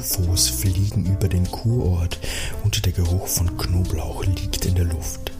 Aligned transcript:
UFOs 0.00 0.48
fliegen 0.48 1.04
über 1.04 1.28
den 1.28 1.50
Kurort 1.50 2.18
und 2.64 2.86
der 2.86 2.92
Geruch 2.92 3.26
von 3.26 3.54
Knoblauch 3.58 4.24
liegt 4.24 4.64
in 4.64 4.74
der 4.74 4.86
Luft. 4.86 5.30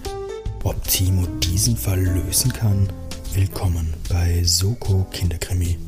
Ob 0.65 0.85
Timo 0.85 1.27
diesen 1.43 1.79
Fall 1.79 2.01
lösen 2.01 2.53
kann? 2.53 2.87
Willkommen 3.33 3.95
bei 4.11 4.43
Soko 4.45 5.07
Kinderkrimi. 5.11 5.79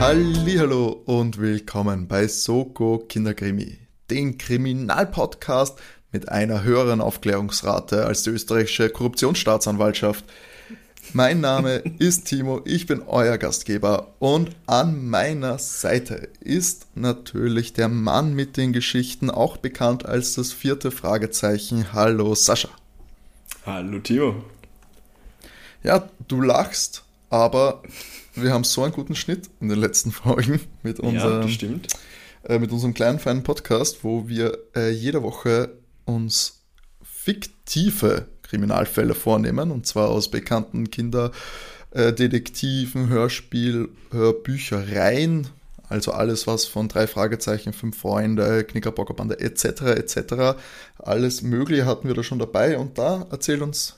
Hallo 0.00 1.00
und 1.04 1.38
willkommen 1.38 2.08
bei 2.08 2.26
Soko 2.26 2.98
Kinderkrimi, 3.08 3.78
den 4.10 4.36
Kriminalpodcast 4.36 5.78
mit 6.10 6.28
einer 6.28 6.64
höheren 6.64 7.00
Aufklärungsrate 7.00 8.04
als 8.04 8.24
die 8.24 8.30
österreichische 8.30 8.90
Korruptionsstaatsanwaltschaft. 8.90 10.24
Mein 11.12 11.40
Name 11.40 11.82
ist 11.98 12.26
Timo, 12.26 12.60
ich 12.64 12.86
bin 12.86 13.02
euer 13.02 13.36
Gastgeber 13.36 14.14
und 14.20 14.50
an 14.66 15.08
meiner 15.08 15.58
Seite 15.58 16.28
ist 16.40 16.86
natürlich 16.94 17.72
der 17.72 17.88
Mann 17.88 18.34
mit 18.34 18.56
den 18.56 18.72
Geschichten, 18.72 19.28
auch 19.28 19.56
bekannt 19.56 20.06
als 20.06 20.34
das 20.34 20.52
vierte 20.52 20.92
Fragezeichen. 20.92 21.92
Hallo 21.92 22.36
Sascha. 22.36 22.68
Hallo 23.66 23.98
Timo. 23.98 24.44
Ja, 25.82 26.08
du 26.28 26.42
lachst, 26.42 27.02
aber 27.28 27.82
wir 28.36 28.52
haben 28.52 28.64
so 28.64 28.84
einen 28.84 28.92
guten 28.92 29.16
Schnitt 29.16 29.50
in 29.60 29.68
den 29.68 29.80
letzten 29.80 30.12
Folgen 30.12 30.60
mit 30.84 31.00
unserem, 31.00 31.48
ja, 31.48 31.68
äh, 32.44 32.58
mit 32.60 32.70
unserem 32.70 32.94
kleinen 32.94 33.18
feinen 33.18 33.42
Podcast, 33.42 34.04
wo 34.04 34.28
wir 34.28 34.58
äh, 34.76 34.90
jede 34.90 35.24
Woche 35.24 35.76
uns 36.04 36.62
fiktive 37.02 38.28
Kriminalfälle 38.50 39.14
vornehmen, 39.14 39.70
und 39.70 39.86
zwar 39.86 40.08
aus 40.08 40.28
bekannten 40.28 40.90
Kinderdetektiven, 40.90 43.08
Hörspiel, 43.08 43.88
Hörbüchereien, 44.10 45.46
also 45.88 46.12
alles, 46.12 46.46
was 46.46 46.66
von 46.66 46.88
drei 46.88 47.06
Fragezeichen, 47.06 47.72
fünf 47.72 47.98
Freunde, 47.98 48.64
Knickerbockerbande 48.64 49.40
etc. 49.40 49.64
etc. 49.82 50.58
Alles 50.98 51.40
Mögliche 51.42 51.86
hatten 51.86 52.08
wir 52.08 52.14
da 52.14 52.22
schon 52.22 52.38
dabei 52.38 52.76
und 52.78 52.98
da 52.98 53.26
erzählt 53.30 53.62
uns 53.62 53.96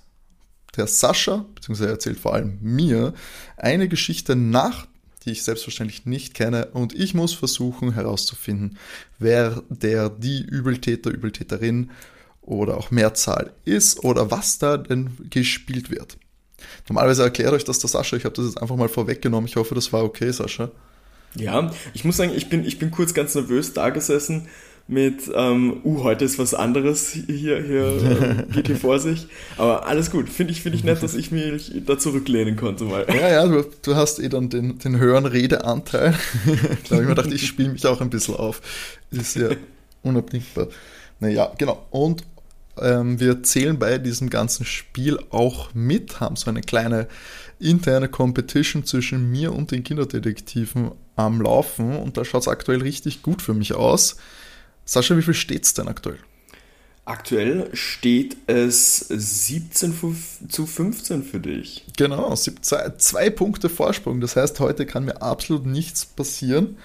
der 0.76 0.86
Sascha, 0.86 1.44
beziehungsweise 1.54 1.88
er 1.88 1.94
erzählt 1.94 2.18
vor 2.18 2.34
allem 2.34 2.58
mir, 2.60 3.14
eine 3.56 3.88
Geschichte 3.88 4.36
nach, 4.36 4.86
die 5.24 5.32
ich 5.32 5.42
selbstverständlich 5.44 6.06
nicht 6.06 6.34
kenne 6.34 6.68
und 6.72 6.94
ich 6.94 7.14
muss 7.14 7.34
versuchen 7.34 7.92
herauszufinden, 7.92 8.78
wer 9.18 9.62
der, 9.68 10.10
die 10.10 10.42
Übeltäter, 10.42 11.10
Übeltäterin 11.10 11.90
oder 12.42 12.76
auch 12.76 12.90
Mehrzahl 12.90 13.52
ist 13.64 14.04
oder 14.04 14.30
was 14.30 14.58
da 14.58 14.76
denn 14.76 15.10
gespielt 15.30 15.90
wird. 15.90 16.18
Normalerweise 16.88 17.22
erklärt 17.22 17.52
euch 17.52 17.64
das 17.64 17.78
der 17.78 17.88
Sascha, 17.88 18.16
ich 18.16 18.24
habe 18.24 18.34
das 18.34 18.46
jetzt 18.46 18.60
einfach 18.60 18.76
mal 18.76 18.88
vorweggenommen, 18.88 19.48
ich 19.48 19.56
hoffe, 19.56 19.74
das 19.74 19.92
war 19.92 20.04
okay, 20.04 20.30
Sascha. 20.30 20.70
Ja, 21.34 21.72
ich 21.94 22.04
muss 22.04 22.18
sagen, 22.18 22.32
ich 22.34 22.48
bin, 22.50 22.64
ich 22.64 22.78
bin 22.78 22.90
kurz 22.90 23.14
ganz 23.14 23.34
nervös 23.34 23.72
da 23.72 23.90
gesessen 23.90 24.48
mit, 24.88 25.30
ähm, 25.34 25.80
uh, 25.84 26.02
heute 26.02 26.24
ist 26.24 26.38
was 26.38 26.54
anderes 26.54 27.10
hier, 27.10 27.62
hier 27.62 28.46
äh, 28.48 28.52
geht 28.52 28.66
hier 28.66 28.76
vor 28.76 28.98
sich. 28.98 29.28
Aber 29.56 29.86
alles 29.86 30.10
gut, 30.10 30.28
finde 30.28 30.52
ich, 30.52 30.60
finde 30.60 30.76
ich 30.76 30.84
nett, 30.84 31.02
dass 31.02 31.14
ich 31.14 31.30
mich 31.30 31.72
da 31.86 31.98
zurücklehnen 31.98 32.56
konnte 32.56 32.84
mal. 32.84 33.06
Ja, 33.08 33.28
ja, 33.28 33.46
du, 33.46 33.64
du 33.82 33.94
hast 33.94 34.18
eh 34.18 34.28
dann 34.28 34.50
den, 34.50 34.78
den 34.78 34.98
höheren 34.98 35.24
Redeanteil. 35.24 36.14
da 36.44 36.52
habe 36.52 36.76
ich 36.80 36.90
mir 36.90 37.06
gedacht, 37.06 37.32
ich 37.32 37.46
spiele 37.46 37.70
mich 37.70 37.86
auch 37.86 38.00
ein 38.00 38.10
bisschen 38.10 38.34
auf. 38.34 38.60
Ist 39.10 39.36
ja 39.36 39.50
unabdingbar. 40.02 40.66
Naja, 41.20 41.52
genau. 41.56 41.86
Und 41.90 42.24
ähm, 42.80 43.20
wir 43.20 43.42
zählen 43.42 43.78
bei 43.78 43.98
diesem 43.98 44.30
ganzen 44.30 44.64
Spiel 44.64 45.18
auch 45.30 45.74
mit, 45.74 46.20
haben 46.20 46.36
so 46.36 46.50
eine 46.50 46.62
kleine 46.62 47.08
interne 47.58 48.08
Competition 48.08 48.84
zwischen 48.84 49.30
mir 49.30 49.52
und 49.52 49.70
den 49.70 49.84
Kinderdetektiven 49.84 50.92
am 51.16 51.40
Laufen 51.40 51.96
und 51.96 52.16
da 52.16 52.24
schaut 52.24 52.42
es 52.42 52.48
aktuell 52.48 52.82
richtig 52.82 53.22
gut 53.22 53.42
für 53.42 53.54
mich 53.54 53.74
aus. 53.74 54.16
Sascha, 54.84 55.16
wie 55.16 55.22
viel 55.22 55.34
steht 55.34 55.64
es 55.64 55.74
denn 55.74 55.88
aktuell? 55.88 56.18
Aktuell 57.04 57.68
steht 57.72 58.36
es 58.46 58.98
17 59.08 59.94
zu 60.48 60.66
15 60.66 61.24
für 61.24 61.40
dich. 61.40 61.84
Genau, 61.96 62.32
zwei, 62.34 62.90
zwei 62.90 63.28
Punkte 63.28 63.68
Vorsprung. 63.68 64.20
Das 64.20 64.36
heißt, 64.36 64.60
heute 64.60 64.86
kann 64.86 65.04
mir 65.04 65.20
absolut 65.20 65.66
nichts 65.66 66.06
passieren, 66.06 66.76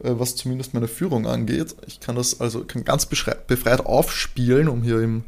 was 0.00 0.36
zumindest 0.36 0.74
meine 0.74 0.88
Führung 0.88 1.26
angeht. 1.26 1.74
Ich 1.86 2.00
kann 2.00 2.16
das 2.16 2.40
also 2.40 2.64
kann 2.64 2.84
ganz 2.84 3.06
befreit 3.06 3.84
aufspielen, 3.84 4.68
um 4.68 4.82
hier 4.82 5.00
im 5.00 5.24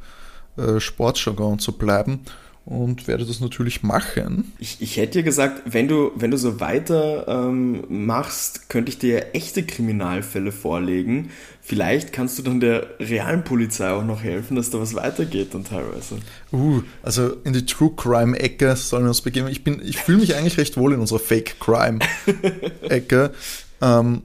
äh, 0.57 0.81
Sportjargon 0.81 1.59
zu 1.59 1.73
bleiben 1.73 2.21
und 2.65 3.09
werde 3.09 3.25
das 3.25 3.41
natürlich 3.41 3.83
machen. 3.83 4.53
Ich, 4.59 4.77
ich 4.81 4.97
hätte 4.97 5.19
dir 5.19 5.23
gesagt, 5.23 5.63
wenn 5.65 5.89
du, 5.89 6.13
wenn 6.15 6.31
du 6.31 6.37
so 6.37 6.61
weiter 6.61 7.27
ähm, 7.27 7.85
machst, 7.89 8.69
könnte 8.69 8.91
ich 8.91 8.99
dir 8.99 9.35
echte 9.35 9.65
Kriminalfälle 9.65 10.53
vorlegen. 10.53 11.31
Vielleicht 11.63 12.13
kannst 12.13 12.39
du 12.39 12.43
dann 12.43 12.61
der 12.61 12.87
realen 13.01 13.45
Polizei 13.45 13.91
auch 13.91 14.05
noch 14.05 14.23
helfen, 14.23 14.57
dass 14.57 14.71
da 14.71 14.79
was 14.79 14.95
weitergeht 14.95 15.55
dann 15.55 15.65
teilweise. 15.65 16.19
Uh, 16.53 16.83
also 17.03 17.35
in 17.45 17.55
die 17.55 17.67
True 17.67 17.93
Crime 17.97 18.39
Ecke 18.39 18.77
sollen 18.77 19.05
wir 19.05 19.09
uns 19.09 19.23
begeben. 19.23 19.49
Ich 19.49 19.65
bin, 19.65 19.81
ich 19.83 19.97
fühle 19.97 20.19
mich 20.19 20.37
eigentlich 20.37 20.59
recht 20.59 20.77
wohl 20.77 20.93
in 20.93 21.01
unserer 21.01 21.19
Fake 21.19 21.59
Crime 21.59 21.99
Ecke. 22.83 23.33
ähm, 23.83 24.23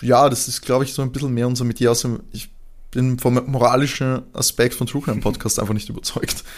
ja, 0.00 0.28
das 0.28 0.48
ist, 0.48 0.62
glaube 0.62 0.84
ich, 0.84 0.92
so 0.92 1.02
ein 1.02 1.12
bisschen 1.12 1.32
mehr 1.32 1.46
unser 1.46 1.64
Metier. 1.64 1.90
Also 1.90 2.20
ich 2.32 2.50
bin 2.90 3.18
vom 3.18 3.40
moralischen 3.46 4.22
Aspekt 4.32 4.74
von 4.74 4.86
True 4.86 5.02
Crime 5.02 5.20
Podcast 5.20 5.58
einfach 5.60 5.74
nicht 5.74 5.88
überzeugt. 5.88 6.44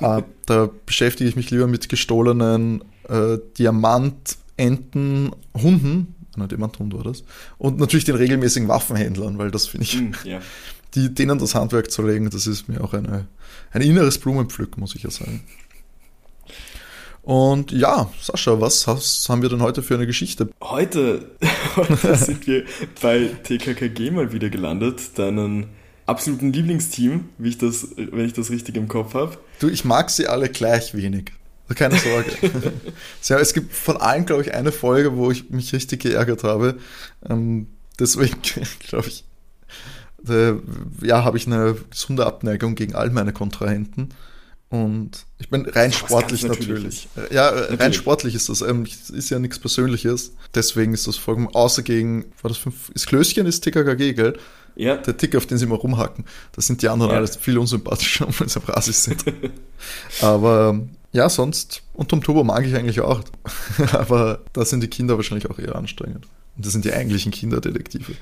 Äh, 0.00 0.22
da 0.46 0.68
beschäftige 0.86 1.30
ich 1.30 1.36
mich 1.36 1.52
lieber 1.52 1.68
mit 1.68 1.88
gestohlenen 1.88 2.82
äh, 3.08 3.38
Diamantenten, 3.56 5.30
Hunden, 5.54 6.16
ein 6.36 6.48
Diamanthund 6.48 6.94
war 6.94 7.04
das, 7.04 7.22
und 7.58 7.78
natürlich 7.78 8.04
den 8.04 8.16
regelmäßigen 8.16 8.68
Waffenhändlern, 8.68 9.38
weil 9.38 9.52
das 9.52 9.68
finde 9.68 9.84
ich, 9.84 10.00
mm, 10.00 10.12
yeah. 10.24 10.40
die, 10.94 11.14
denen 11.14 11.38
das 11.38 11.54
Handwerk 11.54 11.92
zu 11.92 12.02
legen, 12.02 12.28
das 12.28 12.48
ist 12.48 12.68
mir 12.68 12.82
auch 12.82 12.92
eine, 12.92 13.28
ein 13.70 13.82
inneres 13.82 14.18
Blumenpflücken, 14.18 14.80
muss 14.80 14.96
ich 14.96 15.04
ja 15.04 15.10
sagen. 15.10 15.44
Und 17.24 17.72
ja, 17.72 18.10
Sascha, 18.20 18.60
was, 18.60 18.86
was 18.86 19.26
haben 19.30 19.40
wir 19.40 19.48
denn 19.48 19.62
heute 19.62 19.82
für 19.82 19.94
eine 19.94 20.06
Geschichte? 20.06 20.50
Heute, 20.62 21.30
heute 21.74 22.16
sind 22.16 22.46
wir 22.46 22.64
bei 23.00 23.30
TKKG 23.42 24.10
mal 24.10 24.32
wieder 24.32 24.50
gelandet, 24.50 25.18
deinen 25.18 25.68
absoluten 26.04 26.52
Lieblingsteam, 26.52 27.30
wie 27.38 27.48
ich 27.48 27.58
das, 27.58 27.88
wenn 27.96 28.26
ich 28.26 28.34
das 28.34 28.50
richtig 28.50 28.76
im 28.76 28.88
Kopf 28.88 29.14
habe. 29.14 29.38
Du, 29.58 29.68
ich 29.68 29.86
mag 29.86 30.10
sie 30.10 30.26
alle 30.26 30.50
gleich 30.50 30.94
wenig. 30.94 31.32
Also 31.66 31.78
keine 31.78 31.98
Sorge. 31.98 32.30
ja, 33.24 33.38
es 33.38 33.54
gibt 33.54 33.72
von 33.72 33.96
allen, 33.96 34.26
glaube 34.26 34.42
ich, 34.42 34.52
eine 34.52 34.70
Folge, 34.70 35.16
wo 35.16 35.30
ich 35.30 35.48
mich 35.48 35.72
richtig 35.72 36.02
geärgert 36.02 36.44
habe. 36.44 36.78
Ähm, 37.26 37.68
deswegen, 37.98 38.36
glaube 38.86 39.08
ich, 39.08 39.24
äh, 40.28 40.52
ja, 41.00 41.24
habe 41.24 41.38
ich 41.38 41.46
eine 41.46 41.74
gesunde 41.88 42.26
Abneigung 42.26 42.74
gegen 42.74 42.94
all 42.94 43.08
meine 43.08 43.32
Kontrahenten. 43.32 44.10
Und 44.70 45.10
ich 45.38 45.50
bin 45.50 45.66
rein 45.66 45.92
sportlich 45.92 46.42
natürlich. 46.42 47.08
Ja, 47.30 47.50
äh, 47.50 47.54
natürlich. 47.54 47.80
rein 47.80 47.92
sportlich 47.92 48.34
ist 48.34 48.48
das. 48.48 48.60
Ähm, 48.62 48.84
ist 48.84 49.30
ja 49.30 49.38
nichts 49.38 49.58
Persönliches. 49.58 50.32
Deswegen 50.54 50.94
ist 50.94 51.06
das 51.06 51.16
vollkommen, 51.16 51.48
außer 51.54 51.82
gegen, 51.82 52.24
war 52.42 52.48
das 52.48 52.58
fünf, 52.58 52.90
ist 52.90 53.06
Klößchen, 53.06 53.46
ist 53.46 53.60
TKKG, 53.60 54.14
gell? 54.14 54.38
Ja. 54.76 54.96
Der 54.96 55.16
Tick, 55.16 55.36
auf 55.36 55.46
den 55.46 55.58
sie 55.58 55.66
immer 55.66 55.76
rumhacken. 55.76 56.24
Das 56.52 56.66
sind 56.66 56.82
die 56.82 56.88
anderen 56.88 57.12
ja. 57.12 57.18
alles 57.18 57.36
viel 57.36 57.58
unsympathischer, 57.58 58.26
weil 58.38 58.48
sie 58.48 58.60
Rasis 58.66 59.04
sind. 59.04 59.24
Aber 60.20 60.80
ja, 61.12 61.28
sonst, 61.28 61.82
und 61.92 62.08
Tom 62.08 62.22
Turbo 62.22 62.42
mag 62.42 62.66
ich 62.66 62.74
eigentlich 62.74 63.00
auch. 63.00 63.22
Aber 63.92 64.40
da 64.52 64.64
sind 64.64 64.82
die 64.82 64.88
Kinder 64.88 65.16
wahrscheinlich 65.16 65.48
auch 65.48 65.60
eher 65.60 65.76
anstrengend. 65.76 66.26
Und 66.56 66.66
das 66.66 66.72
sind 66.72 66.84
die 66.84 66.92
eigentlichen 66.92 67.30
Kinderdetektive. 67.30 68.14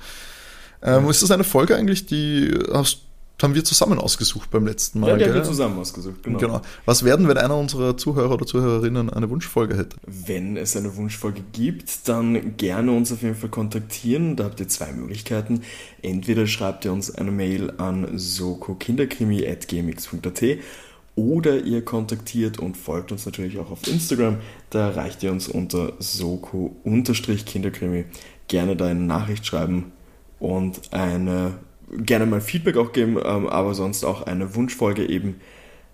Ähm, 0.83 1.09
ist 1.09 1.23
das 1.23 1.31
eine 1.31 1.45
Folge 1.45 1.77
eigentlich, 1.77 2.07
die 2.07 2.53
hast 2.73 3.07
haben 3.43 3.55
wir 3.55 3.65
zusammen 3.65 3.99
ausgesucht 3.99 4.51
beim 4.51 4.67
letzten 4.67 5.01
Mal. 5.01 5.09
Ja, 5.11 5.17
die 5.17 5.25
haben 5.25 5.35
wir 5.35 5.43
zusammen 5.43 5.79
ausgesucht, 5.79 6.23
genau. 6.23 6.39
genau. 6.39 6.63
Was 6.85 7.05
werden, 7.05 7.27
wenn 7.29 7.39
einer 7.39 7.57
unserer 7.57 7.97
Zuhörer 7.97 8.35
oder 8.35 8.47
Zuhörerinnen 8.47 9.11
eine 9.11 9.29
Wunschfolge 9.31 9.77
hätte? 9.77 9.97
Wenn 10.07 10.57
es 10.57 10.77
eine 10.77 10.95
Wunschfolge 10.97 11.43
gibt, 11.53 12.09
dann 12.09 12.57
gerne 12.57 12.93
uns 12.93 13.13
auf 13.13 13.23
jeden 13.23 13.35
Fall 13.35 13.51
kontaktieren. 13.51 14.37
Da 14.37 14.45
habt 14.45 14.61
ihr 14.61 14.69
zwei 14.69 14.93
Möglichkeiten. 14.93 15.63
Entweder 16.03 16.47
schreibt 16.47 16.85
ihr 16.85 16.93
uns 16.93 17.13
eine 17.15 17.31
Mail 17.31 17.73
an 17.79 18.07
sokokinderkrimi.gmx.at 18.17 20.43
oder 21.15 21.63
ihr 21.63 21.85
kontaktiert 21.85 22.59
und 22.59 22.75
folgt 22.77 23.13
uns 23.13 23.25
natürlich 23.27 23.59
auch 23.59 23.71
auf 23.71 23.87
Instagram. 23.87 24.39
Da 24.71 24.89
erreicht 24.89 25.23
ihr 25.23 25.31
uns 25.31 25.47
unter 25.49 25.93
soko-kinderkrimi. 25.99 28.07
Gerne 28.49 28.75
da 28.77 28.87
eine 28.87 29.01
Nachricht 29.01 29.47
schreiben 29.47 29.93
und 30.39 30.93
eine 30.93 31.59
gerne 31.93 32.27
mal 32.27 32.41
Feedback 32.41 32.77
auch 32.77 32.93
geben, 32.93 33.19
ähm, 33.23 33.47
aber 33.47 33.75
sonst 33.75 34.05
auch 34.05 34.23
eine 34.23 34.55
Wunschfolge 34.55 35.09
eben 35.09 35.37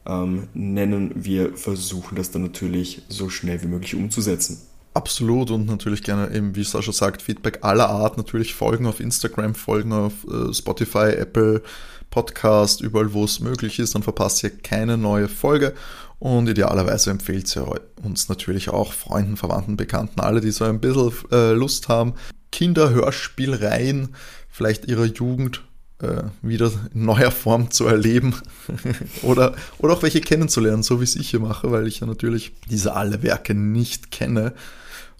ähm, 0.06 0.48
nennen. 0.54 1.12
Wir 1.14 1.56
versuchen 1.56 2.16
das 2.16 2.30
dann 2.30 2.42
natürlich 2.42 3.02
so 3.08 3.28
schnell 3.28 3.62
wie 3.62 3.66
möglich 3.68 3.94
umzusetzen. 3.94 4.62
Absolut 4.94 5.50
und 5.50 5.66
natürlich 5.66 6.02
gerne 6.02 6.34
eben, 6.34 6.56
wie 6.56 6.64
Sascha 6.64 6.92
sagt, 6.92 7.22
Feedback 7.22 7.58
aller 7.62 7.88
Art. 7.88 8.16
Natürlich 8.16 8.54
folgen 8.54 8.86
auf 8.86 9.00
Instagram, 9.00 9.54
folgen 9.54 9.92
auf 9.92 10.12
äh, 10.28 10.52
Spotify, 10.52 11.10
Apple, 11.10 11.62
Podcast, 12.10 12.80
überall 12.80 13.12
wo 13.12 13.24
es 13.24 13.40
möglich 13.40 13.78
ist. 13.78 13.94
Dann 13.94 14.02
verpasst 14.02 14.42
ihr 14.42 14.50
keine 14.50 14.96
neue 14.96 15.28
Folge 15.28 15.74
und 16.18 16.48
idealerweise 16.48 17.10
empfehlt 17.10 17.54
ihr 17.56 17.80
uns 18.02 18.28
natürlich 18.28 18.70
auch 18.70 18.92
Freunden, 18.92 19.36
Verwandten, 19.36 19.76
Bekannten, 19.76 20.20
alle, 20.20 20.40
die 20.40 20.50
so 20.50 20.64
ein 20.64 20.80
bisschen 20.80 21.12
äh, 21.30 21.52
Lust 21.52 21.88
haben, 21.88 22.14
Kinderhörspielreihen 22.50 24.14
vielleicht 24.48 24.86
ihrer 24.86 25.04
Jugend 25.04 25.62
äh, 26.00 26.22
wieder 26.42 26.70
in 26.94 27.04
neuer 27.04 27.30
Form 27.30 27.70
zu 27.70 27.86
erleben 27.86 28.34
oder, 29.22 29.54
oder 29.78 29.94
auch 29.94 30.02
welche 30.02 30.20
kennenzulernen, 30.20 30.82
so 30.82 31.00
wie 31.00 31.04
es 31.04 31.16
ich 31.16 31.30
hier 31.30 31.40
mache, 31.40 31.70
weil 31.70 31.86
ich 31.86 32.00
ja 32.00 32.06
natürlich 32.06 32.52
diese 32.70 32.94
alle 32.94 33.22
Werke 33.22 33.54
nicht 33.54 34.10
kenne 34.10 34.52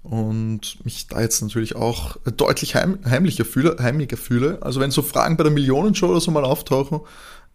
und 0.03 0.85
mich 0.85 1.07
da 1.09 1.21
jetzt 1.21 1.43
natürlich 1.43 1.77
auch 1.77 2.17
deutlich 2.37 2.75
heim, 2.75 2.99
heimlicher 3.05 3.45
fühle, 3.45 3.77
heimlicher 3.81 4.17
fühle. 4.17 4.59
Also 4.61 4.81
wenn 4.81 4.91
so 4.91 5.03
Fragen 5.03 5.37
bei 5.37 5.45
der 5.45 5.53
Millionenshow 5.53 6.07
oder 6.07 6.21
so 6.21 6.31
mal 6.31 6.45
auftauchen, 6.45 7.01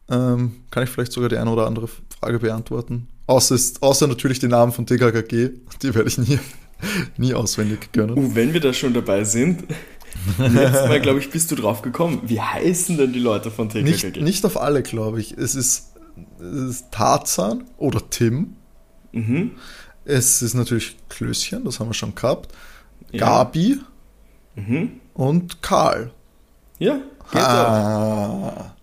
ähm, 0.09 0.57
kann 0.69 0.83
ich 0.83 0.89
vielleicht 0.89 1.13
sogar 1.13 1.29
die 1.29 1.37
eine 1.37 1.49
oder 1.49 1.65
andere 1.65 1.87
Frage 2.19 2.39
beantworten. 2.39 3.07
Außer, 3.25 3.55
ist, 3.55 3.81
außer 3.81 4.07
natürlich 4.07 4.39
die 4.39 4.47
Namen 4.47 4.71
von 4.71 4.85
TKKG, 4.85 5.51
die 5.81 5.95
werde 5.95 6.09
ich 6.09 6.17
nie, 6.17 6.39
nie 7.17 7.33
auswendig 7.33 7.91
können. 7.93 8.17
Uh, 8.17 8.35
wenn 8.35 8.53
wir 8.53 8.59
da 8.59 8.73
schon 8.73 8.93
dabei 8.93 9.23
sind, 9.23 9.63
letztes 10.37 10.87
Mal, 10.87 11.01
glaube 11.01 11.19
ich, 11.19 11.29
bist 11.29 11.51
du 11.51 11.55
drauf 11.55 11.81
gekommen. 11.81 12.21
Wie 12.25 12.41
heißen 12.41 12.97
denn 12.97 13.13
die 13.13 13.19
Leute 13.19 13.51
von 13.51 13.69
TKKG? 13.69 13.83
Nicht, 13.83 14.21
nicht 14.21 14.45
auf 14.45 14.59
alle, 14.59 14.83
glaube 14.83 15.19
ich. 15.19 15.37
Es 15.37 15.55
ist, 15.55 15.93
es 16.39 16.69
ist 16.69 16.91
Tarzan 16.91 17.65
oder 17.77 18.01
Tim. 18.09 18.55
Mhm. 19.11 19.51
Es 20.05 20.41
ist 20.41 20.53
natürlich 20.53 20.97
Klößchen, 21.09 21.63
das 21.63 21.79
haben 21.79 21.89
wir 21.89 21.93
schon 21.93 22.15
gehabt. 22.15 22.53
Ja. 23.11 23.19
Gabi 23.19 23.79
mhm. 24.55 24.99
und 25.13 25.61
Karl. 25.61 26.11
Ja, 26.79 26.95
geht 27.31 27.41
ah, 27.41 28.75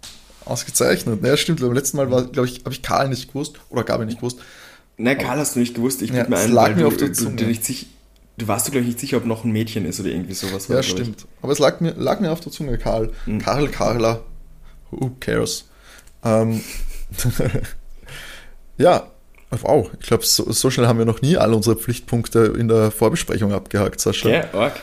Ausgezeichnet. 0.44 1.22
Ja, 1.24 1.36
stimmt. 1.36 1.60
Beim 1.60 1.72
letzten 1.72 1.96
Mal 1.96 2.06
glaube 2.06 2.48
ich, 2.48 2.60
habe 2.60 2.72
ich 2.72 2.82
Karl 2.82 3.08
nicht 3.08 3.28
gewusst 3.28 3.60
oder 3.68 3.84
Gabi 3.84 4.06
nicht 4.06 4.18
gewusst. 4.18 4.40
Nein, 4.96 5.18
Karl 5.18 5.38
hast 5.38 5.56
du 5.56 5.60
nicht 5.60 5.74
gewusst. 5.74 6.02
Ich 6.02 6.10
ja, 6.10 6.28
mir 6.28 6.36
ein, 6.36 6.52
lag 6.52 6.74
mir 6.74 6.82
du, 6.82 6.88
auf 6.88 6.96
der 6.96 7.12
Zunge. 7.12 7.36
Du, 7.36 7.44
nicht 7.46 7.64
sicher, 7.64 7.86
du 8.40 8.48
warst 8.48 8.66
du, 8.66 8.72
glaube 8.72 8.82
ich, 8.82 8.88
nicht 8.88 9.00
sicher, 9.00 9.16
ob 9.19 9.26
noch 9.26 9.44
ein 9.44 9.52
Mädchen 9.52 9.84
ist 9.84 10.00
oder 10.00 10.10
irgendwie 10.10 10.34
sowas. 10.34 10.69
Ja, 10.69 10.82
stimmt. 10.82 11.26
Aber 11.42 11.52
es 11.52 11.58
lag 11.58 11.81
mir, 11.81 11.92
lag 11.92 12.20
mir 12.20 12.32
auf 12.32 12.40
der 12.40 12.52
Zunge, 12.52 12.78
Karl. 12.78 13.12
Mhm. 13.26 13.38
Karl, 13.38 13.69
Karla. 13.69 14.20
Who 14.90 15.12
cares? 15.20 15.66
Ähm, 16.25 16.60
ja, 18.78 19.10
wow. 19.50 19.90
Ich 20.00 20.06
glaube, 20.06 20.25
so, 20.25 20.50
so, 20.50 20.70
schnell 20.70 20.87
haben 20.87 20.98
wir 20.98 21.04
noch 21.04 21.22
nie 21.22 21.37
alle 21.37 21.54
unsere 21.54 21.76
Pflichtpunkte 21.76 22.54
in 22.58 22.69
der 22.69 22.90
Vorbesprechung 22.90 23.52
abgehakt, 23.52 24.00
Sascha. 24.00 24.28
Ja, 24.28 24.44
okay, 24.44 24.56
arg. 24.56 24.81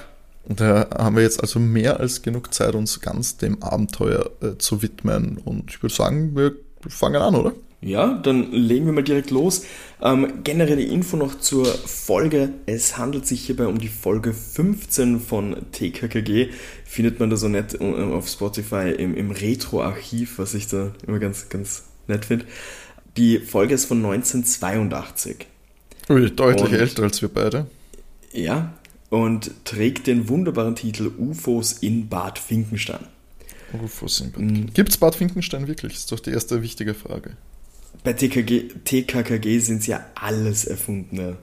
Und 0.48 0.62
da 0.62 0.88
haben 0.98 1.18
wir 1.18 1.24
jetzt 1.24 1.42
also 1.42 1.60
mehr 1.60 2.00
als 2.00 2.22
genug 2.22 2.54
Zeit, 2.54 2.74
uns 2.74 3.02
ganz 3.02 3.36
dem 3.36 3.62
Abenteuer 3.62 4.30
äh, 4.42 4.58
zu 4.58 4.82
widmen. 4.82 5.40
Und 5.44 5.72
ich 5.72 5.84
würde 5.84 5.94
sagen, 5.94 6.38
wir 6.38 6.56
fangen 6.88 7.22
an, 7.22 7.36
oder? 7.36 7.52
Ja, 7.80 8.14
dann 8.16 8.52
legen 8.52 8.88
wir 8.88 8.94
mal 8.94 9.04
direkt 9.04 9.30
los. 9.30 9.66
Ähm, 10.02 10.44
generelle 10.44 10.82
Info 10.82 11.16
noch 11.16 11.40
zur 11.40 11.66
Folge. 11.66 12.50
Es 12.66 12.98
handelt 12.98 13.28
sich 13.28 13.46
hierbei 13.46 13.68
um 13.68 13.80
die 13.80 13.88
Folge 13.88 14.34
15 14.34 15.20
von 15.20 15.58
TKKG. 15.72 16.50
Findet 16.86 17.20
man 17.20 17.30
da 17.30 17.36
so 17.36 17.48
nett 17.48 17.80
äh, 17.80 17.84
auf 17.84 18.28
Spotify 18.28 18.94
im, 18.98 19.16
im 19.16 19.30
Retro-Archiv, 19.30 20.40
was 20.40 20.56
ich 20.56 20.68
da 20.68 20.92
immer 21.06 21.20
ganz, 21.20 21.50
ganz 21.50 21.84
nett 22.08 22.26
finde. 22.26 22.46
Die 23.16 23.40
Folge 23.40 23.76
ist 23.76 23.86
von 23.86 23.98
1982. 24.04 25.46
Ui, 26.10 26.32
deutlich 26.32 26.72
und, 26.72 26.74
älter 26.74 27.04
als 27.04 27.22
wir 27.22 27.30
beide. 27.30 27.68
Ja, 28.34 28.74
und 29.10 29.52
trägt 29.66 30.08
den 30.08 30.30
wunderbaren 30.30 30.76
Titel 30.76 31.12
UFOs 31.18 31.74
in 31.74 32.10
Bad 32.10 32.40
Finkenstein. 32.40 33.06
UFOs 33.84 34.22
in 34.22 34.32
Bad 34.32 34.42
mhm. 34.42 34.74
Gibt 34.74 34.90
es 34.90 34.98
Bad 34.98 35.16
Finkenstein 35.16 35.68
wirklich? 35.68 35.94
Das 35.94 36.02
ist 36.02 36.12
doch 36.12 36.20
die 36.20 36.32
erste 36.32 36.62
wichtige 36.62 36.94
Frage. 36.94 37.38
Bei 38.08 38.14
TKG, 38.14 38.70
TKKG 38.86 39.60
sind 39.60 39.82
es 39.82 39.88
ja 39.88 40.00
alles 40.16 40.64
erfundene 40.64 41.36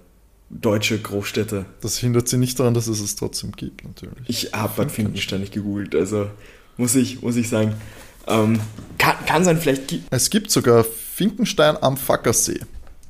deutsche 0.49 0.99
Großstädte. 0.99 1.67
Das 1.83 1.99
hindert 1.99 2.27
sie 2.27 2.39
nicht 2.39 2.59
daran, 2.59 2.73
dass 2.73 2.87
es 2.87 3.01
es 3.01 3.17
trotzdem 3.17 3.53
gibt, 3.53 3.85
natürlich. 3.85 4.25
Ich 4.29 4.55
habe 4.55 4.73
Bad 4.75 4.91
Finkenstein 4.91 5.41
nicht 5.41 5.53
gegoogelt, 5.53 5.95
also 5.95 6.31
muss 6.79 6.95
ich, 6.95 7.21
muss 7.21 7.37
ich 7.37 7.51
sagen. 7.51 7.75
Ähm, 8.27 8.61
kann, 8.97 9.17
kann 9.27 9.45
sein, 9.45 9.59
vielleicht 9.59 9.95
Es 10.09 10.31
gibt 10.31 10.51
sogar 10.51 10.85
Finkenstein 10.85 11.77
am 11.83 11.99
Fackersee. 11.99 12.61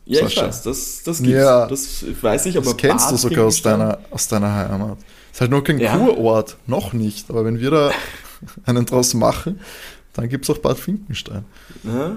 Ja, 0.05 0.23
Sascha. 0.23 0.41
ich 0.41 0.49
weiß, 0.49 0.63
das, 0.65 1.03
das 1.05 1.19
gibt's. 1.19 1.33
Ja, 1.33 1.69
das 1.69 2.05
weiß 2.23 2.47
ich, 2.47 2.57
aber 2.57 2.65
das 2.65 2.77
kennst 2.77 3.05
Bad 3.05 3.13
du 3.13 3.17
sogar 3.19 3.45
aus 3.45 3.63
deiner, 3.63 4.01
aus 4.11 4.27
deiner 4.27 4.53
Heimat. 4.53 4.99
Ist 5.33 5.41
halt 5.41 5.53
nur 5.53 5.63
kein 5.63 5.79
ja. 5.79 5.97
Kurort, 5.97 6.57
noch 6.67 6.93
nicht. 6.93 7.31
Aber 7.31 7.45
wenn 7.45 7.61
wir 7.61 7.71
da 7.71 7.93
einen 8.65 8.85
draus 8.85 9.15
machen, 9.15 9.61
dann 10.13 10.29
gibt 10.29 10.45
es 10.45 10.51
auch 10.51 10.59
Bad 10.59 10.77
Finkenstein. 10.77 11.45
Ja. 11.85 12.17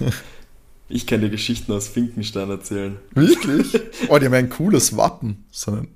ich 0.88 1.06
kann 1.06 1.20
dir 1.20 1.30
Geschichten 1.30 1.72
aus 1.72 1.88
Finkenstein 1.88 2.50
erzählen. 2.50 2.96
Wirklich? 3.14 3.80
Oh, 4.08 4.18
die 4.18 4.26
haben 4.26 4.34
ein 4.34 4.50
cooles 4.50 4.96
Wappen. 4.96 5.44
So 5.50 5.72
ein, 5.72 5.88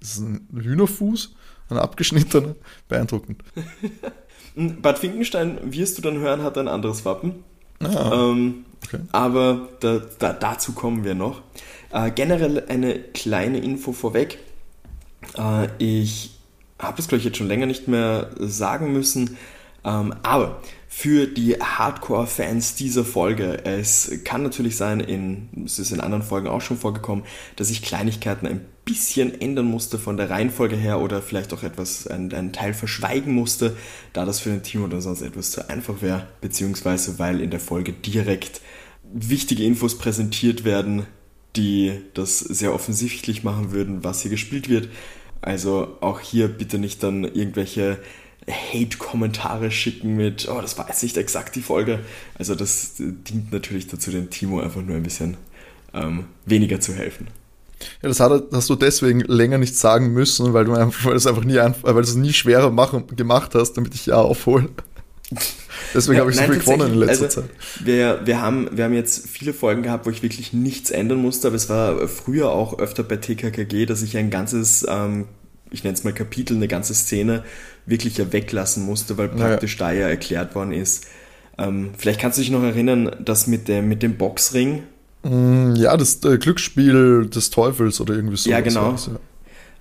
das 0.00 0.12
ist 0.12 0.20
ein 0.20 0.48
Hühnerfuß, 0.54 1.34
ein 1.68 1.78
abgeschnittener. 1.78 2.56
Beeindruckend. 2.88 3.42
Bad 4.56 4.98
Finkenstein, 4.98 5.58
wirst 5.72 5.98
du 5.98 6.02
dann 6.02 6.18
hören, 6.18 6.42
hat 6.42 6.58
ein 6.58 6.68
anderes 6.68 7.04
Wappen. 7.04 7.44
Ah. 7.80 8.30
Ähm, 8.30 8.64
Okay. 8.86 9.00
Aber 9.12 9.68
da, 9.80 10.00
da, 10.18 10.32
dazu 10.32 10.72
kommen 10.72 11.04
wir 11.04 11.14
noch. 11.14 11.42
Äh, 11.92 12.10
generell 12.10 12.64
eine 12.68 12.98
kleine 12.98 13.58
Info 13.58 13.92
vorweg. 13.92 14.38
Äh, 15.36 15.68
ich 15.78 16.38
habe 16.78 16.96
das, 16.96 17.08
glaube 17.08 17.18
ich, 17.18 17.24
jetzt 17.24 17.36
schon 17.36 17.48
länger 17.48 17.66
nicht 17.66 17.88
mehr 17.88 18.30
sagen 18.38 18.92
müssen. 18.92 19.36
Ähm, 19.84 20.14
aber 20.22 20.60
für 20.92 21.28
die 21.28 21.54
Hardcore-Fans 21.54 22.74
dieser 22.74 23.04
Folge, 23.04 23.64
es 23.64 24.10
kann 24.24 24.42
natürlich 24.42 24.76
sein, 24.76 24.98
in, 24.98 25.48
es 25.64 25.78
ist 25.78 25.92
in 25.92 26.00
anderen 26.00 26.24
Folgen 26.24 26.48
auch 26.48 26.60
schon 26.60 26.76
vorgekommen, 26.76 27.24
dass 27.54 27.70
ich 27.70 27.80
Kleinigkeiten 27.80 28.48
ein 28.48 28.66
bisschen 28.84 29.40
ändern 29.40 29.66
musste 29.66 29.98
von 29.98 30.16
der 30.16 30.30
Reihenfolge 30.30 30.74
her 30.74 31.00
oder 31.00 31.22
vielleicht 31.22 31.54
auch 31.54 31.62
etwas, 31.62 32.08
einen, 32.08 32.34
einen 32.34 32.52
Teil 32.52 32.74
verschweigen 32.74 33.32
musste, 33.32 33.76
da 34.12 34.24
das 34.24 34.40
für 34.40 34.50
den 34.50 34.64
Team 34.64 34.82
oder 34.82 35.00
sonst 35.00 35.22
etwas 35.22 35.52
zu 35.52 35.70
einfach 35.70 36.02
wäre, 36.02 36.26
beziehungsweise 36.40 37.20
weil 37.20 37.40
in 37.40 37.50
der 37.50 37.60
Folge 37.60 37.92
direkt 37.92 38.60
wichtige 39.14 39.64
Infos 39.64 39.96
präsentiert 39.96 40.64
werden, 40.64 41.06
die 41.54 42.00
das 42.14 42.40
sehr 42.40 42.74
offensichtlich 42.74 43.44
machen 43.44 43.70
würden, 43.70 44.02
was 44.02 44.22
hier 44.22 44.30
gespielt 44.32 44.68
wird. 44.68 44.88
Also 45.40 45.96
auch 46.00 46.18
hier 46.18 46.48
bitte 46.48 46.78
nicht 46.78 47.02
dann 47.04 47.22
irgendwelche 47.22 47.98
Hate-Kommentare 48.48 49.70
schicken 49.70 50.16
mit, 50.16 50.48
oh, 50.48 50.60
das 50.60 50.78
war 50.78 50.88
jetzt 50.88 51.02
nicht 51.02 51.16
exakt 51.16 51.56
die 51.56 51.62
Folge. 51.62 52.00
Also 52.38 52.54
das 52.54 52.94
dient 52.96 53.52
natürlich 53.52 53.86
dazu, 53.86 54.10
dem 54.10 54.30
Timo 54.30 54.60
einfach 54.60 54.82
nur 54.82 54.96
ein 54.96 55.02
bisschen 55.02 55.36
ähm, 55.92 56.24
weniger 56.46 56.80
zu 56.80 56.94
helfen. 56.94 57.28
Ja, 58.02 58.08
das 58.08 58.20
hast 58.20 58.70
du 58.70 58.76
deswegen 58.76 59.20
länger 59.20 59.58
nicht 59.58 59.76
sagen 59.76 60.12
müssen, 60.12 60.52
weil 60.52 60.64
du 60.64 60.74
einfach, 60.74 61.04
weil 61.04 61.12
du 61.12 61.16
es 61.16 61.26
einfach 61.26 61.44
nie, 61.44 61.56
weil 61.56 61.94
du 61.94 62.00
es 62.00 62.14
nie 62.14 62.32
schwerer 62.32 62.70
machen, 62.70 63.06
gemacht 63.16 63.54
hast, 63.54 63.74
damit 63.74 63.94
ich 63.94 64.06
ja 64.06 64.16
aufhole. 64.16 64.68
Deswegen 65.94 66.16
ja, 66.16 66.20
habe 66.20 66.30
ich 66.30 66.36
so 66.36 66.42
viel 66.44 66.58
gewonnen 66.58 66.92
in 66.92 66.98
letzter 66.98 67.24
also, 67.24 67.40
Zeit. 67.42 67.50
Wir, 67.82 68.20
wir, 68.24 68.40
haben, 68.40 68.68
wir 68.72 68.84
haben 68.84 68.94
jetzt 68.94 69.28
viele 69.28 69.52
Folgen 69.52 69.82
gehabt, 69.82 70.06
wo 70.06 70.10
ich 70.10 70.22
wirklich 70.22 70.52
nichts 70.52 70.90
ändern 70.90 71.18
musste, 71.18 71.48
aber 71.48 71.56
es 71.56 71.68
war 71.68 72.06
früher 72.08 72.50
auch 72.50 72.78
öfter 72.78 73.02
bei 73.02 73.16
TKKG, 73.16 73.86
dass 73.86 74.02
ich 74.02 74.16
ein 74.16 74.30
ganzes, 74.30 74.86
ähm, 74.88 75.26
ich 75.70 75.84
nenne 75.84 75.94
es 75.94 76.04
mal 76.04 76.12
Kapitel, 76.12 76.56
eine 76.56 76.68
ganze 76.68 76.94
Szene 76.94 77.44
wirklich 77.86 78.18
ja 78.18 78.32
weglassen 78.32 78.84
musste, 78.84 79.18
weil 79.18 79.28
praktisch 79.28 79.78
ja. 79.78 79.86
da 79.86 79.92
ja 79.92 80.08
erklärt 80.08 80.54
worden 80.54 80.72
ist. 80.72 81.06
Ähm, 81.58 81.90
vielleicht 81.96 82.20
kannst 82.20 82.38
du 82.38 82.42
dich 82.42 82.50
noch 82.50 82.62
erinnern, 82.62 83.14
dass 83.24 83.46
mit 83.46 83.68
dem, 83.68 83.88
mit 83.88 84.02
dem 84.02 84.16
Boxring. 84.16 84.82
Mm, 85.22 85.74
ja, 85.74 85.96
das 85.96 86.24
äh, 86.24 86.38
Glücksspiel 86.38 87.28
des 87.28 87.50
Teufels 87.50 88.00
oder 88.00 88.14
irgendwie 88.14 88.36
so. 88.36 88.50
Ja, 88.50 88.60
genau. 88.60 88.92
Ja. 88.92 89.18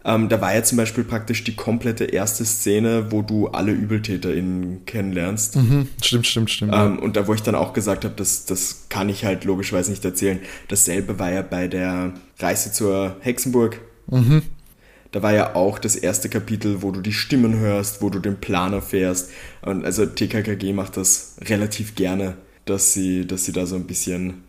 Ähm, 0.06 0.30
da 0.30 0.40
war 0.40 0.54
ja 0.54 0.64
zum 0.64 0.78
Beispiel 0.78 1.04
praktisch 1.04 1.44
die 1.44 1.56
komplette 1.56 2.06
erste 2.06 2.46
Szene, 2.46 3.12
wo 3.12 3.22
du 3.22 3.48
alle 3.48 3.74
ÜbeltäterInnen 3.74 4.86
kennenlernst. 4.86 5.58
Mhm, 5.58 5.90
stimmt, 6.02 6.26
stimmt, 6.26 6.50
stimmt. 6.50 6.74
Ähm, 6.74 6.96
ja. 6.96 7.02
Und 7.02 7.16
da, 7.18 7.28
wo 7.28 7.34
ich 7.34 7.44
dann 7.44 7.56
auch 7.56 7.74
gesagt 7.74 8.06
habe, 8.06 8.16
das, 8.16 8.46
das 8.46 8.86
kann 8.90 9.10
ich 9.10 9.26
halt 9.26 9.44
logischerweise 9.44 9.92
nicht 9.92 10.04
erzählen. 10.04 10.40
Dasselbe 10.70 11.20
war 11.20 11.32
ja 11.32 11.42
bei 11.42 11.68
der 11.68 12.14
Reise 12.40 12.72
zur 12.72 13.18
Hexenburg. 13.20 13.82
Mhm. 14.08 14.44
Da 15.12 15.24
war 15.24 15.34
ja 15.34 15.56
auch 15.56 15.80
das 15.80 15.96
erste 15.96 16.30
Kapitel, 16.30 16.82
wo 16.82 16.92
du 16.92 17.02
die 17.02 17.14
Stimmen 17.14 17.60
hörst, 17.60 18.02
wo 18.02 18.10
du 18.10 18.20
den 18.20 18.38
Plan 18.40 18.74
erfährst. 18.74 19.32
Und 19.62 19.84
also 19.84 20.06
TKKG 20.06 20.74
macht 20.74 20.98
das 20.98 21.36
relativ 21.42 21.96
gerne, 21.96 22.38
dass 22.66 22.94
sie, 22.94 23.26
dass 23.26 23.46
sie 23.46 23.52
da 23.52 23.66
so 23.66 23.76
ein 23.76 23.86
bisschen 23.86 24.44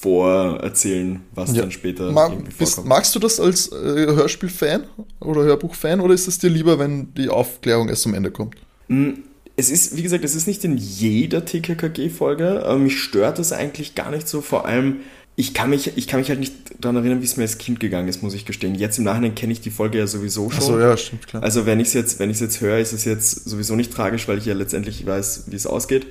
vorerzählen, 0.00 1.20
was 1.34 1.54
ja. 1.54 1.62
dann 1.62 1.72
später 1.72 2.12
Mag, 2.12 2.32
bist, 2.56 2.84
magst 2.84 3.14
du 3.14 3.18
das 3.18 3.40
als 3.40 3.70
äh, 3.72 4.06
Hörspiel-Fan 4.06 4.84
oder 5.20 5.42
Hörbuch-Fan 5.42 6.00
oder 6.00 6.14
ist 6.14 6.28
es 6.28 6.38
dir 6.38 6.50
lieber, 6.50 6.78
wenn 6.78 7.12
die 7.14 7.28
Aufklärung 7.28 7.88
erst 7.88 8.02
zum 8.02 8.14
Ende 8.14 8.30
kommt? 8.30 8.54
Hm, 8.86 9.24
es 9.56 9.70
ist, 9.70 9.96
wie 9.96 10.02
gesagt, 10.02 10.24
es 10.24 10.36
ist 10.36 10.46
nicht 10.46 10.62
in 10.64 10.76
jeder 10.76 11.44
TKKG-Folge. 11.44 12.64
Ähm, 12.64 12.84
mich 12.84 13.00
stört 13.00 13.40
es 13.40 13.52
eigentlich 13.52 13.96
gar 13.96 14.12
nicht 14.12 14.28
so. 14.28 14.40
Vor 14.40 14.66
allem, 14.66 14.98
ich 15.38 15.54
kann 15.54 15.70
mich, 15.70 15.96
ich 15.96 16.08
kann 16.08 16.18
mich 16.18 16.30
halt 16.30 16.40
nicht 16.40 16.52
daran 16.80 16.96
erinnern, 16.96 17.20
wie 17.20 17.24
es 17.24 17.36
mir 17.36 17.44
als 17.44 17.58
Kind 17.58 17.78
gegangen 17.78 18.08
ist, 18.08 18.24
muss 18.24 18.34
ich 18.34 18.44
gestehen. 18.44 18.74
Jetzt 18.74 18.98
im 18.98 19.04
Nachhinein 19.04 19.36
kenne 19.36 19.52
ich 19.52 19.60
die 19.60 19.70
Folge 19.70 19.98
ja 19.98 20.08
sowieso 20.08 20.50
schon. 20.50 20.58
Ach 20.58 20.66
so, 20.66 20.80
ja, 20.80 20.96
stimmt, 20.96 21.28
klar. 21.28 21.44
Also 21.44 21.64
wenn 21.64 21.78
ich 21.78 21.88
es 21.88 21.94
jetzt, 21.94 22.18
wenn 22.18 22.28
ich 22.28 22.40
jetzt 22.40 22.60
höre, 22.60 22.78
ist 22.78 22.92
es 22.92 23.04
jetzt 23.04 23.48
sowieso 23.48 23.76
nicht 23.76 23.92
tragisch, 23.92 24.26
weil 24.26 24.38
ich 24.38 24.46
ja 24.46 24.54
letztendlich 24.54 25.06
weiß, 25.06 25.44
wie 25.46 25.54
es 25.54 25.68
ausgeht. 25.68 26.08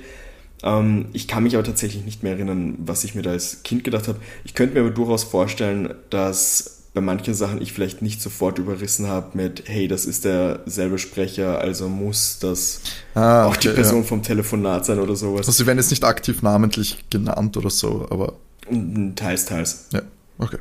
Ähm, 0.62 1.08
ich 1.12 1.28
kann 1.28 1.42
mich 1.42 1.56
aber 1.56 1.64
tatsächlich 1.64 2.06
nicht 2.06 2.22
mehr 2.22 2.32
erinnern, 2.32 2.76
was 2.78 3.04
ich 3.04 3.14
mir 3.14 3.20
da 3.20 3.32
als 3.32 3.62
Kind 3.64 3.84
gedacht 3.84 4.08
habe. 4.08 4.18
Ich 4.44 4.54
könnte 4.54 4.72
mir 4.72 4.80
aber 4.80 4.92
durchaus 4.92 5.24
vorstellen, 5.24 5.92
dass 6.08 6.84
bei 6.94 7.02
manchen 7.02 7.34
Sachen 7.34 7.60
ich 7.60 7.74
vielleicht 7.74 8.00
nicht 8.00 8.22
sofort 8.22 8.58
überrissen 8.58 9.08
habe 9.08 9.36
mit, 9.36 9.64
hey, 9.66 9.88
das 9.88 10.06
ist 10.06 10.24
derselbe 10.24 10.98
Sprecher, 10.98 11.58
also 11.60 11.90
muss 11.90 12.38
das 12.40 12.80
ah, 13.14 13.44
auch 13.44 13.56
die 13.56 13.68
Person 13.68 14.00
ja. 14.00 14.04
vom 14.04 14.22
Telefonat 14.22 14.86
sein 14.86 14.98
oder 14.98 15.16
sowas. 15.16 15.40
Also 15.40 15.52
sie 15.52 15.66
werden 15.66 15.78
jetzt 15.78 15.90
nicht 15.90 16.04
aktiv 16.04 16.40
namentlich 16.40 17.04
genannt 17.10 17.58
oder 17.58 17.68
so, 17.68 18.06
aber. 18.08 18.32
Teils, 19.16 19.44
teils. 19.46 19.86
Ja, 19.92 20.02
okay. 20.38 20.58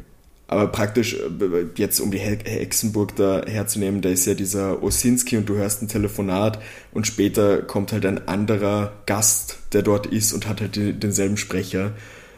Aber 0.50 0.68
praktisch, 0.68 1.16
äh, 1.16 1.66
jetzt 1.76 2.00
um 2.00 2.10
die 2.10 2.20
Hexenburg 2.20 3.16
da 3.18 3.42
herzunehmen, 3.46 4.02
da 4.02 4.10
ist 4.10 4.26
ja 4.26 4.34
dieser 4.34 4.82
Osinski 4.82 5.36
und 5.38 5.48
du 5.50 5.56
hörst 5.56 5.82
ein 5.82 5.90
Telefonat 5.90 6.60
und 6.94 7.06
später 7.06 7.62
kommt 7.62 7.92
halt 7.92 8.06
ein 8.06 8.28
anderer 8.30 8.94
Gast, 9.06 9.60
der 9.74 9.82
dort 9.82 10.06
ist 10.08 10.32
und 10.32 10.48
hat 10.48 10.62
halt 10.62 10.76
denselben 10.76 11.36
Sprecher. 11.38 11.92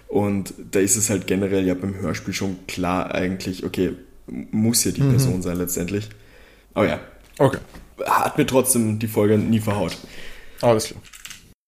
Und 0.08 0.56
da 0.72 0.80
ist 0.80 0.96
es 0.96 1.12
halt 1.12 1.28
generell 1.28 1.68
ja 1.68 1.76
beim 1.76 1.96
Hörspiel 1.96 2.34
schon 2.34 2.58
klar 2.68 3.14
eigentlich, 3.14 3.64
okay, 3.64 3.94
muss 4.26 4.84
ja 4.84 4.92
die 4.92 5.04
mhm. 5.04 5.12
Person 5.12 5.42
sein 5.44 5.58
letztendlich. 5.58 6.10
Aber 6.74 6.88
ja. 6.88 7.00
Okay. 7.38 7.60
Hat 8.06 8.38
mir 8.38 8.48
trotzdem 8.48 8.98
die 8.98 9.08
Folge 9.08 9.38
nie 9.38 9.60
verhaut. 9.60 9.98
Alles 10.62 10.86
klar. 10.86 11.02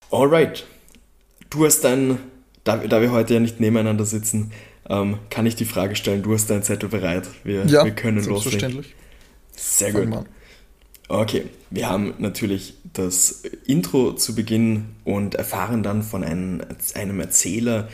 Alright. 0.10 0.66
Du 1.50 1.66
hast 1.66 1.82
dein, 1.82 2.18
da, 2.64 2.78
da 2.78 3.02
wir 3.02 3.12
heute 3.12 3.34
ja 3.34 3.40
nicht 3.40 3.60
nebeneinander 3.60 4.06
sitzen, 4.06 4.52
ähm, 4.90 5.18
kann 5.30 5.46
ich 5.46 5.56
die 5.56 5.66
Frage 5.66 5.96
stellen, 5.96 6.22
du 6.24 6.34
hast 6.34 6.50
deinen 6.50 6.64
Zettel 6.64 6.90
bereit. 6.90 7.28
Wir, 7.44 7.66
ja, 7.66 7.86
wir 7.86 7.92
können 7.92 8.24
loslegen. 8.24 8.86
Sehr 9.56 9.94
gut. 9.94 10.26
Okay, 11.08 11.46
wir 11.70 11.90
haben 11.90 12.14
natürlich 12.20 12.76
das 12.94 13.44
Intro 13.66 14.14
zu 14.14 14.34
Beginn 14.34 14.96
und 15.04 15.36
erfahren 15.36 15.84
dann 15.84 16.04
von 16.04 16.24
einem, 16.24 16.62
einem 16.96 17.20
Erzähler, 17.20 17.90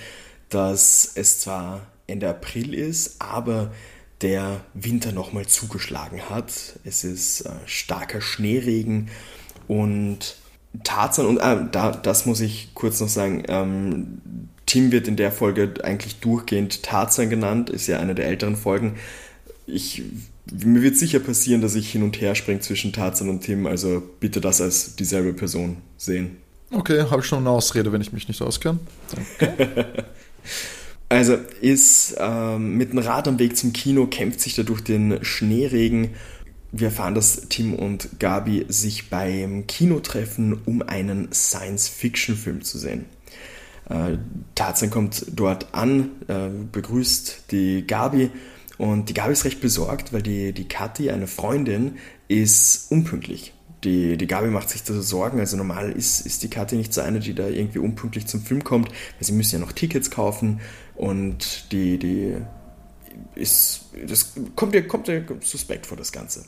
dass 0.50 1.12
es 1.16 1.40
zwar 1.40 1.82
Ende 2.06 2.30
April 2.30 2.74
ist, 2.74 3.20
aber 3.20 3.72
der 4.22 4.62
Winter 4.74 5.12
nochmal 5.12 5.46
zugeschlagen 5.48 6.30
hat. 6.30 6.52
Es 6.84 7.04
ist 7.04 7.42
äh, 7.42 7.50
starker 7.66 8.22
Schneeregen 8.22 9.10
und 9.68 10.38
Tarzan, 10.84 11.26
und 11.26 11.38
äh, 11.38 11.66
da, 11.72 11.92
das 11.92 12.26
muss 12.26 12.40
ich 12.40 12.70
kurz 12.74 13.00
noch 13.00 13.10
sagen, 13.10 13.44
ähm, 13.48 14.22
Tim 14.68 14.92
wird 14.92 15.08
in 15.08 15.16
der 15.16 15.32
Folge 15.32 15.74
eigentlich 15.84 16.20
durchgehend 16.20 16.84
Tarzan 16.84 17.32
genannt, 17.32 17.72
ist 17.72 17.88
ja 17.88 18.00
eine 18.00 18.14
der 18.14 18.28
älteren 18.28 18.56
Folgen. 18.56 18.98
Ich, 19.66 20.04
mir 20.52 20.84
wird 20.84 20.98
sicher 20.98 21.20
passieren, 21.20 21.62
dass 21.62 21.74
ich 21.74 21.90
hin 21.92 22.04
und 22.04 22.22
her 22.22 22.36
springe 22.36 22.60
zwischen 22.60 22.94
Tarzan 22.94 23.30
und 23.30 23.42
Tim, 23.42 23.66
also 23.66 24.04
bitte 24.20 24.40
das 24.40 24.62
als 24.62 24.96
dieselbe 24.96 25.34
Person 25.34 25.78
sehen. 25.98 26.38
Okay, 26.70 27.06
habe 27.10 27.22
ich 27.22 27.28
schon 27.28 27.40
eine 27.40 27.50
Ausrede, 27.50 27.92
wenn 27.92 28.02
ich 28.02 28.14
mich 28.14 28.28
nicht 28.28 28.42
auskenne. 28.42 28.80
Also 31.10 31.38
ist 31.62 32.16
ähm, 32.20 32.76
mit 32.76 32.92
dem 32.92 33.00
Rad 33.00 33.28
am 33.28 33.40
Weg 33.40 33.56
zum 33.56 33.72
Kino, 33.72 34.08
kämpft 34.08 34.42
sich 34.42 34.56
da 34.56 34.64
durch 34.64 34.82
den 34.82 35.24
Schneeregen. 35.24 36.16
Wir 36.74 36.88
erfahren, 36.88 37.16
dass 37.16 37.48
Tim 37.48 37.74
und 37.74 38.20
Gabi 38.20 38.66
sich 38.68 39.10
beim 39.10 39.68
Kino 39.68 40.02
treffen, 40.02 40.60
um 40.66 40.82
einen 40.82 41.32
Science-Fiction-Film 41.32 42.62
zu 42.62 42.78
sehen. 42.78 43.06
Äh, 43.89 44.17
Tarzan 44.56 44.89
kommt 44.89 45.25
dort 45.34 45.74
an, 45.74 46.12
äh, 46.27 46.50
begrüßt 46.72 47.51
die 47.51 47.86
Gabi 47.88 48.32
und 48.77 49.10
die 49.10 49.13
Gabi 49.13 49.34
ist 49.34 49.46
recht 49.46 49.62
besorgt, 49.62 50.13
weil 50.13 50.22
die, 50.22 50.53
die 50.53 50.67
Kathi, 50.67 51.10
eine 51.10 51.27
Freundin, 51.27 51.98
ist 52.27 52.91
unpünktlich 52.91 53.53
die, 53.84 54.17
die 54.17 54.27
Gabi 54.27 54.48
macht 54.48 54.70
sich 54.70 54.84
da 54.84 54.94
Sorgen. 54.94 55.39
Also 55.39 55.58
normal 55.58 55.91
ist, 55.91 56.25
ist 56.25 56.44
die 56.44 56.50
Kathi 56.50 56.75
nicht 56.75 56.94
so 56.94 57.01
eine, 57.01 57.20
die 57.20 57.34
da 57.34 57.48
irgendwie 57.48 57.79
unpünktlich 57.79 58.27
zum 58.27 58.41
Film 58.41 58.63
kommt, 58.63 58.89
weil 58.89 58.96
sie 59.22 59.32
müssen 59.32 59.56
ja 59.56 59.65
noch 59.65 59.72
Tickets 59.72 60.12
kaufen 60.12 60.60
und 60.96 61.72
die, 61.72 61.98
die 61.98 62.36
ist, 63.36 63.86
das 64.08 64.34
kommt 64.56 64.75
ihr, 64.75 64.88
kommt 64.88 65.08
ihr 65.08 65.25
suspekt 65.41 65.86
vor, 65.86 65.98
das 65.98 66.12
Ganze. 66.12 66.46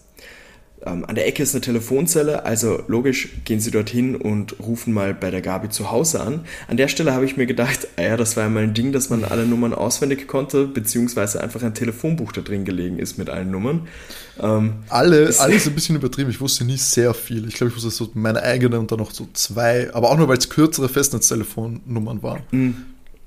Ähm, 0.85 1.03
an 1.05 1.15
der 1.15 1.27
Ecke 1.27 1.43
ist 1.43 1.53
eine 1.53 1.61
Telefonzelle, 1.61 2.45
also 2.45 2.81
logisch 2.87 3.29
gehen 3.43 3.59
sie 3.59 3.69
dorthin 3.69 4.15
und 4.15 4.59
rufen 4.59 4.93
mal 4.93 5.13
bei 5.13 5.29
der 5.29 5.41
Gabi 5.41 5.69
zu 5.69 5.91
Hause 5.91 6.21
an. 6.21 6.45
An 6.67 6.77
der 6.77 6.87
Stelle 6.87 7.13
habe 7.13 7.25
ich 7.25 7.35
mir 7.35 7.45
gedacht, 7.45 7.87
ah 7.97 8.01
ja, 8.01 8.17
das 8.17 8.37
war 8.37 8.43
ja 8.43 8.49
mal 8.49 8.63
ein 8.63 8.73
Ding, 8.73 8.93
dass 8.93 9.09
man 9.09 9.25
alle 9.25 9.45
Nummern 9.45 9.73
auswendig 9.73 10.27
konnte, 10.27 10.65
beziehungsweise 10.65 11.43
einfach 11.43 11.61
ein 11.63 11.73
Telefonbuch 11.73 12.31
da 12.31 12.41
drin 12.41 12.63
gelegen 12.63 12.97
ist 12.97 13.17
mit 13.17 13.29
allen 13.29 13.51
Nummern. 13.51 13.87
Ähm, 14.39 14.75
alle, 14.87 15.33
alles 15.37 15.67
ein 15.67 15.75
bisschen 15.75 15.97
übertrieben. 15.97 16.29
Ich 16.29 16.39
wusste 16.39 16.63
nie 16.63 16.77
sehr 16.77 17.13
viel. 17.13 17.47
Ich 17.49 17.55
glaube, 17.55 17.71
ich 17.71 17.75
wusste 17.75 17.89
so 17.89 18.09
meine 18.13 18.41
eigene 18.41 18.79
und 18.79 18.89
dann 18.89 18.99
noch 18.99 19.11
so 19.11 19.27
zwei, 19.33 19.93
aber 19.93 20.11
auch 20.11 20.17
nur, 20.17 20.29
weil 20.29 20.37
es 20.37 20.49
kürzere 20.49 20.87
Festnetztelefonnummern 20.87 22.23
waren. 22.23 22.41
Mhm. 22.51 22.75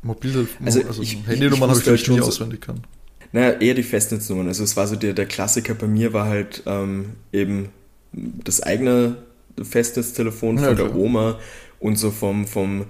Mobiltelefon, 0.03 0.67
also, 0.67 0.83
also 0.83 1.03
Handynummern 1.03 1.69
habe 1.69 1.79
ich 1.79 1.85
vielleicht 1.85 2.09
nie 2.09 2.21
auswendig 2.21 2.63
können. 2.63 2.83
Naja, 3.33 3.59
eher 3.61 3.75
die 3.75 3.83
Festnetznummern. 3.83 4.49
Also 4.49 4.63
es 4.63 4.77
war 4.77 4.87
so 4.87 4.97
der, 4.97 5.15
der 5.15 5.27
Klassiker 5.27 5.75
bei 5.75 5.87
mir 5.87 6.13
war 6.13 6.27
halt 6.27 6.63
ähm, 6.67 7.15
eben 7.33 7.71
das 8.13 8.63
eigene 8.63 9.17
Festnetztelefon 9.61 10.59
von 10.59 10.69
ja, 10.69 10.75
der 10.75 10.95
Oma 10.95 11.39
und 11.81 11.97
so 11.97 12.11
vom, 12.11 12.47
vom, 12.47 12.87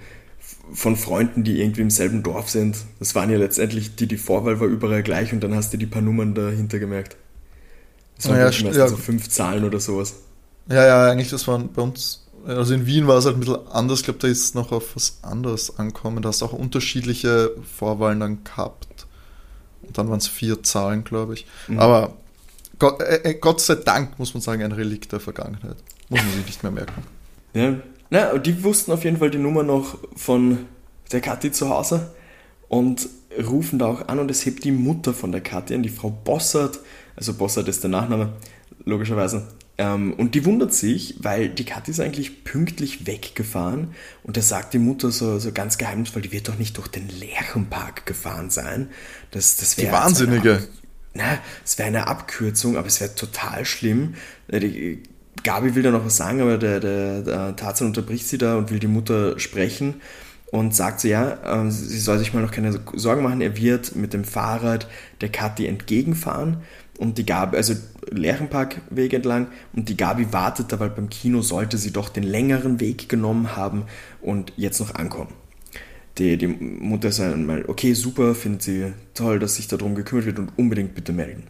von 0.73 0.95
Freunden, 0.95 1.43
die 1.43 1.61
irgendwie 1.61 1.81
im 1.81 1.89
selben 1.89 2.23
Dorf 2.23 2.49
sind. 2.49 2.77
Das 2.99 3.15
waren 3.15 3.29
ja 3.29 3.37
letztendlich, 3.37 3.95
die, 3.95 4.07
die 4.07 4.17
Vorwahl 4.17 4.59
war 4.59 4.67
überall 4.67 5.03
gleich 5.03 5.33
und 5.33 5.41
dann 5.41 5.55
hast 5.55 5.73
du 5.73 5.77
die 5.77 5.85
paar 5.85 6.01
Nummern 6.01 6.35
dahinter 6.35 6.79
gemerkt. 6.79 7.15
Das 8.17 8.29
waren 8.29 8.37
ja, 8.37 8.45
meistens 8.45 8.77
ja. 8.77 8.87
so 8.87 8.97
fünf 8.97 9.29
Zahlen 9.29 9.63
oder 9.63 9.79
sowas. 9.79 10.15
Ja, 10.69 10.85
ja, 10.85 11.09
eigentlich, 11.09 11.29
das 11.29 11.47
waren 11.47 11.71
bei 11.73 11.81
uns, 11.81 12.25
also 12.45 12.73
in 12.73 12.85
Wien 12.85 13.07
war 13.07 13.17
es 13.17 13.25
halt 13.25 13.37
ein 13.37 13.39
bisschen 13.41 13.67
anders. 13.67 13.99
Ich 13.99 14.05
glaube, 14.05 14.19
da 14.19 14.27
ist 14.27 14.43
es 14.43 14.53
noch 14.53 14.71
auf 14.71 14.95
was 14.95 15.19
anderes 15.21 15.77
ankommen. 15.77 16.21
Da 16.21 16.29
hast 16.29 16.41
du 16.41 16.45
auch 16.45 16.53
unterschiedliche 16.53 17.51
Vorwahlen 17.77 18.19
dann 18.19 18.43
gehabt. 18.43 18.87
Und 19.85 19.97
dann 19.97 20.09
waren 20.09 20.17
es 20.17 20.27
vier 20.27 20.63
Zahlen, 20.63 21.03
glaube 21.03 21.33
ich. 21.33 21.45
Mhm. 21.67 21.79
Aber 21.79 22.13
Gott, 22.79 23.01
äh, 23.01 23.21
äh, 23.23 23.33
Gott, 23.35 23.61
sei 23.61 23.75
Dank, 23.75 24.17
muss 24.19 24.33
man 24.33 24.41
sagen, 24.41 24.63
ein 24.63 24.71
Relikt 24.71 25.11
der 25.11 25.19
Vergangenheit. 25.19 25.77
Muss 26.09 26.21
man 26.21 26.33
sich 26.33 26.45
nicht 26.45 26.63
mehr 26.63 26.71
merken. 26.71 27.03
Ja, 27.55 27.75
na, 28.09 28.35
die 28.39 28.63
wussten 28.63 28.91
auf 28.91 29.03
jeden 29.03 29.17
Fall 29.17 29.29
die 29.29 29.37
Nummer 29.37 29.61
noch 29.61 29.99
von 30.15 30.65
der 31.11 31.21
Kathi 31.21 31.51
zu 31.51 31.69
Hause 31.69 32.11
und 32.67 33.07
rufen 33.47 33.77
da 33.77 33.85
auch 33.85 34.07
an 34.07 34.17
und 34.17 34.31
es 34.31 34.43
hebt 34.43 34.63
die 34.63 34.71
Mutter 34.71 35.13
von 35.13 35.31
der 35.31 35.41
Kathi 35.41 35.75
an, 35.75 35.83
die 35.83 35.89
Frau 35.89 36.09
Bossert. 36.09 36.79
Also 37.15 37.35
Bossert 37.35 37.67
ist 37.67 37.83
der 37.83 37.91
Nachname, 37.91 38.33
logischerweise. 38.85 39.47
Ähm, 39.77 40.13
und 40.13 40.35
die 40.35 40.45
wundert 40.45 40.73
sich, 40.73 41.15
weil 41.19 41.49
die 41.49 41.65
Kathi 41.65 41.91
ist 41.91 41.99
eigentlich 41.99 42.43
pünktlich 42.43 43.07
weggefahren 43.07 43.95
und 44.23 44.37
da 44.37 44.41
sagt 44.41 44.73
die 44.73 44.79
Mutter 44.79 45.11
so, 45.11 45.39
so 45.39 45.51
ganz 45.51 45.77
geheimnisvoll, 45.79 46.21
die 46.21 46.31
wird 46.31 46.47
doch 46.47 46.59
nicht 46.59 46.77
durch 46.77 46.87
den 46.87 47.09
Lerchenpark 47.09 48.05
gefahren 48.05 48.51
sein. 48.51 48.89
Das, 49.31 49.57
das 49.57 49.75
die 49.75 49.91
Wahnsinnige. 49.91 50.67
Na, 51.15 51.39
es 51.63 51.77
wäre 51.77 51.87
eine 51.87 52.07
Abkürzung, 52.07 52.77
aber 52.77 52.87
es 52.87 53.01
wäre 53.01 53.15
total 53.15 53.65
schlimm. 53.65 54.15
Äh, 54.47 54.59
die, 54.59 55.03
Gabi 55.43 55.75
will 55.75 55.83
da 55.83 55.91
noch 55.91 56.05
was 56.05 56.17
sagen, 56.17 56.41
aber 56.41 56.57
der, 56.57 56.79
der, 56.79 57.21
der 57.21 57.55
Tarzan 57.55 57.87
unterbricht 57.87 58.27
sie 58.27 58.37
da 58.37 58.55
und 58.57 58.69
will 58.69 58.79
die 58.79 58.87
Mutter 58.87 59.39
sprechen 59.39 59.95
und 60.51 60.75
sagt 60.75 61.01
so, 61.01 61.07
ja, 61.07 61.65
äh, 61.65 61.71
sie 61.71 61.99
soll 61.99 62.19
sich 62.19 62.33
mal 62.33 62.41
noch 62.41 62.51
keine 62.51 62.79
Sorgen 62.93 63.23
machen, 63.23 63.41
er 63.41 63.57
wird 63.57 63.95
mit 63.95 64.13
dem 64.13 64.23
Fahrrad 64.23 64.87
der 65.21 65.29
Kathi 65.29 65.65
entgegenfahren 65.65 66.57
und 66.97 67.17
die 67.17 67.25
Gabi, 67.25 67.57
also 67.57 67.73
Lerchenparkweg 68.09 69.13
entlang 69.13 69.47
und 69.73 69.89
die 69.89 69.97
Gabi 69.97 70.31
wartet 70.31 70.71
da, 70.71 70.79
weil 70.79 70.89
beim 70.89 71.09
Kino 71.09 71.41
sollte 71.41 71.77
sie 71.77 71.91
doch 71.91 72.09
den 72.09 72.23
längeren 72.23 72.79
Weg 72.79 73.09
genommen 73.09 73.55
haben 73.55 73.83
und 74.21 74.53
jetzt 74.57 74.79
noch 74.79 74.95
ankommen. 74.95 75.33
Die, 76.17 76.37
die 76.37 76.47
Mutter 76.47 77.11
sagt 77.11 77.37
mal, 77.37 77.65
okay, 77.67 77.93
super, 77.93 78.35
findet 78.35 78.61
sie 78.61 78.93
toll, 79.15 79.39
dass 79.39 79.55
sich 79.55 79.67
darum 79.67 79.95
gekümmert 79.95 80.25
wird 80.27 80.37
und 80.37 80.51
unbedingt 80.57 80.93
bitte 80.93 81.11
melden. 81.11 81.43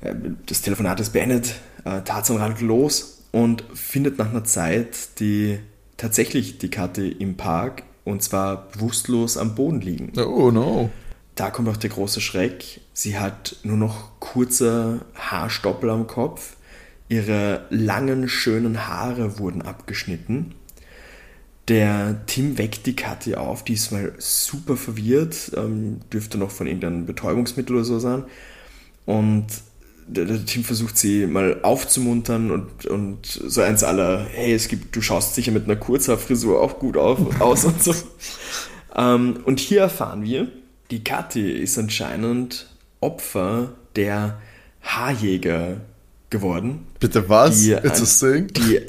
Äh, 0.00 0.14
das 0.46 0.62
Telefonat 0.62 0.98
ist 1.00 1.12
beendet, 1.12 1.54
äh, 1.84 2.00
Tarzan 2.02 2.38
radelt 2.38 2.60
los 2.60 3.22
und 3.30 3.64
findet 3.74 4.18
nach 4.18 4.30
einer 4.30 4.44
Zeit 4.44 5.20
die 5.20 5.58
tatsächlich 5.96 6.58
die 6.58 6.70
Karte 6.70 7.06
im 7.06 7.36
Park 7.36 7.84
und 8.04 8.22
zwar 8.22 8.68
bewusstlos 8.70 9.36
am 9.36 9.54
Boden 9.54 9.80
liegen. 9.80 10.12
Oh 10.18 10.50
no. 10.50 10.90
Da 11.38 11.50
kommt 11.52 11.68
auch 11.68 11.76
der 11.76 11.90
große 11.90 12.20
Schreck. 12.20 12.80
Sie 12.92 13.16
hat 13.16 13.58
nur 13.62 13.76
noch 13.76 14.18
kurze 14.18 15.02
Haarstoppel 15.14 15.88
am 15.88 16.08
Kopf. 16.08 16.56
Ihre 17.08 17.64
langen, 17.70 18.28
schönen 18.28 18.88
Haare 18.88 19.38
wurden 19.38 19.62
abgeschnitten. 19.62 20.56
Der 21.68 22.26
Tim 22.26 22.58
weckt 22.58 22.86
die 22.86 22.96
Kathi 22.96 23.36
auf, 23.36 23.62
die 23.62 23.74
ist 23.74 23.92
mal 23.92 24.14
super 24.18 24.76
verwirrt, 24.76 25.52
ähm, 25.56 26.00
dürfte 26.12 26.38
noch 26.38 26.50
von 26.50 26.66
irgendeinem 26.66 27.06
Betäubungsmittel 27.06 27.76
oder 27.76 27.84
so 27.84 28.00
sein. 28.00 28.24
Und 29.06 29.46
der, 30.08 30.24
der 30.24 30.44
Tim 30.44 30.64
versucht 30.64 30.98
sie 30.98 31.24
mal 31.28 31.60
aufzumuntern 31.62 32.50
und, 32.50 32.86
und 32.86 33.26
so 33.26 33.60
eins 33.60 33.84
aller, 33.84 34.24
hey, 34.24 34.54
es 34.54 34.66
gibt, 34.66 34.96
du 34.96 35.00
schaust 35.02 35.36
sicher 35.36 35.52
mit 35.52 35.66
einer 35.66 35.76
Kurzhaarfrisur 35.76 36.60
auch 36.60 36.80
gut 36.80 36.96
auf, 36.96 37.40
aus 37.40 37.64
und 37.64 37.80
so. 37.80 37.94
Ähm, 38.96 39.40
und 39.44 39.60
hier 39.60 39.82
erfahren 39.82 40.24
wir, 40.24 40.50
die 40.90 41.04
Kathi 41.04 41.50
ist 41.50 41.78
anscheinend 41.78 42.66
Opfer 43.00 43.74
der 43.96 44.40
Haarjäger 44.82 45.80
geworden. 46.30 46.86
Bitte 47.00 47.28
was? 47.28 47.60
Die, 47.60 47.72
It's 47.72 48.22
a 48.22 48.28
thing? 48.28 48.48
die 48.48 48.80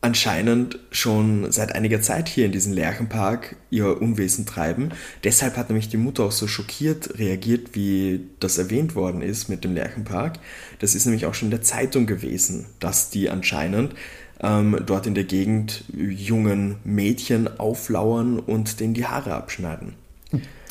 anscheinend 0.00 0.80
schon 0.90 1.52
seit 1.52 1.74
einiger 1.74 2.02
Zeit 2.02 2.28
hier 2.28 2.44
in 2.44 2.52
diesem 2.52 2.72
Lerchenpark 2.72 3.56
ihr 3.70 4.02
Unwesen 4.02 4.46
treiben. 4.46 4.90
Deshalb 5.22 5.56
hat 5.56 5.68
nämlich 5.68 5.88
die 5.88 5.96
Mutter 5.96 6.24
auch 6.24 6.32
so 6.32 6.48
schockiert 6.48 7.18
reagiert, 7.18 7.74
wie 7.74 8.28
das 8.40 8.58
erwähnt 8.58 8.96
worden 8.96 9.22
ist 9.22 9.48
mit 9.48 9.62
dem 9.62 9.74
Lerchenpark. 9.74 10.40
Das 10.80 10.96
ist 10.96 11.06
nämlich 11.06 11.24
auch 11.26 11.34
schon 11.34 11.46
in 11.46 11.52
der 11.52 11.62
Zeitung 11.62 12.06
gewesen, 12.06 12.66
dass 12.80 13.10
die 13.10 13.30
anscheinend 13.30 13.94
ähm, 14.40 14.82
dort 14.84 15.06
in 15.06 15.14
der 15.14 15.24
Gegend 15.24 15.84
jungen 15.96 16.76
Mädchen 16.82 17.60
auflauern 17.60 18.40
und 18.40 18.80
denen 18.80 18.94
die 18.94 19.06
Haare 19.06 19.34
abschneiden. 19.34 19.94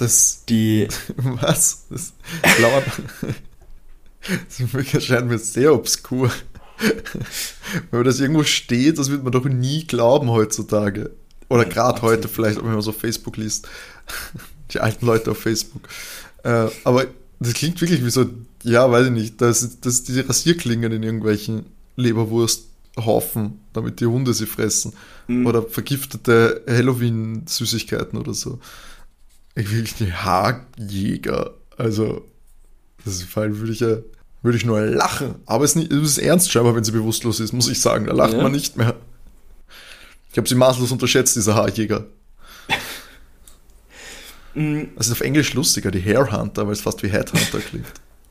Das, 0.02 0.44
Die, 0.50 0.88
was? 1.18 1.86
Das 1.90 2.14
lauert. 2.60 2.86
Das 4.24 4.94
erscheint 4.94 5.28
mir 5.28 5.40
sehr 5.40 5.74
obskur. 5.74 6.32
Wenn 7.90 8.04
das 8.04 8.20
irgendwo 8.20 8.44
steht, 8.44 9.00
das 9.00 9.10
wird 9.10 9.24
man 9.24 9.32
doch 9.32 9.46
nie 9.46 9.86
glauben 9.88 10.30
heutzutage. 10.30 11.10
Oder 11.50 11.66
gerade 11.66 12.02
heute 12.04 12.28
vielleicht, 12.28 12.58
wenn 12.58 12.72
man 12.72 12.82
so 12.82 12.92
Facebook 12.92 13.38
liest. 13.38 13.68
Die 14.74 14.80
alten 14.80 15.06
Leute 15.08 15.32
auf 15.32 15.40
Facebook. 15.40 15.88
Äh, 16.44 16.68
aber 16.84 17.06
das 17.40 17.54
klingt 17.54 17.82
wirklich 17.82 18.06
wie 18.06 18.12
so, 18.12 18.26
ja, 18.64 18.90
weiß 18.92 19.08
ich 19.08 19.12
nicht, 19.12 19.42
das, 19.42 19.64
ist- 19.64 19.86
das 19.86 19.96
ist 19.96 20.08
diese 20.08 20.30
Rasierklingen 20.30 20.92
in 20.92 21.02
irgendwelchen 21.04 21.66
Leberwursthaufen, 21.96 23.60
damit 23.74 24.00
die 24.02 24.06
Hunde 24.06 24.34
sie 24.36 24.46
fressen. 24.46 24.94
Mhm. 25.28 25.48
Oder 25.48 25.64
vergiftete 25.64 26.62
Halloween-Süßigkeiten 26.68 28.20
oder 28.20 28.34
so. 28.36 28.60
Ich 29.56 29.72
will 29.72 29.84
die 30.00 30.14
Haarjäger. 30.14 31.54
Also, 31.78 32.26
das 33.04 33.16
ist 33.16 33.24
Fall 33.24 33.58
würde 33.58 33.74
ich 33.74 33.80
ja, 33.82 33.98
würde 34.42 34.58
ich 34.58 34.66
nur 34.66 34.80
lachen. 34.82 35.36
Aber 35.46 35.64
es 35.66 35.72
ist, 35.72 35.76
nicht, 35.78 35.92
es 35.92 36.12
ist 36.12 36.18
ernst 36.20 36.52
scheinbar, 36.52 36.76
wenn 36.76 36.84
sie 36.84 36.92
bewusstlos 36.92 37.40
ist, 37.40 37.52
muss 37.54 37.68
ich 37.70 37.80
sagen. 37.82 38.06
Da 38.06 38.14
lacht 38.14 38.34
Ja. 38.34 38.42
man 38.44 38.52
nicht 38.52 38.78
mehr. 38.78 38.96
Ich 40.32 40.38
habe 40.38 40.48
sie 40.48 40.56
maßlos 40.56 40.92
unterschätzt, 40.92 41.36
dieser 41.36 41.56
Haarjäger. 41.56 42.06
mh, 44.54 44.86
Das 44.96 45.08
ist 45.08 45.12
auf 45.14 45.22
Englisch 45.22 45.54
lustiger, 45.54 45.92
die 45.92 46.02
Hairhunter, 46.02 46.66
weil 46.66 46.74
es 46.74 46.82
fast 46.82 47.04
wie 47.04 47.10
Headhunter 47.10 47.60
klingt. 47.60 47.86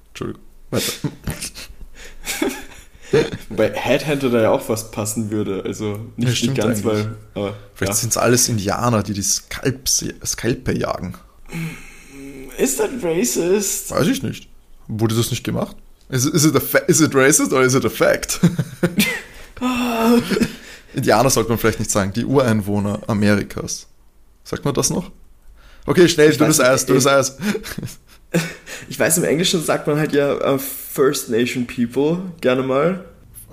Entschuldigung. 0.08 0.42
Weiter. 0.70 0.92
wobei 3.48 3.72
Headhunter 3.72 4.30
da 4.30 4.42
ja 4.42 4.50
auch 4.50 4.62
fast 4.62 4.92
passen 4.92 5.30
würde. 5.30 5.62
Also 5.64 5.92
Ja, 5.92 5.98
nicht, 6.16 6.28
nicht 6.28 6.38
stimmt 6.38 6.58
ganz, 6.58 6.78
eigentlich. 6.78 6.84
weil. 6.84 7.16
Aber, 7.34 7.54
Vielleicht 7.74 7.92
ja. 7.92 7.96
sind 7.96 8.10
es 8.10 8.16
alles 8.16 8.48
Indianer, 8.48 9.02
die 9.02 9.14
die 9.14 9.22
Skalps, 9.22 10.04
Skalpe 10.24 10.76
jagen. 10.76 11.14
Ist 12.58 12.78
das 12.80 12.90
racist? 13.02 13.90
Weiß 13.90 14.06
ich 14.06 14.22
nicht. 14.22 14.48
Wurde 14.88 15.14
das 15.14 15.30
nicht 15.30 15.44
gemacht? 15.44 15.76
Is, 16.08 16.26
is, 16.26 16.44
it, 16.44 16.56
a 16.56 16.60
fa 16.60 16.78
is 16.78 17.00
it 17.00 17.14
racist 17.14 17.52
or 17.52 17.62
is 17.62 17.74
it 17.74 17.84
a 17.84 17.90
fact? 17.90 18.40
Indianer 20.94 21.30
sollte 21.30 21.50
man 21.50 21.58
vielleicht 21.58 21.78
nicht 21.78 21.90
sagen, 21.90 22.12
die 22.12 22.24
Ureinwohner 22.24 23.00
Amerikas. 23.06 23.86
Sagt 24.44 24.64
man 24.64 24.74
das 24.74 24.90
noch? 24.90 25.10
Okay, 25.86 26.08
schnell, 26.08 26.36
dünnes 26.36 26.58
nicht, 26.58 26.68
Eis, 26.68 26.86
dünnes 26.86 27.06
Eis. 27.06 27.36
Ich 28.88 28.98
weiß, 28.98 29.18
im 29.18 29.24
Englischen 29.24 29.62
sagt 29.62 29.86
man 29.86 29.98
halt 29.98 30.12
ja 30.12 30.36
äh, 30.36 30.58
First 30.58 31.30
Nation 31.30 31.66
People 31.66 32.22
gerne 32.40 32.62
mal. 32.62 33.04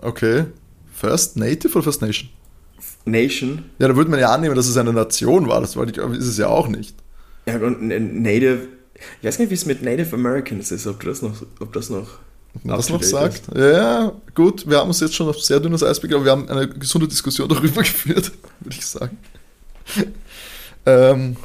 Okay. 0.01 0.45
First 0.93 1.37
Native 1.37 1.73
oder 1.73 1.83
First 1.83 2.01
Nation? 2.01 2.29
Nation. 3.05 3.65
Ja, 3.79 3.87
da 3.87 3.95
würde 3.95 4.09
man 4.09 4.19
ja 4.19 4.31
annehmen, 4.31 4.55
dass 4.55 4.67
es 4.67 4.77
eine 4.77 4.93
Nation 4.93 5.47
war. 5.47 5.61
Das 5.61 5.75
ist 5.75 6.27
es 6.27 6.37
ja 6.37 6.47
auch 6.47 6.67
nicht. 6.67 6.95
Ja, 7.45 7.57
und 7.57 7.81
Native. 7.81 8.67
Ich 9.21 9.27
weiß 9.27 9.37
gar 9.37 9.43
nicht, 9.43 9.51
wie 9.51 9.55
es 9.55 9.65
mit 9.65 9.81
Native 9.83 10.15
Americans 10.15 10.71
ist, 10.71 10.87
ob 10.87 10.99
du 10.99 11.07
das 11.07 11.21
noch, 11.21 11.33
ob 11.59 11.71
das 11.73 11.89
noch. 11.89 12.07
Das 12.63 12.89
noch 12.89 13.03
sagt? 13.03 13.43
Ja, 13.55 14.11
gut, 14.33 14.67
wir 14.67 14.77
haben 14.77 14.87
uns 14.87 14.99
jetzt 14.99 15.13
schon 15.13 15.29
auf 15.29 15.39
sehr 15.39 15.59
dünnes 15.59 15.83
Eis 15.83 15.99
begeben, 15.99 16.21
aber 16.21 16.25
wir 16.25 16.31
haben 16.31 16.49
eine 16.49 16.67
gesunde 16.67 17.07
Diskussion 17.07 17.47
darüber 17.47 17.81
geführt, 17.83 18.31
würde 18.59 18.75
ich 18.75 18.85
sagen. 18.85 19.17
Ähm, 20.87 21.35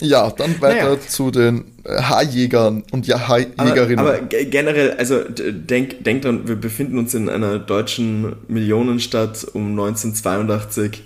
ja, 0.00 0.30
dann 0.30 0.60
weiter 0.60 0.90
Naja. 0.94 1.00
zu 1.00 1.30
den 1.32 1.64
Haarjägern 1.86 2.84
und 2.92 3.06
ja, 3.06 3.16
Aber, 3.16 3.28
Haarjägerinnen. 3.28 3.98
aber 3.98 4.20
ge- 4.20 4.44
generell, 4.44 4.92
also 4.92 5.22
denk, 5.28 6.04
denk 6.04 6.22
dran, 6.22 6.46
wir 6.46 6.54
befinden 6.56 6.98
uns 6.98 7.12
in 7.14 7.28
einer 7.28 7.58
deutschen 7.58 8.36
Millionenstadt 8.48 9.44
um 9.54 9.70
1982. 9.78 11.02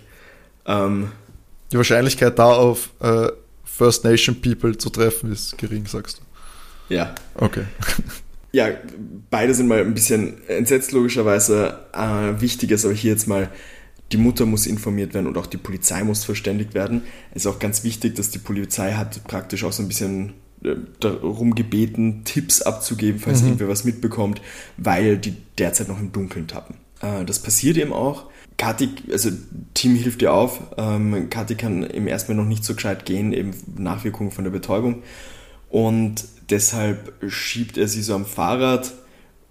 Ähm, 0.66 1.08
Die 1.72 1.76
Wahrscheinlichkeit 1.78 2.38
da 2.38 2.52
auf 2.52 2.90
äh, 3.00 3.28
First 3.64 4.04
Nation 4.04 4.40
People 4.40 4.76
zu 4.76 4.90
treffen 4.90 5.32
ist 5.32 5.56
gering, 5.58 5.86
sagst 5.86 6.18
du. 6.88 6.94
ja. 6.94 7.14
Okay. 7.34 7.64
Ja, 8.52 8.68
beide 9.30 9.52
sind 9.52 9.68
mal 9.68 9.80
ein 9.80 9.92
bisschen 9.92 10.46
entsetzt, 10.48 10.92
logischerweise. 10.92 11.78
Äh, 11.92 12.40
wichtig 12.40 12.70
ist 12.70 12.86
aber 12.86 12.94
hier 12.94 13.10
jetzt 13.12 13.26
mal, 13.28 13.50
die 14.12 14.16
Mutter 14.16 14.46
muss 14.46 14.66
informiert 14.66 15.14
werden 15.14 15.26
und 15.26 15.36
auch 15.36 15.46
die 15.46 15.56
Polizei 15.56 16.04
muss 16.04 16.24
verständigt 16.24 16.74
werden. 16.74 17.02
Es 17.32 17.44
ist 17.44 17.46
auch 17.46 17.58
ganz 17.58 17.82
wichtig, 17.84 18.14
dass 18.14 18.30
die 18.30 18.38
Polizei 18.38 18.92
hat 18.92 19.24
praktisch 19.24 19.64
auch 19.64 19.72
so 19.72 19.82
ein 19.82 19.88
bisschen 19.88 20.34
äh, 20.62 20.76
darum 21.00 21.54
gebeten, 21.54 22.22
Tipps 22.24 22.62
abzugeben, 22.62 23.20
falls 23.20 23.42
irgendwer 23.42 23.68
was 23.68 23.84
mitbekommt, 23.84 24.40
weil 24.76 25.18
die 25.18 25.34
derzeit 25.58 25.88
noch 25.88 25.98
im 25.98 26.12
Dunkeln 26.12 26.46
tappen. 26.46 26.76
Äh, 27.02 27.24
das 27.24 27.40
passiert 27.40 27.76
eben 27.76 27.92
auch. 27.92 28.24
Kathi, 28.58 28.90
also 29.10 29.30
Tim 29.74 29.96
hilft 29.96 30.22
ihr 30.22 30.32
auf. 30.32 30.60
Ähm, 30.78 31.28
Kathi 31.28 31.56
kann 31.56 31.82
im 31.82 32.06
ersten 32.06 32.32
Mal 32.32 32.42
noch 32.42 32.48
nicht 32.48 32.64
so 32.64 32.74
gescheit 32.74 33.04
gehen, 33.04 33.32
eben 33.32 33.52
Nachwirkungen 33.76 34.30
von 34.30 34.44
der 34.44 34.50
Betäubung. 34.50 35.02
Und 35.68 36.24
deshalb 36.48 37.12
schiebt 37.28 37.76
er 37.76 37.88
sie 37.88 38.02
so 38.02 38.14
am 38.14 38.24
Fahrrad 38.24 38.94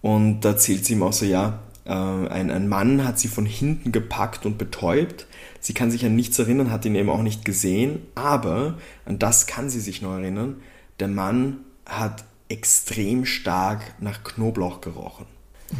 und 0.02 0.41
da 0.41 0.52
erzählt 0.52 0.86
sie 0.86 0.94
ihm 0.94 1.04
auch 1.04 1.13
so, 1.13 1.26
ja, 1.26 1.60
äh, 1.86 1.91
ein, 1.91 2.52
ein 2.52 2.67
Mann 2.67 3.06
hat 3.06 3.19
sie 3.19 3.28
von 3.28 3.45
hinten 3.45 3.91
gepackt 3.91 4.45
und 4.45 4.58
betäubt. 4.58 5.28
Sie 5.60 5.74
kann 5.74 5.91
sich 5.91 6.06
an 6.06 6.15
nichts 6.15 6.38
erinnern, 6.39 6.71
hat 6.71 6.86
ihn 6.86 6.95
eben 6.95 7.10
auch 7.10 7.21
nicht 7.21 7.45
gesehen, 7.45 8.00
aber 8.15 8.78
an 9.06 9.19
das 9.19 9.48
kann 9.48 9.69
sie 9.69 9.80
sich 9.80 10.02
noch 10.02 10.13
erinnern. 10.13 10.58
Der 11.00 11.08
Mann 11.08 11.58
hat 11.86 12.24
extrem 12.50 13.26
stark 13.26 13.82
nach 14.00 14.24
Knoblauch 14.24 14.82
gerochen. 14.82 15.26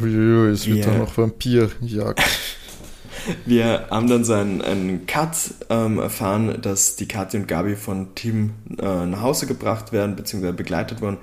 Uiuiui, 0.00 0.50
es 0.50 0.66
wird 0.66 0.86
dann 0.86 0.98
noch 0.98 1.16
Vampirjagd. 1.16 2.22
Wir 3.44 3.86
haben 3.90 4.08
dann 4.08 4.24
so 4.24 4.34
einen, 4.34 4.62
einen 4.62 5.06
Cut 5.06 5.36
ähm, 5.70 5.98
erfahren, 5.98 6.60
dass 6.60 6.96
die 6.96 7.08
Kathi 7.08 7.38
und 7.38 7.48
Gabi 7.48 7.74
von 7.74 8.14
Tim 8.14 8.52
äh, 8.78 9.06
nach 9.06 9.20
Hause 9.20 9.46
gebracht 9.46 9.92
werden, 9.92 10.16
beziehungsweise 10.16 10.52
begleitet 10.52 11.00
wurden. 11.00 11.18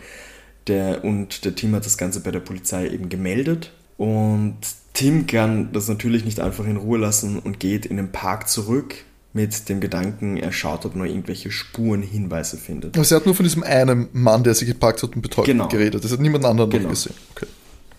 Der, 0.68 1.04
und 1.04 1.46
der 1.46 1.56
Tim 1.56 1.76
hat 1.76 1.86
das 1.86 1.98
Ganze 1.98 2.22
bei 2.22 2.32
der 2.32 2.40
Polizei 2.40 2.88
eben 2.88 3.10
gemeldet. 3.10 3.72
Und 3.98 4.56
Tim 4.94 5.28
kann 5.28 5.72
das 5.74 5.88
natürlich 5.88 6.26
nicht 6.26 6.40
einfach 6.40 6.66
in 6.66 6.78
Ruhe 6.78 6.98
lassen 7.00 7.40
und 7.40 7.60
geht 7.60 7.86
in 7.86 7.98
den 7.98 8.12
Park 8.12 8.50
zurück 8.50 8.96
mit 9.34 9.68
dem 9.68 9.82
Gedanken, 9.82 10.38
er 10.38 10.52
schaut, 10.52 10.86
ob 10.86 10.94
er 10.94 11.00
noch 11.00 11.06
irgendwelche 11.06 11.50
Spuren, 11.50 12.04
Hinweise 12.04 12.56
findet. 12.58 12.96
Aber 12.96 13.04
sie 13.04 13.16
hat 13.16 13.26
nur 13.26 13.34
von 13.34 13.44
diesem 13.44 13.64
einen 13.64 14.08
Mann, 14.14 14.44
der 14.44 14.54
sie 14.54 14.68
gepackt 14.68 15.02
hat 15.02 15.16
und 15.16 15.24
betäubt 15.24 15.48
Genau. 15.48 15.68
geredet. 15.68 16.04
Das 16.04 16.12
hat 16.12 16.20
niemand 16.20 16.46
anderen 16.46 16.70
Genau. 16.70 16.84
noch 16.84 16.90
gesehen. 16.92 17.16
Okay. 17.36 17.48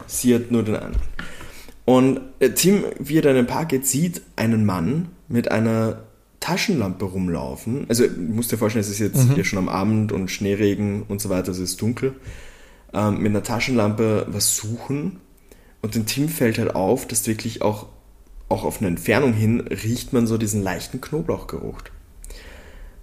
Sie 0.06 0.32
hat 0.34 0.52
nur 0.52 0.62
den 0.62 0.76
einen. 0.76 0.96
Und 1.84 2.20
äh, 2.38 2.50
Tim, 2.50 2.84
wie 3.00 3.18
er 3.18 3.22
da 3.22 3.30
in 3.30 3.36
den 3.36 3.46
Park 3.48 3.70
geht, 3.70 3.86
sieht 3.86 4.22
einen 4.36 4.64
Mann 4.64 5.08
mit 5.28 5.50
einer 5.50 6.04
Taschenlampe 6.40 7.04
rumlaufen. 7.04 7.86
Also, 7.88 8.06
du 8.06 8.20
musst 8.20 8.52
dir 8.52 8.58
vorstellen, 8.58 8.84
es 8.84 8.90
ist 8.90 8.98
jetzt 9.00 9.26
ja 9.36 9.44
schon 9.44 9.58
am 9.58 9.68
Abend 9.68 10.12
und 10.12 10.30
Schneeregen 10.30 11.02
und 11.08 11.20
so 11.20 11.30
weiter, 11.30 11.50
es 11.50 11.58
ist 11.58 11.80
dunkel. 11.82 12.14
Ähm, 12.92 13.18
mit 13.18 13.30
einer 13.30 13.42
Taschenlampe 13.42 14.26
was 14.28 14.54
suchen. 14.56 15.18
Und 15.84 15.94
dem 15.94 16.06
Tim 16.06 16.30
fällt 16.30 16.56
halt 16.56 16.74
auf, 16.74 17.06
dass 17.06 17.26
wirklich 17.26 17.60
auch, 17.60 17.88
auch 18.48 18.64
auf 18.64 18.78
eine 18.78 18.88
Entfernung 18.88 19.34
hin 19.34 19.60
riecht 19.60 20.14
man 20.14 20.26
so 20.26 20.38
diesen 20.38 20.62
leichten 20.62 21.02
Knoblauchgeruch. 21.02 21.76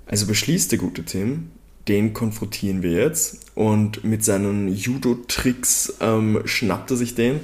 Also 0.07 0.25
beschließt 0.25 0.71
der 0.71 0.79
gute 0.79 1.05
Tim, 1.05 1.51
den 1.87 2.13
konfrontieren 2.13 2.81
wir 2.81 2.93
jetzt 2.93 3.51
und 3.53 4.03
mit 4.03 4.23
seinen 4.25 4.67
Judo-Tricks 4.67 5.93
ähm, 6.01 6.41
schnappt 6.45 6.89
er 6.89 6.97
sich 6.97 7.13
den 7.13 7.41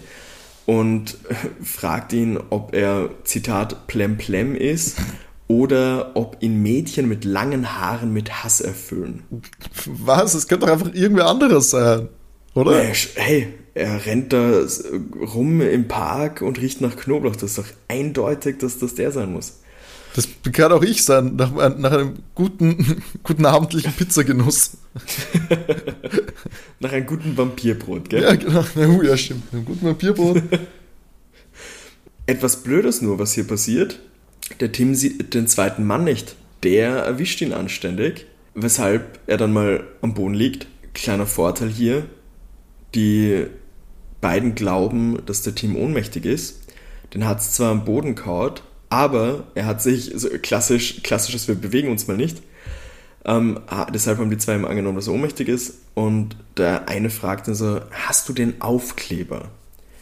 und 0.65 1.19
fragt 1.63 2.13
ihn, 2.13 2.39
ob 2.50 2.73
er, 2.73 3.12
Zitat, 3.23 3.86
Plem-Plem 3.86 4.56
ist 4.56 4.97
oder 5.47 6.13
ob 6.15 6.38
ihn 6.39 6.63
Mädchen 6.63 7.08
mit 7.08 7.26
langen 7.26 7.80
Haaren 7.80 8.12
mit 8.12 8.43
Hass 8.43 8.60
erfüllen. 8.60 9.21
Was? 9.86 10.34
Es 10.34 10.47
könnte 10.47 10.65
doch 10.65 10.73
einfach 10.73 10.93
irgendwer 10.95 11.28
anderes 11.28 11.69
sein. 11.69 12.10
Oder? 12.56 12.82
Er 12.84 12.95
sch- 12.95 13.10
Hey, 13.15 13.54
er 13.77 14.05
rennt 14.05 14.33
da 14.33 14.65
rum 15.33 15.61
im 15.61 15.87
Park 15.87 16.41
und 16.41 16.59
riecht 16.59 16.81
nach 16.81 16.95
Knoblauch. 16.95 17.35
Das 17.35 17.51
ist 17.51 17.57
doch 17.59 17.67
eindeutig, 17.87 18.57
dass 18.57 18.79
das 18.79 18.95
der 18.95 19.11
sein 19.11 19.31
muss. 19.31 19.59
Das 20.15 20.27
kann 20.51 20.71
auch 20.71 20.81
ich 20.81 21.03
sein, 21.03 21.35
nach, 21.35 21.51
nach 21.77 21.91
einem 21.91 22.15
guten, 22.33 23.03
guten 23.23 23.45
abendlichen 23.45 23.93
Pizzagenuss. 23.93 24.77
nach 26.79 26.91
einem 26.91 27.05
guten 27.05 27.37
Vampirbrot, 27.37 28.09
gell? 28.09 28.23
Ja, 28.23 28.33
genau. 28.33 28.65
Ja, 28.75 28.87
uh, 28.87 29.03
ja 29.03 29.15
stimmt. 29.15 29.43
Ein 29.53 29.63
gutes 29.63 29.83
Vampirbrot. 29.83 30.41
Etwas 32.25 32.63
Blödes 32.63 33.03
nur, 33.03 33.19
was 33.19 33.33
hier 33.33 33.45
passiert. 33.45 33.99
Der 34.59 34.71
Tim 34.71 34.95
sieht 34.95 35.35
den 35.35 35.45
zweiten 35.45 35.85
Mann 35.85 36.03
nicht. 36.03 36.35
Der 36.63 36.89
erwischt 36.97 37.41
ihn 37.41 37.53
anständig, 37.53 38.25
weshalb 38.55 39.19
er 39.27 39.37
dann 39.37 39.53
mal 39.53 39.83
am 40.01 40.15
Boden 40.15 40.33
liegt. 40.33 40.65
Kleiner 40.95 41.27
Vorteil 41.27 41.69
hier. 41.69 42.07
Die 42.95 43.45
beiden 44.21 44.56
glauben, 44.56 45.19
dass 45.25 45.43
der 45.43 45.56
Tim 45.56 45.75
ohnmächtig 45.75 46.25
ist. 46.25 46.62
Den 47.13 47.25
hat 47.25 47.39
es 47.39 47.53
zwar 47.53 47.71
am 47.71 47.86
Boden 47.86 48.15
kaut, 48.15 48.63
aber 48.89 49.45
er 49.56 49.65
hat 49.65 49.82
sich, 49.82 50.12
so 50.15 50.30
klassisch, 50.41 51.01
klassisches, 51.03 51.47
wir 51.47 51.56
bewegen 51.56 51.89
uns 51.89 52.08
mal 52.08 52.17
nicht. 52.17 52.41
Ähm, 53.25 53.60
deshalb 53.93 54.19
haben 54.19 54.30
die 54.30 54.38
zwei 54.38 54.56
ihm 54.56 54.65
angenommen, 54.65 54.95
dass 54.95 55.08
er 55.08 55.13
ohnmächtig 55.13 55.49
ist. 55.49 55.80
Und 55.93 56.38
der 56.56 56.88
eine 56.88 57.10
fragt 57.10 57.47
dann 57.47 57.56
so, 57.56 57.82
hast 57.91 58.30
du 58.30 58.34
den 58.34 58.62
Aufkleber? 58.62 59.49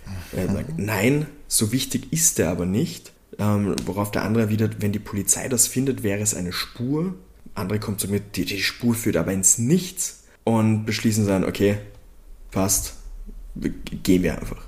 Mhm. 0.06 0.40
Er 0.40 0.52
sagt, 0.52 0.78
nein, 0.78 1.26
so 1.48 1.72
wichtig 1.72 2.14
ist 2.14 2.38
der 2.38 2.50
aber 2.50 2.66
nicht. 2.66 3.12
Ähm, 3.38 3.76
worauf 3.86 4.12
der 4.12 4.24
andere 4.24 4.44
erwidert, 4.44 4.78
wenn 4.80 4.92
die 4.92 5.00
Polizei 5.00 5.50
das 5.50 5.68
findet, 5.68 6.04
wäre 6.04 6.22
es 6.22 6.36
eine 6.36 6.54
Spur. 6.54 7.16
Andere 7.56 7.80
kommt 7.80 8.00
so 8.00 8.08
mit, 8.08 8.36
die, 8.36 8.46
die 8.46 8.62
Spur 8.62 8.94
führt 8.94 9.18
aber 9.18 9.34
ins 9.34 9.58
Nichts. 9.58 10.24
Und 10.44 10.86
beschließen 10.86 11.26
dann, 11.26 11.44
okay, 11.44 11.80
passt, 12.52 12.94
gehen 13.56 14.24
wir 14.24 14.40
einfach. 14.40 14.68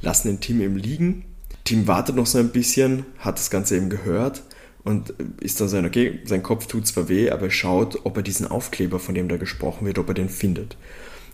Lassen 0.00 0.28
den 0.28 0.40
Tim 0.40 0.60
eben 0.60 0.76
liegen. 0.76 1.24
Tim 1.64 1.86
wartet 1.86 2.16
noch 2.16 2.26
so 2.26 2.38
ein 2.38 2.50
bisschen, 2.50 3.06
hat 3.18 3.38
das 3.38 3.50
Ganze 3.50 3.76
eben 3.76 3.88
gehört 3.88 4.42
und 4.84 5.14
ist 5.40 5.60
dann 5.60 5.68
so, 5.68 5.78
okay, 5.78 6.20
sein 6.24 6.42
Kopf 6.42 6.66
tut 6.66 6.86
zwar 6.86 7.08
weh, 7.08 7.30
aber 7.30 7.46
er 7.46 7.50
schaut, 7.50 8.04
ob 8.04 8.16
er 8.16 8.22
diesen 8.22 8.46
Aufkleber, 8.46 8.98
von 8.98 9.14
dem 9.14 9.28
da 9.28 9.36
gesprochen 9.36 9.86
wird, 9.86 9.98
ob 9.98 10.08
er 10.08 10.14
den 10.14 10.28
findet. 10.28 10.76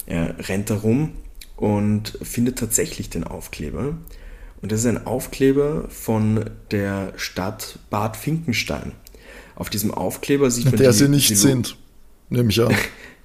Er 0.07 0.49
rennt 0.49 0.71
herum 0.71 1.13
und 1.57 2.19
findet 2.23 2.59
tatsächlich 2.59 3.11
den 3.11 3.25
Aufkleber. 3.25 3.97
Und 4.61 4.73
das 4.73 4.81
ist 4.81 4.87
ein 4.87 5.07
Aufkleber 5.07 5.87
von 5.89 6.51
der 6.71 7.13
Stadt 7.17 7.79
Bad 7.91 8.17
Finkenstein. 8.17 8.93
Auf 9.55 9.71
diesem 9.71 9.93
Aufkleber 9.93 10.51
sieht 10.51 10.67
man. 10.67 10.77
Der 10.77 10.91
die, 10.91 10.97
sie 10.97 11.09
nicht 11.09 11.37
sind, 11.37 11.77
nehme 12.29 12.51
ich 12.51 12.61
an. 12.61 12.75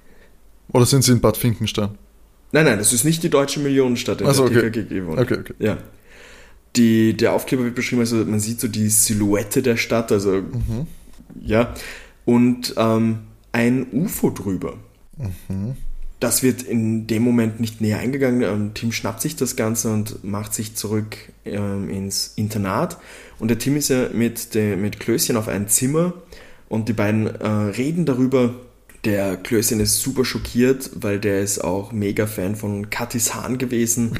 Oder 0.72 0.86
sind 0.86 1.04
sie 1.04 1.12
in 1.12 1.20
Bad 1.20 1.36
Finkenstein? 1.36 1.98
Nein, 2.54 2.66
nein, 2.66 2.78
das 2.78 2.92
ist 2.92 3.02
nicht 3.02 3.20
die 3.24 3.30
deutsche 3.30 3.58
Millionenstadt, 3.58 4.20
in 4.20 4.28
also, 4.28 4.48
der 4.48 4.68
okay. 4.68 4.84
TKG 4.84 5.06
wohnt. 5.06 5.18
Okay, 5.18 5.38
okay. 5.40 5.54
Ja. 5.58 5.76
Die, 6.76 7.16
der 7.16 7.32
Aufkleber 7.32 7.64
wird 7.64 7.74
beschrieben, 7.74 8.00
also 8.00 8.24
man 8.24 8.38
sieht 8.38 8.60
so 8.60 8.68
die 8.68 8.88
Silhouette 8.90 9.60
der 9.60 9.76
Stadt, 9.76 10.12
also 10.12 10.34
mhm. 10.34 10.86
ja, 11.44 11.74
und 12.24 12.74
ähm, 12.76 13.18
ein 13.50 13.88
UFO 13.90 14.30
drüber. 14.30 14.74
Mhm. 15.16 15.74
Das 16.20 16.44
wird 16.44 16.62
in 16.62 17.08
dem 17.08 17.24
Moment 17.24 17.58
nicht 17.58 17.80
näher 17.80 17.98
eingegangen. 17.98 18.42
Ähm, 18.42 18.70
Tim 18.72 18.92
schnappt 18.92 19.20
sich 19.20 19.34
das 19.34 19.56
Ganze 19.56 19.92
und 19.92 20.22
macht 20.22 20.54
sich 20.54 20.76
zurück 20.76 21.16
ähm, 21.44 21.90
ins 21.90 22.34
Internat. 22.36 22.98
Und 23.40 23.48
der 23.48 23.58
Tim 23.58 23.76
ist 23.76 23.88
ja 23.88 24.10
mit, 24.12 24.54
de, 24.54 24.76
mit 24.76 25.00
Klößchen 25.00 25.36
auf 25.36 25.48
ein 25.48 25.66
Zimmer 25.66 26.12
und 26.68 26.88
die 26.88 26.92
beiden 26.92 27.26
äh, 27.26 27.48
reden 27.48 28.06
darüber, 28.06 28.54
der 29.04 29.36
Klößchen 29.36 29.80
ist 29.80 30.00
super 30.00 30.24
schockiert, 30.24 30.90
weil 30.94 31.18
der 31.18 31.40
ist 31.40 31.62
auch 31.62 31.92
mega 31.92 32.26
Fan 32.26 32.56
von 32.56 32.90
Katis 32.90 33.34
Hahn 33.34 33.58
gewesen. 33.58 34.18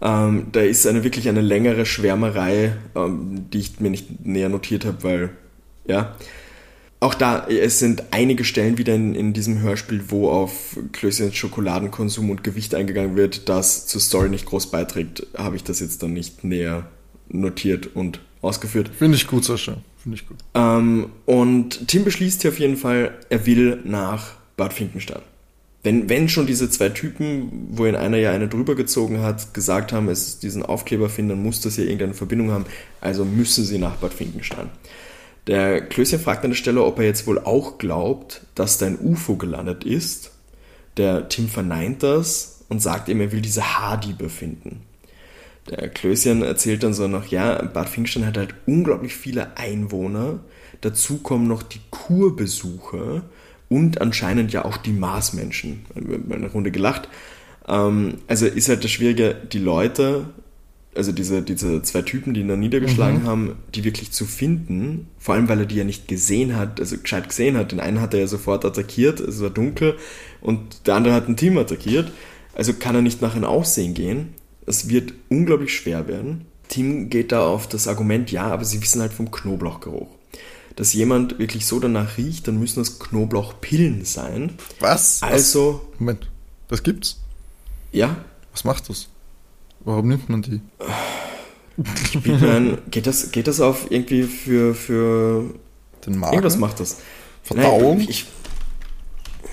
Ähm, 0.00 0.48
da 0.50 0.60
ist 0.60 0.86
eine 0.86 1.04
wirklich 1.04 1.28
eine 1.28 1.40
längere 1.40 1.86
Schwärmerei, 1.86 2.76
ähm, 2.96 3.46
die 3.52 3.60
ich 3.60 3.80
mir 3.80 3.90
nicht 3.90 4.26
näher 4.26 4.48
notiert 4.48 4.84
habe, 4.84 5.02
weil, 5.04 5.30
ja. 5.86 6.16
Auch 6.98 7.14
da, 7.14 7.46
es 7.48 7.80
sind 7.80 8.04
einige 8.12 8.44
Stellen 8.44 8.78
wieder 8.78 8.94
in, 8.94 9.14
in 9.14 9.32
diesem 9.32 9.60
Hörspiel, 9.60 10.04
wo 10.08 10.30
auf 10.30 10.78
Klößchens 10.92 11.34
Schokoladenkonsum 11.34 12.30
und 12.30 12.44
Gewicht 12.44 12.76
eingegangen 12.76 13.16
wird, 13.16 13.48
das 13.48 13.86
zur 13.86 14.00
Story 14.00 14.28
nicht 14.28 14.46
groß 14.46 14.70
beiträgt, 14.70 15.26
habe 15.36 15.56
ich 15.56 15.64
das 15.64 15.80
jetzt 15.80 16.02
dann 16.02 16.12
nicht 16.12 16.44
näher 16.44 16.86
notiert 17.28 17.94
und 17.94 18.20
ausgeführt. 18.40 18.90
Finde 18.96 19.16
ich 19.16 19.26
gut, 19.26 19.44
Sascha. 19.44 19.78
Finde 20.02 20.16
ich 20.16 20.26
gut. 20.26 20.38
Ähm, 20.54 21.10
und 21.26 21.86
Tim 21.86 22.04
beschließt 22.04 22.42
hier 22.42 22.50
auf 22.50 22.58
jeden 22.58 22.76
Fall, 22.76 23.14
er 23.28 23.46
will 23.46 23.80
nach 23.84 24.32
Bad 24.56 24.72
Finkenstein. 24.72 25.22
Wenn, 25.84 26.08
wenn 26.08 26.28
schon 26.28 26.46
diese 26.46 26.70
zwei 26.70 26.88
Typen, 26.88 27.68
wo 27.70 27.86
in 27.86 27.96
einer 27.96 28.16
ja 28.16 28.30
eine 28.30 28.48
drüber 28.48 28.74
gezogen 28.74 29.20
hat, 29.20 29.54
gesagt 29.54 29.92
haben, 29.92 30.08
es 30.08 30.38
diesen 30.38 30.64
Aufkleber 30.64 31.08
finden, 31.08 31.42
muss 31.42 31.60
das 31.60 31.76
ja 31.76 31.84
irgendeine 31.84 32.14
Verbindung 32.14 32.50
haben. 32.50 32.64
Also 33.00 33.24
müssen 33.24 33.64
sie 33.64 33.78
nach 33.78 33.96
Bad 33.96 34.14
Finkenstein. 34.14 34.70
Der 35.48 35.80
Klößchen 35.80 36.20
fragt 36.20 36.44
an 36.44 36.50
der 36.50 36.56
Stelle, 36.56 36.84
ob 36.84 36.98
er 36.98 37.04
jetzt 37.04 37.26
wohl 37.26 37.38
auch 37.38 37.78
glaubt, 37.78 38.42
dass 38.54 38.78
da 38.78 38.86
ein 38.86 38.98
UFO 39.00 39.36
gelandet 39.36 39.84
ist. 39.84 40.30
Der 40.96 41.28
Tim 41.28 41.48
verneint 41.48 42.02
das 42.02 42.64
und 42.68 42.80
sagt 42.80 43.08
ihm, 43.08 43.20
er 43.20 43.32
will 43.32 43.40
diese 43.40 43.78
Haardiebe 43.78 44.28
finden. 44.28 44.82
Der 45.70 45.88
Klößchen 45.88 46.42
erzählt 46.42 46.82
dann 46.82 46.92
so 46.92 47.06
noch, 47.06 47.26
ja, 47.26 47.62
Bad 47.62 47.88
Finkenstein 47.88 48.26
hat 48.26 48.36
halt 48.36 48.54
unglaublich 48.66 49.14
viele 49.14 49.56
Einwohner. 49.56 50.40
Dazu 50.80 51.18
kommen 51.18 51.46
noch 51.46 51.62
die 51.62 51.80
Kurbesucher 51.90 53.22
und 53.68 54.00
anscheinend 54.00 54.52
ja 54.52 54.64
auch 54.64 54.76
die 54.76 54.92
Marsmenschen. 54.92 55.86
Eine 55.94 56.50
Runde 56.50 56.72
gelacht. 56.72 57.08
Ähm, 57.68 58.18
also 58.26 58.46
ist 58.46 58.68
halt 58.68 58.82
das 58.82 58.90
Schwierige, 58.90 59.36
die 59.52 59.60
Leute, 59.60 60.26
also 60.96 61.12
diese, 61.12 61.42
diese 61.42 61.80
zwei 61.82 62.02
Typen, 62.02 62.34
die 62.34 62.40
ihn 62.40 62.48
da 62.48 62.56
niedergeschlagen 62.56 63.22
mhm. 63.22 63.26
haben, 63.26 63.56
die 63.72 63.84
wirklich 63.84 64.10
zu 64.10 64.26
finden, 64.26 65.06
vor 65.18 65.36
allem 65.36 65.48
weil 65.48 65.60
er 65.60 65.66
die 65.66 65.76
ja 65.76 65.84
nicht 65.84 66.08
gesehen 66.08 66.56
hat, 66.56 66.80
also 66.80 66.98
gescheit 66.98 67.28
gesehen 67.28 67.56
hat. 67.56 67.70
Den 67.70 67.78
einen 67.78 68.00
hat 68.00 68.14
er 68.14 68.20
ja 68.20 68.26
sofort 68.26 68.64
attackiert, 68.64 69.20
es 69.20 69.40
war 69.40 69.50
dunkel, 69.50 69.96
und 70.40 70.88
der 70.88 70.96
andere 70.96 71.14
hat 71.14 71.28
ein 71.28 71.36
Team 71.36 71.56
attackiert. 71.56 72.10
Also 72.54 72.74
kann 72.74 72.96
er 72.96 73.00
nicht 73.00 73.22
nach 73.22 73.34
einem 73.34 73.44
Aussehen 73.44 73.94
gehen 73.94 74.34
es 74.66 74.88
wird 74.88 75.12
unglaublich 75.28 75.74
schwer 75.74 76.08
werden. 76.08 76.46
Tim 76.68 77.10
geht 77.10 77.32
da 77.32 77.46
auf 77.46 77.68
das 77.68 77.88
Argument, 77.88 78.30
ja, 78.30 78.44
aber 78.44 78.64
sie 78.64 78.80
wissen 78.80 79.00
halt 79.00 79.12
vom 79.12 79.30
Knoblauchgeruch. 79.30 80.08
Dass 80.76 80.94
jemand 80.94 81.38
wirklich 81.38 81.66
so 81.66 81.78
danach 81.80 82.16
riecht, 82.16 82.48
dann 82.48 82.58
müssen 82.58 82.80
das 82.80 82.98
Knoblauchpillen 82.98 84.04
sein. 84.04 84.54
Was? 84.80 85.22
Also. 85.22 85.82
Was? 85.90 86.00
Moment, 86.00 86.30
das 86.68 86.82
gibt's? 86.82 87.20
Ja. 87.92 88.16
Was 88.52 88.64
macht 88.64 88.88
das? 88.88 89.08
Warum 89.80 90.08
nimmt 90.08 90.28
man 90.28 90.42
die? 90.42 90.60
Ich 92.04 92.26
meine, 92.26 92.78
geht 92.90 93.06
das, 93.06 93.32
geht 93.32 93.48
das 93.48 93.60
auf 93.60 93.90
irgendwie 93.90 94.24
für, 94.24 94.74
für 94.74 95.54
den 96.06 96.18
Magen? 96.18 96.34
Irgendwas 96.34 96.58
macht 96.58 96.80
das. 96.80 96.98
Verdauung? 97.42 97.98
Nein, 97.98 98.06
ich, 98.08 98.26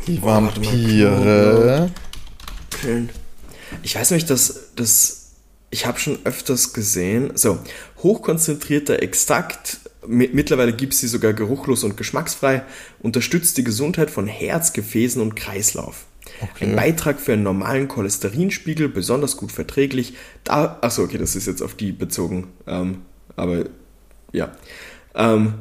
die 0.08 0.22
Vampire. 0.22 1.92
Pillen. 2.70 3.10
Ich 3.84 3.96
weiß 3.96 4.12
nicht, 4.12 4.30
dass 4.30 4.69
das. 4.80 5.16
Ich 5.72 5.86
habe 5.86 6.00
schon 6.00 6.18
öfters 6.24 6.74
gesehen. 6.74 7.32
So, 7.36 7.60
hochkonzentrierter 8.02 9.04
Extrakt. 9.04 9.80
Mittlerweile 10.08 10.74
gibt 10.74 10.94
es 10.94 11.02
sie 11.02 11.08
sogar 11.08 11.34
geruchlos 11.34 11.84
und 11.84 11.96
geschmacksfrei. 11.96 12.64
Unterstützt 13.02 13.58
die 13.58 13.64
Gesundheit 13.64 14.10
von 14.10 14.26
Herz, 14.28 14.74
Gefäßen 14.74 15.22
und 15.22 15.36
Kreislauf. 15.36 16.06
Okay. 16.42 16.66
Ein 16.66 16.76
Beitrag 16.76 17.20
für 17.20 17.34
einen 17.34 17.44
normalen 17.44 17.88
Cholesterinspiegel, 17.88 18.90
besonders 18.90 19.38
gut 19.38 19.52
verträglich. 19.52 20.16
Da, 20.44 20.80
achso, 20.82 21.04
okay, 21.04 21.18
das 21.18 21.36
ist 21.36 21.48
jetzt 21.48 21.62
auf 21.62 21.76
die 21.76 21.92
bezogen. 21.92 22.48
Ähm, 22.66 23.02
aber 23.36 23.66
ja. 24.32 24.52
Ähm, 25.16 25.54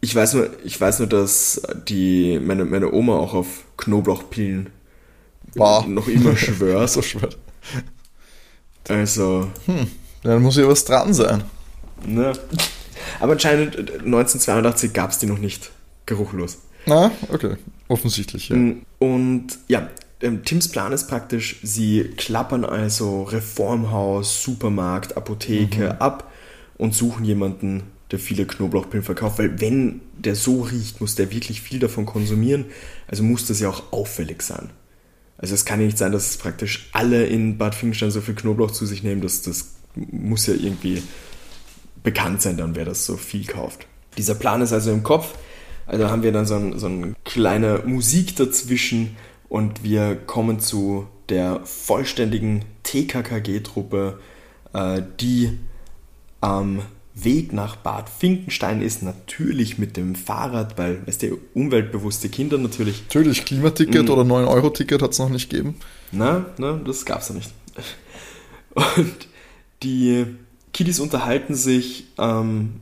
ich 0.00 0.14
weiß 0.14 0.34
nur, 0.34 0.50
ich 0.64 0.80
weiß 0.80 1.00
nur, 1.00 1.08
dass 1.08 1.62
die, 1.88 2.38
meine, 2.38 2.64
meine 2.64 2.92
Oma 2.92 3.16
auch 3.16 3.34
auf 3.34 3.64
Knoblauchpillen 3.76 4.70
war. 5.54 5.86
noch 5.86 6.08
immer 6.08 6.36
schwört. 6.36 6.90
so 6.90 7.02
schwört. 7.02 7.38
Also. 8.88 9.48
Hm, 9.66 9.86
dann 10.22 10.42
muss 10.42 10.56
ja 10.56 10.66
was 10.66 10.84
dran 10.84 11.14
sein. 11.14 11.44
Ne? 12.06 12.32
Aber 13.20 13.32
anscheinend 13.32 13.76
1982 13.76 14.92
gab 14.92 15.10
es 15.10 15.18
die 15.18 15.26
noch 15.26 15.38
nicht 15.38 15.70
geruchlos. 16.06 16.58
Na, 16.86 17.10
okay. 17.30 17.56
Offensichtlich, 17.88 18.48
ja. 18.48 18.56
Mm, 18.56 18.82
und 18.98 19.58
ja, 19.68 19.88
ähm, 20.20 20.44
Tims 20.44 20.68
Plan 20.68 20.92
ist 20.92 21.08
praktisch, 21.08 21.56
sie 21.62 22.04
klappern 22.16 22.64
also 22.64 23.22
Reformhaus, 23.22 24.42
Supermarkt, 24.42 25.16
Apotheke 25.16 25.94
mhm. 25.94 26.02
ab 26.02 26.30
und 26.76 26.94
suchen 26.94 27.24
jemanden, 27.24 27.84
der 28.10 28.18
viele 28.18 28.46
Knoblauchpillen 28.46 29.04
verkauft, 29.04 29.38
weil 29.38 29.60
wenn 29.60 30.00
der 30.16 30.34
so 30.34 30.62
riecht, 30.62 31.00
muss 31.00 31.14
der 31.14 31.30
wirklich 31.30 31.60
viel 31.60 31.78
davon 31.78 32.06
konsumieren, 32.06 32.66
also 33.06 33.22
muss 33.22 33.46
das 33.46 33.60
ja 33.60 33.68
auch 33.68 33.92
auffällig 33.92 34.42
sein. 34.42 34.70
Also 35.38 35.54
es 35.54 35.64
kann 35.64 35.80
ja 35.80 35.86
nicht 35.86 35.98
sein, 35.98 36.12
dass 36.12 36.36
praktisch 36.36 36.90
alle 36.92 37.24
in 37.26 37.58
Bad 37.58 37.74
Finkenstein 37.74 38.10
so 38.10 38.20
viel 38.20 38.34
Knoblauch 38.34 38.72
zu 38.72 38.84
sich 38.86 39.02
nehmen. 39.02 39.20
Das, 39.20 39.42
das 39.42 39.76
muss 39.94 40.46
ja 40.46 40.54
irgendwie 40.54 41.02
bekannt 42.02 42.42
sein 42.42 42.56
dann, 42.56 42.74
wer 42.74 42.84
das 42.84 43.06
so 43.06 43.16
viel 43.16 43.46
kauft. 43.46 43.86
Dieser 44.16 44.34
Plan 44.34 44.60
ist 44.60 44.72
also 44.72 44.90
im 44.92 45.02
Kopf. 45.02 45.34
Also 45.86 46.10
haben 46.10 46.22
wir 46.22 46.32
dann 46.32 46.44
so, 46.44 46.56
ein, 46.56 46.78
so 46.78 46.86
eine 46.86 47.14
kleine 47.24 47.82
Musik 47.86 48.36
dazwischen 48.36 49.16
und 49.48 49.82
wir 49.84 50.16
kommen 50.16 50.60
zu 50.60 51.06
der 51.28 51.60
vollständigen 51.64 52.64
TKKG-Truppe, 52.82 54.18
äh, 54.74 55.02
die 55.20 55.58
am 56.40 56.82
Weg 57.24 57.52
nach 57.52 57.76
Bad 57.76 58.08
Finkenstein 58.08 58.82
ist 58.82 59.02
natürlich 59.02 59.78
mit 59.78 59.96
dem 59.96 60.14
Fahrrad, 60.14 60.78
weil, 60.78 61.06
weißt 61.06 61.22
du, 61.22 61.38
umweltbewusste 61.54 62.28
Kinder 62.28 62.58
natürlich. 62.58 63.02
Natürlich, 63.02 63.44
Klimaticket 63.44 64.04
mhm. 64.04 64.10
oder 64.10 64.22
9-Euro-Ticket 64.22 65.02
hat 65.02 65.12
es 65.12 65.18
noch 65.18 65.28
nicht 65.28 65.50
gegeben. 65.50 65.76
Na, 66.12 66.46
na, 66.58 66.80
das 66.84 67.04
gab 67.04 67.20
es 67.20 67.28
ja 67.28 67.34
nicht. 67.34 67.52
Und 68.74 69.28
die 69.82 70.26
Kiddies 70.72 71.00
unterhalten 71.00 71.54
sich 71.54 72.06
ähm, 72.18 72.80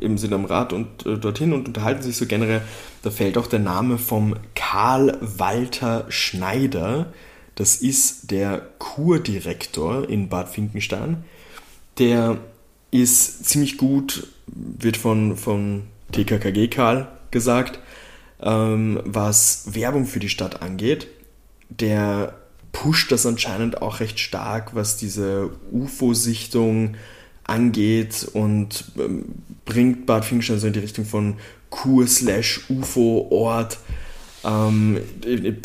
eben 0.00 0.18
sind 0.18 0.32
am 0.32 0.44
Rad 0.44 0.72
und 0.72 1.06
äh, 1.06 1.16
dorthin 1.16 1.52
und 1.52 1.68
unterhalten 1.68 2.02
sich 2.02 2.16
so 2.16 2.26
generell. 2.26 2.62
Da 3.02 3.10
fällt 3.10 3.38
auch 3.38 3.46
der 3.46 3.58
Name 3.58 3.98
vom 3.98 4.36
Karl 4.54 5.18
Walter 5.20 6.06
Schneider. 6.08 7.12
Das 7.54 7.76
ist 7.76 8.30
der 8.30 8.62
Kurdirektor 8.78 10.08
in 10.08 10.28
Bad 10.28 10.48
Finkenstein. 10.48 11.24
Der 11.98 12.38
ist 12.92 13.46
ziemlich 13.46 13.78
gut, 13.78 14.28
wird 14.46 14.96
von, 14.96 15.36
von 15.36 15.82
TKKG 16.12 16.68
Karl 16.68 17.08
gesagt, 17.32 17.80
ähm, 18.40 19.00
was 19.04 19.74
Werbung 19.74 20.06
für 20.06 20.20
die 20.20 20.28
Stadt 20.28 20.62
angeht. 20.62 21.08
Der 21.70 22.38
pusht 22.70 23.10
das 23.10 23.26
anscheinend 23.26 23.82
auch 23.82 23.98
recht 24.00 24.20
stark, 24.20 24.74
was 24.74 24.98
diese 24.98 25.50
UFO-Sichtung 25.72 26.96
angeht 27.44 28.28
und 28.32 28.84
ähm, 28.98 29.26
bringt 29.64 30.04
Bad 30.06 30.24
Finkenstein 30.24 30.58
so 30.58 30.66
in 30.66 30.72
die 30.74 30.80
Richtung 30.80 31.06
von 31.06 31.36
Kur-Ufo-Ort. 31.70 33.78
Ähm, 34.44 34.98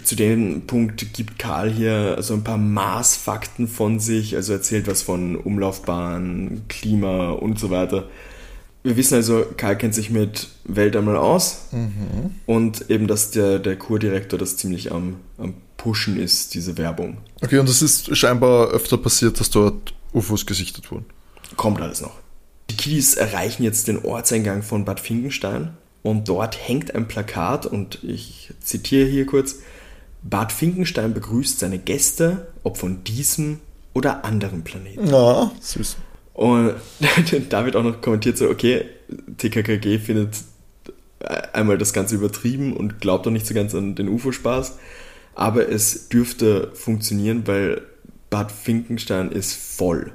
zu 0.03 0.15
dem 0.15 0.67
Punkt 0.67 1.13
gibt 1.13 1.39
Karl 1.39 1.71
hier 1.71 2.21
so 2.21 2.33
ein 2.33 2.43
paar 2.43 2.57
Maßfakten 2.57 3.67
von 3.67 3.99
sich, 3.99 4.35
also 4.35 4.53
erzählt 4.53 4.87
was 4.87 5.01
von 5.01 5.35
Umlaufbahn, 5.35 6.63
Klima 6.67 7.31
und 7.31 7.59
so 7.59 7.69
weiter. 7.69 8.07
Wir 8.83 8.95
wissen 8.95 9.15
also, 9.15 9.45
Karl 9.57 9.77
kennt 9.77 9.95
sich 9.95 10.11
mit 10.11 10.47
Welt 10.63 10.95
einmal 10.95 11.17
aus 11.17 11.65
mhm. 11.71 12.31
und 12.45 12.89
eben, 12.89 13.07
dass 13.07 13.31
der, 13.31 13.59
der 13.59 13.75
Kurdirektor 13.75 14.37
das 14.37 14.57
ziemlich 14.57 14.91
am, 14.91 15.17
am 15.37 15.55
Pushen 15.75 16.19
ist, 16.19 16.53
diese 16.53 16.77
Werbung. 16.77 17.17
Okay, 17.41 17.57
und 17.57 17.67
es 17.67 17.81
ist 17.81 18.15
scheinbar 18.15 18.69
öfter 18.69 18.97
passiert, 18.97 19.39
dass 19.39 19.49
dort 19.49 19.93
UFOs 20.13 20.45
gesichtet 20.45 20.91
wurden. 20.91 21.05
Kommt 21.55 21.81
alles 21.81 22.01
noch. 22.01 22.13
Die 22.69 22.77
Kiddies 22.77 23.15
erreichen 23.15 23.63
jetzt 23.63 23.87
den 23.87 24.03
Ortseingang 24.03 24.61
von 24.61 24.85
Bad 24.85 24.99
Finkenstein 24.99 25.71
und 26.03 26.27
dort 26.27 26.57
hängt 26.67 26.95
ein 26.95 27.07
Plakat 27.07 27.65
und 27.65 28.03
ich 28.03 28.53
zitiere 28.61 29.07
hier 29.07 29.25
kurz. 29.25 29.59
Bad 30.23 30.51
Finkenstein 30.51 31.13
begrüßt 31.13 31.59
seine 31.59 31.79
Gäste, 31.79 32.47
ob 32.63 32.77
von 32.77 33.03
diesem 33.03 33.59
oder 33.93 34.25
anderen 34.25 34.63
Planeten. 34.63 35.07
Ja, 35.07 35.51
süß. 35.59 35.97
Und 36.33 36.73
da 37.49 37.65
wird 37.65 37.75
auch 37.75 37.83
noch 37.83 38.01
kommentiert 38.01 38.37
so, 38.37 38.49
okay, 38.49 38.85
TKKG 39.37 39.99
findet 39.99 40.35
einmal 41.53 41.77
das 41.77 41.93
Ganze 41.93 42.15
übertrieben 42.15 42.75
und 42.75 43.01
glaubt 43.01 43.27
auch 43.27 43.31
nicht 43.31 43.47
so 43.47 43.53
ganz 43.53 43.73
an 43.73 43.95
den 43.95 44.07
UFO-Spaß, 44.07 44.77
aber 45.35 45.69
es 45.69 46.09
dürfte 46.09 46.71
funktionieren, 46.73 47.47
weil 47.47 47.81
Bad 48.29 48.51
Finkenstein 48.51 49.31
ist 49.31 49.55
voll. 49.55 50.11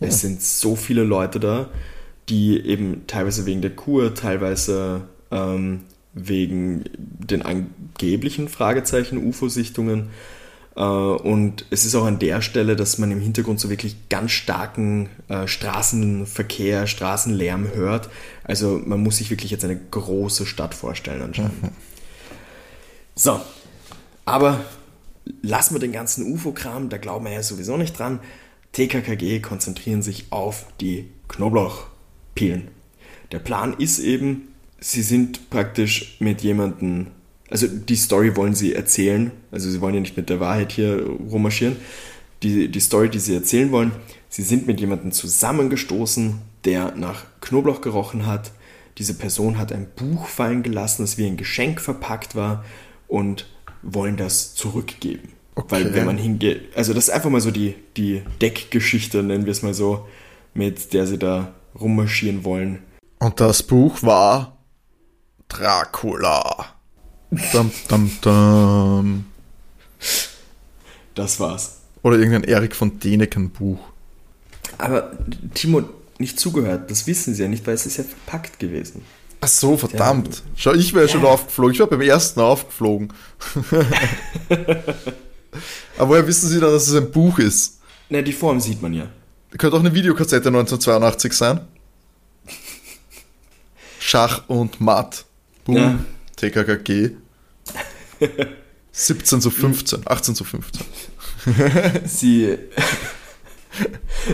Ja. 0.00 0.08
Es 0.08 0.20
sind 0.20 0.42
so 0.42 0.76
viele 0.76 1.02
Leute 1.02 1.40
da, 1.40 1.70
die 2.28 2.60
eben 2.64 3.06
teilweise 3.06 3.46
wegen 3.46 3.62
der 3.62 3.74
Kur, 3.74 4.14
teilweise 4.14 5.02
ähm, 5.34 5.80
wegen 6.14 6.84
den 6.96 7.42
angeblichen 7.42 8.48
Fragezeichen 8.48 9.18
UFO-Sichtungen. 9.18 10.10
Äh, 10.76 10.80
und 10.80 11.66
es 11.70 11.84
ist 11.84 11.94
auch 11.94 12.04
an 12.04 12.18
der 12.18 12.40
Stelle, 12.40 12.76
dass 12.76 12.98
man 12.98 13.10
im 13.10 13.20
Hintergrund 13.20 13.60
so 13.60 13.68
wirklich 13.68 14.08
ganz 14.08 14.30
starken 14.30 15.10
äh, 15.28 15.46
Straßenverkehr, 15.46 16.86
Straßenlärm 16.86 17.74
hört. 17.74 18.08
Also 18.44 18.80
man 18.84 19.02
muss 19.02 19.18
sich 19.18 19.30
wirklich 19.30 19.50
jetzt 19.50 19.64
eine 19.64 19.76
große 19.78 20.46
Stadt 20.46 20.74
vorstellen 20.74 21.22
anscheinend. 21.22 21.62
Mhm. 21.62 21.68
So, 23.16 23.40
aber 24.24 24.64
lassen 25.40 25.76
wir 25.76 25.78
den 25.78 25.92
ganzen 25.92 26.32
UFO-Kram, 26.32 26.88
da 26.88 26.96
glauben 26.96 27.26
wir 27.26 27.32
ja 27.32 27.44
sowieso 27.44 27.76
nicht 27.76 27.96
dran. 27.96 28.18
TKKG 28.72 29.38
konzentrieren 29.38 30.02
sich 30.02 30.32
auf 30.32 30.66
die 30.80 31.12
Knoblauchpilen. 31.28 32.66
Der 33.30 33.38
Plan 33.38 33.76
ist 33.78 34.00
eben, 34.00 34.48
sie 34.84 35.02
sind 35.02 35.48
praktisch 35.48 36.16
mit 36.20 36.42
jemandem, 36.42 37.06
also 37.50 37.66
die 37.66 37.96
Story 37.96 38.36
wollen 38.36 38.54
sie 38.54 38.74
erzählen, 38.74 39.30
also 39.50 39.70
sie 39.70 39.80
wollen 39.80 39.94
ja 39.94 40.00
nicht 40.00 40.16
mit 40.16 40.28
der 40.28 40.40
Wahrheit 40.40 40.72
hier 40.72 41.02
rummarschieren. 41.30 41.76
Die, 42.42 42.68
die 42.68 42.80
Story, 42.80 43.08
die 43.08 43.18
sie 43.18 43.34
erzählen 43.34 43.72
wollen, 43.72 43.92
sie 44.28 44.42
sind 44.42 44.66
mit 44.66 44.80
jemandem 44.80 45.10
zusammengestoßen, 45.10 46.34
der 46.66 46.94
nach 46.96 47.24
Knoblauch 47.40 47.80
gerochen 47.80 48.26
hat. 48.26 48.52
Diese 48.98 49.14
Person 49.14 49.56
hat 49.56 49.72
ein 49.72 49.86
Buch 49.96 50.26
fallen 50.26 50.62
gelassen, 50.62 51.02
das 51.02 51.16
wie 51.16 51.26
ein 51.26 51.38
Geschenk 51.38 51.80
verpackt 51.80 52.34
war 52.36 52.64
und 53.08 53.46
wollen 53.82 54.18
das 54.18 54.54
zurückgeben. 54.54 55.30
Okay. 55.54 55.66
Weil 55.70 55.94
wenn 55.94 56.04
man 56.04 56.18
hingeht, 56.18 56.76
also 56.76 56.92
das 56.92 57.04
ist 57.04 57.10
einfach 57.10 57.30
mal 57.30 57.40
so 57.40 57.50
die, 57.50 57.74
die 57.96 58.22
Deckgeschichte, 58.42 59.22
nennen 59.22 59.46
wir 59.46 59.52
es 59.52 59.62
mal 59.62 59.72
so, 59.72 60.06
mit 60.52 60.92
der 60.92 61.06
sie 61.06 61.18
da 61.18 61.54
rummarschieren 61.80 62.44
wollen. 62.44 62.80
Und 63.20 63.40
das 63.40 63.62
Buch 63.62 64.02
war 64.02 64.53
Dracula. 65.56 66.66
Dum, 67.52 67.70
dum, 67.88 68.10
dum. 68.20 69.24
Das 71.14 71.38
war's. 71.38 71.78
Oder 72.02 72.18
irgendein 72.18 72.44
Erik 72.44 72.74
von 72.74 72.98
Deneken 72.98 73.50
Buch. 73.50 73.78
Aber 74.78 75.12
Timo, 75.54 75.84
nicht 76.18 76.40
zugehört, 76.40 76.90
das 76.90 77.06
wissen 77.06 77.34
sie 77.34 77.42
ja 77.42 77.48
nicht, 77.48 77.66
weil 77.66 77.74
es 77.74 77.86
ist 77.86 77.96
ja 77.98 78.04
verpackt 78.04 78.58
gewesen. 78.58 79.02
Ach 79.40 79.48
so, 79.48 79.76
verdammt. 79.76 80.42
Schau, 80.56 80.72
ich 80.72 80.92
wäre 80.94 81.06
ja. 81.06 81.12
schon 81.12 81.24
aufgeflogen. 81.24 81.74
Ich 81.74 81.80
war 81.80 81.86
beim 81.86 82.00
ersten 82.00 82.40
aufgeflogen. 82.40 83.12
Aber 85.98 86.08
woher 86.08 86.26
wissen 86.26 86.48
Sie 86.48 86.58
dann, 86.58 86.72
dass 86.72 86.88
es 86.88 86.94
ein 86.94 87.10
Buch 87.10 87.38
ist? 87.38 87.78
Na, 88.08 88.22
die 88.22 88.32
Form 88.32 88.58
sieht 88.58 88.82
man 88.82 88.92
ja. 88.92 89.06
Könnte 89.56 89.76
auch 89.76 89.80
eine 89.80 89.94
Videokassette 89.94 90.48
1982 90.48 91.32
sein. 91.32 91.60
Schach 94.00 94.48
und 94.48 94.80
Matt. 94.80 95.26
Boom. 95.64 95.76
Ja. 95.76 95.98
TKKG. 96.36 97.10
17 98.92 99.40
zu 99.40 99.50
15, 99.50 100.02
18 100.06 100.34
zu 100.34 100.44
15. 100.44 100.86
sie, 102.04 102.58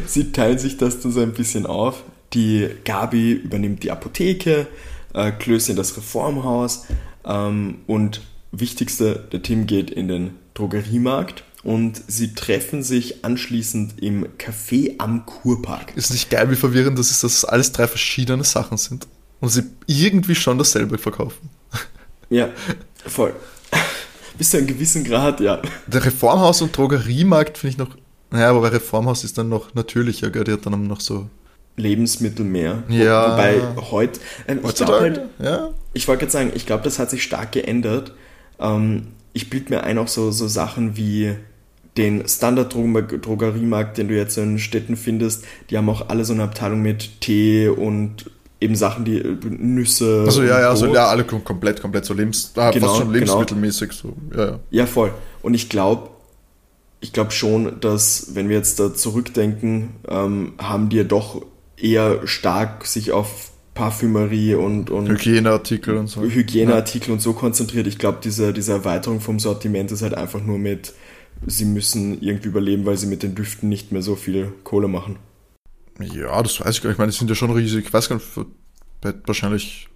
sie 0.06 0.32
teilen 0.32 0.58
sich 0.58 0.76
das 0.76 1.00
dann 1.00 1.12
so 1.12 1.20
ein 1.20 1.32
bisschen 1.32 1.66
auf. 1.66 2.02
Die 2.32 2.68
Gabi 2.84 3.32
übernimmt 3.32 3.82
die 3.82 3.90
Apotheke, 3.90 4.68
äh, 5.14 5.32
Klößchen 5.32 5.76
das 5.76 5.96
Reformhaus 5.96 6.86
ähm, 7.24 7.78
und 7.86 8.22
wichtigste, 8.52 9.28
der 9.32 9.42
Tim 9.42 9.66
geht 9.66 9.90
in 9.90 10.08
den 10.08 10.30
Drogeriemarkt 10.54 11.44
und 11.62 12.00
sie 12.06 12.34
treffen 12.34 12.82
sich 12.82 13.24
anschließend 13.24 14.00
im 14.00 14.26
Café 14.38 14.94
am 14.98 15.26
Kurpark. 15.26 15.96
Ist 15.96 16.12
nicht 16.12 16.30
geil, 16.30 16.50
wie 16.50 16.56
verwirrend 16.56 16.98
das 16.98 17.10
ist, 17.10 17.24
dass 17.24 17.34
es 17.34 17.44
alles 17.44 17.72
drei 17.72 17.86
verschiedene 17.86 18.44
Sachen 18.44 18.78
sind 18.78 19.06
und 19.40 19.48
sie 19.48 19.64
irgendwie 19.86 20.34
schon 20.34 20.58
dasselbe 20.58 20.98
verkaufen. 20.98 21.50
Ja, 22.28 22.50
voll. 23.06 23.34
Bis 24.38 24.50
zu 24.50 24.58
einem 24.58 24.68
gewissen 24.68 25.04
Grad, 25.04 25.40
ja. 25.40 25.60
Der 25.86 26.04
Reformhaus 26.04 26.62
und 26.62 26.76
Drogeriemarkt 26.76 27.58
finde 27.58 27.72
ich 27.72 27.78
noch. 27.78 27.96
Naja, 28.30 28.50
aber 28.50 28.60
bei 28.62 28.68
Reformhaus 28.68 29.24
ist 29.24 29.36
dann 29.36 29.48
noch 29.48 29.74
natürlicher, 29.74 30.30
gell? 30.30 30.44
Die 30.44 30.52
hat 30.52 30.64
dann 30.64 30.86
noch 30.86 31.00
so. 31.00 31.28
Lebensmittel 31.76 32.44
mehr. 32.44 32.82
Ja. 32.88 33.32
Wobei 33.32 33.60
heute. 33.90 34.20
Ähm, 34.46 34.60
ich 34.64 34.80
halt, 34.80 35.22
ja. 35.40 35.70
Ich 35.92 36.06
wollte 36.06 36.20
gerade 36.20 36.32
sagen, 36.32 36.52
ich 36.54 36.66
glaube, 36.66 36.84
das 36.84 36.98
hat 36.98 37.10
sich 37.10 37.22
stark 37.22 37.52
geändert. 37.52 38.14
Ähm, 38.58 39.08
ich 39.32 39.50
bilde 39.50 39.74
mir 39.74 39.82
ein, 39.82 39.98
auch 39.98 40.08
so, 40.08 40.30
so 40.30 40.46
Sachen 40.46 40.96
wie 40.96 41.34
den 41.96 42.26
Standard-Drogeriemarkt, 42.28 43.98
den 43.98 44.08
du 44.08 44.14
jetzt 44.14 44.38
in 44.38 44.58
Städten 44.58 44.96
findest, 44.96 45.44
die 45.68 45.76
haben 45.76 45.88
auch 45.88 46.08
alle 46.08 46.24
so 46.24 46.32
eine 46.32 46.44
Abteilung 46.44 46.82
mit 46.82 47.20
Tee 47.20 47.68
und 47.68 48.30
eben 48.60 48.76
Sachen, 48.76 49.04
die 49.04 49.18
äh, 49.18 49.36
Nüsse. 49.48 50.24
Also 50.26 50.42
ja, 50.42 50.60
ja, 50.60 50.76
so, 50.76 50.86
ja, 50.92 51.06
alle 51.06 51.24
komplett, 51.24 51.80
komplett 51.80 52.04
so 52.04 52.14
Lebens, 52.14 52.52
ah, 52.56 52.70
genau, 52.70 52.86
fast 52.86 52.98
schon 52.98 53.12
genau. 53.12 53.18
lebensmittelmäßig 53.18 53.92
so. 53.92 54.14
Ja, 54.36 54.44
ja. 54.44 54.60
ja 54.70 54.86
voll. 54.86 55.12
Und 55.42 55.54
ich 55.54 55.68
glaube, 55.68 56.10
ich 57.00 57.12
glaube 57.12 57.30
schon, 57.30 57.80
dass 57.80 58.34
wenn 58.34 58.48
wir 58.48 58.56
jetzt 58.56 58.78
da 58.78 58.94
zurückdenken, 58.94 59.90
ähm, 60.06 60.52
haben 60.58 60.90
die 60.90 60.98
ja 60.98 61.04
doch 61.04 61.42
eher 61.76 62.26
stark 62.26 62.86
sich 62.86 63.12
auf 63.12 63.50
Parfümerie 63.74 64.54
und, 64.54 64.90
und 64.90 65.08
Hygieneartikel 65.08 65.96
und 65.96 66.08
so. 66.08 66.20
Hygieneartikel 66.20 67.08
ja. 67.08 67.14
und 67.14 67.20
so 67.20 67.32
konzentriert. 67.32 67.86
Ich 67.86 67.98
glaube, 67.98 68.18
diese, 68.22 68.52
diese 68.52 68.72
Erweiterung 68.72 69.20
vom 69.20 69.38
Sortiment 69.38 69.90
ist 69.90 70.02
halt 70.02 70.14
einfach 70.14 70.42
nur 70.42 70.58
mit, 70.58 70.92
sie 71.46 71.64
müssen 71.64 72.20
irgendwie 72.20 72.48
überleben, 72.48 72.84
weil 72.84 72.98
sie 72.98 73.06
mit 73.06 73.22
den 73.22 73.34
Düften 73.34 73.70
nicht 73.70 73.92
mehr 73.92 74.02
so 74.02 74.16
viel 74.16 74.52
Kohle 74.64 74.88
machen. 74.88 75.16
Ja, 76.00 76.42
das 76.42 76.60
weiß 76.60 76.76
ich 76.76 76.82
gar 76.82 76.88
nicht. 76.88 76.94
Ich 76.94 76.98
meine, 76.98 77.12
die 77.12 77.18
sind 77.18 77.28
ja 77.28 77.34
schon 77.34 77.50
riesig. 77.50 77.86
Ich 77.86 77.92
weiß 77.92 78.08
gar 78.08 78.16
nicht, 78.16 78.26
wahrscheinlich. 79.26 79.88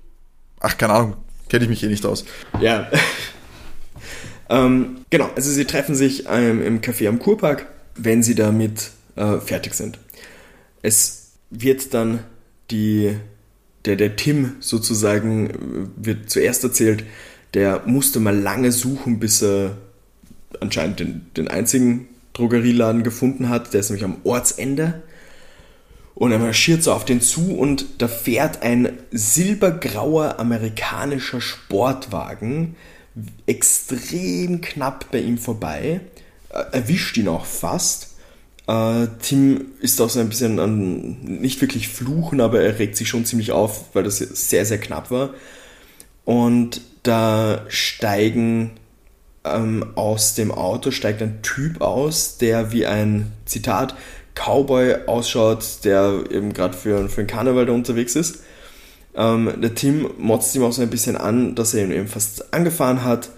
Ach, 0.61 0.77
keine 0.77 0.93
Ahnung. 0.93 1.17
Kenne 1.49 1.65
ich 1.65 1.71
mich 1.71 1.83
eh 1.83 1.89
nicht 1.89 2.07
aus. 2.07 2.25
Ja. 2.61 2.91
ähm, 4.49 4.99
genau, 5.11 5.31
also 5.37 5.51
sie 5.51 5.65
treffen 5.65 5.95
sich 5.95 6.25
ähm, 6.29 6.63
im 6.63 6.81
Café 6.81 7.09
am 7.09 7.19
Kurpark, 7.19 7.67
wenn 7.97 8.23
sie 8.23 8.35
damit 8.35 8.91
äh, 9.17 9.39
fertig 9.39 9.75
sind. 9.75 9.99
Es 10.83 11.33
wird 11.51 11.95
dann 11.95 12.21
die, 12.71 13.17
der, 13.85 13.97
der 13.97 14.17
Tim 14.17 14.57
sozusagen 14.61 15.51
äh, 15.51 15.55
wird 15.97 16.31
zuerst 16.31 16.65
erzählt, 16.65 17.05
der 17.55 17.83
musste 17.87 18.21
mal 18.21 18.37
lange 18.37 18.73
suchen, 18.73 19.21
bis 19.21 19.43
er 19.43 19.77
anscheinend 20.61 21.01
den, 21.01 21.27
den 21.37 21.49
einzigen 21.49 22.09
Drogerieladen 22.33 23.05
gefunden 23.05 23.49
hat. 23.49 23.73
Der 23.73 23.81
ist 23.81 23.91
nämlich 23.91 24.05
am 24.05 24.17
Ortsende. 24.25 25.03
Und 26.15 26.31
er 26.31 26.39
marschiert 26.39 26.83
so 26.83 26.93
auf 26.93 27.05
den 27.05 27.21
zu 27.21 27.57
und 27.57 27.87
da 27.99 28.07
fährt 28.07 28.63
ein 28.63 28.99
silbergrauer 29.11 30.39
amerikanischer 30.39 31.41
Sportwagen 31.41 32.77
extrem 33.47 34.61
knapp 34.61 35.11
bei 35.11 35.21
ihm 35.21 35.39
vorbei, 35.39 36.01
äh, 36.51 36.63
erwischt 36.73 37.17
ihn 37.17 37.29
auch 37.29 37.47
fast. 37.47 38.15
Äh, 38.67 39.09
Tim 39.21 39.67
ist 39.81 40.01
auch 40.01 40.11
so 40.11 40.21
ein 40.21 40.29
bisschen 40.29 40.59
an, 40.59 41.21
nicht 41.23 41.61
wirklich 41.61 41.89
fluchen, 41.89 42.41
aber 42.41 42.61
er 42.61 42.79
regt 42.79 42.97
sich 42.97 43.09
schon 43.09 43.25
ziemlich 43.25 43.53
auf, 43.53 43.95
weil 43.95 44.05
das 44.05 44.19
sehr, 44.19 44.65
sehr 44.65 44.79
knapp 44.79 45.11
war. 45.11 45.31
Und 46.25 46.81
da 47.03 47.65
steigen 47.69 48.73
ähm, 49.45 49.85
aus 49.95 50.35
dem 50.35 50.51
Auto, 50.51 50.91
steigt 50.91 51.23
ein 51.23 51.43
Typ 51.43 51.83
aus, 51.83 52.39
der 52.39 52.73
wie 52.73 52.87
ein, 52.87 53.33
Zitat, 53.45 53.95
Cowboy 54.35 55.07
ausschaut, 55.07 55.85
der 55.85 56.25
eben 56.31 56.53
gerade 56.53 56.77
für, 56.77 57.09
für 57.09 57.21
einen 57.21 57.29
Karneval 57.29 57.67
da 57.67 57.73
unterwegs 57.73 58.17
ist. 58.17 58.41
Ähm, 59.15 59.53
der 59.61 59.75
Tim 59.75 60.11
motzt 60.19 60.55
ihm 60.57 60.65
auch 60.65 60.73
so 60.73 60.83
ein 60.83 60.91
bisschen 60.91 61.17
an, 61.17 61.55
dass 61.55 61.75
er 61.75 61.85
ihn 61.85 61.93
eben 61.93 62.09
fast 62.09 62.53
angefahren 62.53 63.05
hat. 63.05 63.31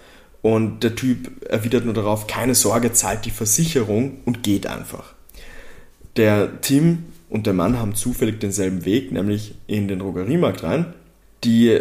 Und 0.42 0.82
der 0.84 0.94
Typ 0.94 1.44
erwidert 1.50 1.84
nur 1.84 1.94
darauf, 1.94 2.26
keine 2.26 2.54
Sorge, 2.54 2.92
zahlt 2.92 3.24
die 3.24 3.30
Versicherung 3.30 4.18
und 4.24 4.42
geht 4.42 4.66
einfach. 4.66 5.14
Der 6.16 6.60
Tim 6.60 7.04
und 7.28 7.46
der 7.46 7.52
Mann 7.52 7.78
haben 7.78 7.94
zufällig 7.94 8.38
denselben 8.40 8.84
Weg, 8.84 9.12
nämlich 9.12 9.54
in 9.66 9.88
den 9.88 9.98
Drogeriemarkt 9.98 10.62
rein. 10.62 10.94
Die 11.44 11.80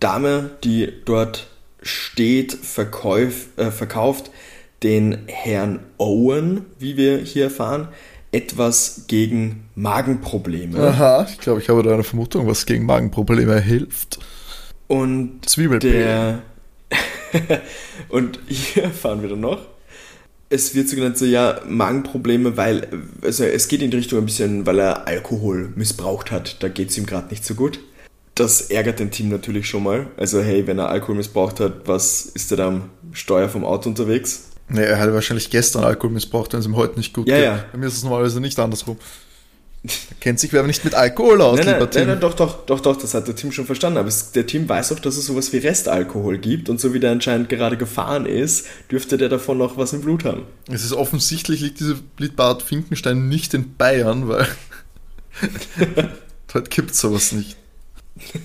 Dame, 0.00 0.50
die 0.64 0.92
dort 1.04 1.46
steht, 1.80 2.52
verkauf, 2.52 3.46
äh, 3.56 3.70
verkauft 3.70 4.30
den 4.82 5.18
Herrn 5.26 5.80
Owen, 5.98 6.66
wie 6.78 6.96
wir 6.96 7.18
hier 7.18 7.44
erfahren, 7.44 7.88
etwas 8.32 9.04
gegen 9.06 9.68
Magenprobleme. 9.74 10.80
Aha, 10.80 11.26
ich 11.30 11.38
glaube, 11.38 11.60
ich 11.60 11.68
habe 11.68 11.82
da 11.82 11.92
eine 11.92 12.02
Vermutung, 12.02 12.46
was 12.46 12.66
gegen 12.66 12.86
Magenprobleme 12.86 13.60
hilft. 13.60 14.18
Und 14.88 15.40
Zwiebelpillen. 15.48 16.42
und 18.08 18.40
hier 18.46 18.84
erfahren 18.84 19.22
wir 19.22 19.28
dann 19.28 19.40
noch, 19.40 19.60
es 20.48 20.74
wird 20.74 20.88
so 20.88 20.96
genannt, 20.96 21.16
so 21.16 21.24
ja, 21.24 21.60
Magenprobleme, 21.66 22.56
weil, 22.58 22.86
also 23.22 23.44
es 23.44 23.68
geht 23.68 23.80
in 23.80 23.90
die 23.90 23.96
Richtung 23.96 24.18
ein 24.18 24.26
bisschen, 24.26 24.66
weil 24.66 24.78
er 24.80 25.06
Alkohol 25.06 25.72
missbraucht 25.76 26.30
hat. 26.30 26.62
Da 26.62 26.68
geht 26.68 26.90
es 26.90 26.98
ihm 26.98 27.06
gerade 27.06 27.28
nicht 27.28 27.44
so 27.44 27.54
gut. 27.54 27.80
Das 28.34 28.70
ärgert 28.70 28.98
den 28.98 29.10
Team 29.10 29.30
natürlich 29.30 29.66
schon 29.66 29.82
mal. 29.82 30.08
Also, 30.16 30.42
hey, 30.42 30.66
wenn 30.66 30.78
er 30.78 30.90
Alkohol 30.90 31.16
missbraucht 31.16 31.60
hat, 31.60 31.86
was 31.86 32.26
ist 32.26 32.50
er 32.50 32.58
da 32.58 32.68
am 32.68 32.90
Steuer 33.12 33.48
vom 33.48 33.64
Auto 33.64 33.88
unterwegs? 33.88 34.51
Nee, 34.72 34.84
er 34.84 34.98
hatte 34.98 35.12
wahrscheinlich 35.12 35.50
gestern 35.50 35.84
Alkohol 35.84 36.10
missbraucht, 36.10 36.52
wenn 36.52 36.60
es 36.60 36.66
ihm 36.66 36.76
heute 36.76 36.96
nicht 36.96 37.12
gut 37.12 37.28
ja, 37.28 37.36
geht. 37.36 37.44
Ja. 37.44 37.64
Bei 37.72 37.78
mir 37.78 37.86
ist 37.86 37.96
es 37.96 38.02
normalerweise 38.02 38.40
nicht 38.40 38.58
andersrum. 38.58 38.96
Er 39.84 39.90
kennt 40.20 40.38
sich 40.38 40.56
aber 40.56 40.66
nicht 40.66 40.84
mit 40.84 40.94
Alkohol 40.94 41.42
aus, 41.42 41.58
nein, 41.58 41.66
lieber 41.66 41.80
nein, 41.80 41.90
Tim. 41.90 42.00
Nein, 42.02 42.08
nein, 42.10 42.20
doch, 42.20 42.34
doch, 42.34 42.64
doch, 42.66 42.80
doch, 42.80 42.96
das 42.96 43.14
hat 43.14 43.26
der 43.26 43.34
Tim 43.34 43.50
schon 43.50 43.66
verstanden. 43.66 43.98
Aber 43.98 44.08
es, 44.08 44.30
der 44.30 44.46
Tim 44.46 44.68
weiß 44.68 44.92
auch, 44.92 45.00
dass 45.00 45.16
es 45.16 45.26
sowas 45.26 45.52
wie 45.52 45.58
Restalkohol 45.58 46.38
gibt 46.38 46.68
und 46.68 46.80
so 46.80 46.94
wie 46.94 47.00
der 47.00 47.10
anscheinend 47.10 47.48
gerade 47.48 47.76
gefahren 47.76 48.24
ist, 48.24 48.66
dürfte 48.90 49.18
der 49.18 49.28
davon 49.28 49.58
noch 49.58 49.76
was 49.76 49.92
im 49.92 50.00
Blut 50.02 50.24
haben. 50.24 50.44
Es 50.70 50.84
ist 50.84 50.92
offensichtlich, 50.92 51.60
liegt 51.60 51.80
diese 51.80 51.96
Bad 52.36 52.62
Finkenstein 52.62 53.28
nicht 53.28 53.54
in 53.54 53.76
Bayern, 53.76 54.28
weil 54.28 54.46
dort 56.52 56.70
gibt 56.70 56.92
es 56.92 57.00
sowas 57.00 57.32
nicht. 57.32 57.56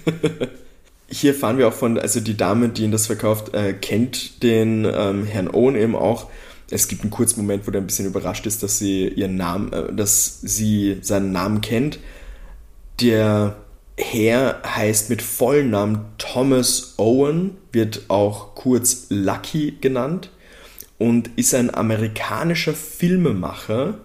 Hier 1.10 1.34
fahren 1.34 1.58
wir 1.58 1.68
auch 1.68 1.74
von, 1.74 1.98
also 1.98 2.20
die 2.20 2.36
Dame, 2.36 2.70
die 2.70 2.84
ihn 2.84 2.92
das 2.92 3.08
verkauft, 3.08 3.54
äh, 3.54 3.74
kennt 3.74 4.44
den 4.44 4.86
ähm, 4.86 5.26
Herrn 5.26 5.50
Owen 5.50 5.76
eben 5.76 5.96
auch. 5.96 6.30
Es 6.70 6.90
gibt 6.90 7.04
einen 7.04 7.12
kurzen 7.12 7.42
Moment, 7.42 7.66
wo 7.66 7.72
der 7.72 7.82
ein 7.82 7.88
bisschen 7.88 8.08
überrascht 8.08 8.46
ist, 8.46 8.62
dass 8.62 8.78
sie 8.78 9.08
ihren 9.08 9.38
Namen, 9.38 9.72
äh, 9.72 9.94
dass 9.94 10.42
sie 10.42 10.98
seinen 11.02 11.32
Namen 11.32 11.62
kennt. 11.62 12.00
Der 13.00 13.56
Herr 13.98 14.62
heißt 14.64 15.10
mit 15.10 15.22
vollen 15.22 15.70
Namen 15.70 16.06
Thomas 16.18 16.96
Owen, 16.98 17.58
wird 17.72 18.10
auch 18.10 18.54
kurz 18.54 19.08
Lucky 19.10 19.78
genannt 19.80 20.30
und 20.98 21.30
ist 21.36 21.56
ein 21.56 21.74
amerikanischer 21.74 22.74
Filmemacher, 22.74 24.00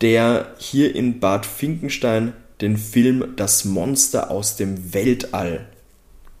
der 0.00 0.54
hier 0.58 0.94
in 0.94 1.20
Bad 1.20 1.46
Finkenstein 1.46 2.32
den 2.60 2.76
Film 2.76 3.34
Das 3.36 3.64
Monster 3.64 4.30
aus 4.30 4.56
dem 4.56 4.92
Weltall 4.94 5.68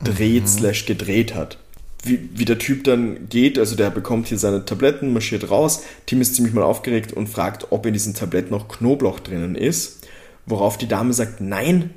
dreht 0.02 0.42
mhm. 0.44 0.48
slash 0.48 0.86
gedreht 0.86 1.34
hat. 1.34 1.58
Wie, 2.02 2.28
wie 2.34 2.44
der 2.44 2.58
Typ 2.58 2.84
dann 2.84 3.28
geht, 3.30 3.58
also 3.58 3.76
der 3.76 3.90
bekommt 3.90 4.28
hier 4.28 4.38
seine 4.38 4.64
Tabletten, 4.64 5.12
marschiert 5.12 5.50
raus. 5.50 5.84
Tim 6.04 6.20
ist 6.20 6.34
ziemlich 6.34 6.54
mal 6.54 6.64
aufgeregt 6.64 7.14
und 7.14 7.28
fragt, 7.28 7.68
ob 7.70 7.86
in 7.86 7.94
diesen 7.94 8.14
Tabletten 8.14 8.50
noch 8.50 8.68
Knoblauch 8.68 9.20
drinnen 9.20 9.54
ist. 9.54 10.06
Worauf 10.44 10.76
die 10.76 10.88
Dame 10.88 11.14
sagt, 11.14 11.40
nein, 11.40 11.90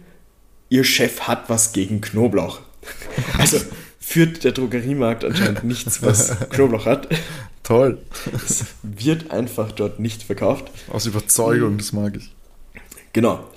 ihr 0.69 0.85
Chef 0.85 1.21
hat 1.21 1.49
was 1.49 1.73
gegen 1.73 2.01
Knoblauch. 2.01 2.61
Also 3.37 3.59
führt 3.99 4.45
der 4.45 4.53
Drogeriemarkt 4.53 5.25
anscheinend 5.25 5.65
nichts, 5.65 6.01
was 6.01 6.39
Knoblauch 6.49 6.85
hat. 6.85 7.09
Toll. 7.63 7.97
Es 8.33 8.63
wird 8.81 9.31
einfach 9.31 9.73
dort 9.73 9.99
nicht 9.99 10.23
verkauft. 10.23 10.71
Aus 10.89 11.05
Überzeugung, 11.05 11.77
das 11.77 11.91
mag 11.91 12.15
ich. 12.15 12.31
Genau. 13.11 13.49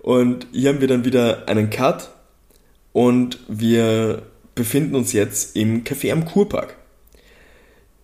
Und 0.00 0.48
hier 0.50 0.70
haben 0.70 0.80
wir 0.80 0.88
dann 0.88 1.04
wieder 1.04 1.48
einen 1.48 1.70
Cut 1.70 2.10
und 2.96 3.40
wir 3.46 4.22
befinden 4.54 4.94
uns 4.94 5.12
jetzt 5.12 5.54
im 5.54 5.84
Café 5.84 6.12
am 6.12 6.24
Kurpark. 6.24 6.78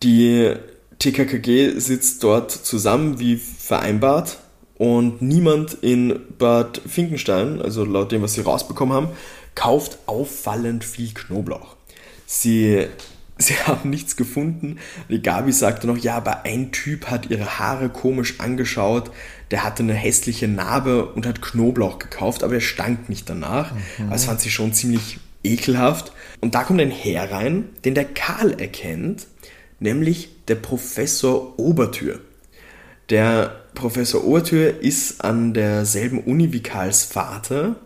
Die 0.02 0.52
TKKG 0.98 1.78
sitzt 1.78 2.22
dort 2.22 2.50
zusammen 2.50 3.18
wie 3.18 3.36
vereinbart 3.36 4.36
und 4.76 5.22
niemand 5.22 5.72
in 5.72 6.20
Bad 6.36 6.82
Finkenstein, 6.86 7.62
also 7.62 7.86
laut 7.86 8.12
dem, 8.12 8.20
was 8.20 8.34
sie 8.34 8.42
rausbekommen 8.42 8.94
haben, 8.94 9.08
kauft 9.54 9.96
auffallend 10.04 10.84
viel 10.84 11.14
Knoblauch. 11.14 11.74
Sie 12.26 12.86
sie 13.38 13.54
haben 13.54 13.90
nichts 13.90 14.16
gefunden. 14.16 14.78
Die 15.08 15.22
Gabi 15.22 15.52
sagte 15.52 15.86
noch, 15.86 15.98
ja, 15.98 16.16
aber 16.16 16.44
ein 16.44 16.72
Typ 16.72 17.10
hat 17.10 17.30
ihre 17.30 17.58
Haare 17.58 17.88
komisch 17.88 18.40
angeschaut, 18.40 19.10
der 19.50 19.64
hatte 19.64 19.82
eine 19.82 19.94
hässliche 19.94 20.48
Narbe 20.48 21.06
und 21.06 21.26
hat 21.26 21.42
Knoblauch 21.42 21.98
gekauft, 21.98 22.42
aber 22.42 22.54
er 22.54 22.60
stank 22.60 23.08
nicht 23.08 23.28
danach. 23.28 23.72
Mhm. 23.98 24.10
Das 24.10 24.24
fand 24.24 24.40
sie 24.40 24.50
schon 24.50 24.72
ziemlich 24.72 25.18
ekelhaft. 25.44 26.12
Und 26.40 26.54
da 26.54 26.64
kommt 26.64 26.80
ein 26.80 26.90
Herr 26.90 27.30
rein, 27.30 27.68
den 27.84 27.94
der 27.94 28.04
Karl 28.04 28.52
erkennt, 28.52 29.26
nämlich 29.80 30.30
der 30.48 30.54
Professor 30.54 31.58
Obertür. 31.58 32.20
Der 33.10 33.60
Professor 33.74 34.24
Obertür 34.24 34.80
ist 34.80 35.24
an 35.24 35.54
derselben 35.54 36.20
Uni 36.20 36.52
wie 36.52 36.62
Karls 36.62 37.04
Vater 37.04 37.76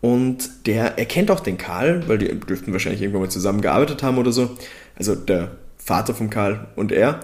und 0.00 0.66
der 0.66 0.98
erkennt 0.98 1.30
auch 1.30 1.40
den 1.40 1.58
Karl, 1.58 2.08
weil 2.08 2.18
die 2.18 2.28
dürften 2.40 2.72
wahrscheinlich 2.72 3.02
irgendwann 3.02 3.22
mal 3.22 3.30
zusammengearbeitet 3.30 4.02
haben 4.02 4.18
oder 4.18 4.32
so 4.32 4.56
also 5.00 5.14
der 5.14 5.52
Vater 5.78 6.14
von 6.14 6.30
Karl 6.30 6.68
und 6.76 6.92
er, 6.92 7.20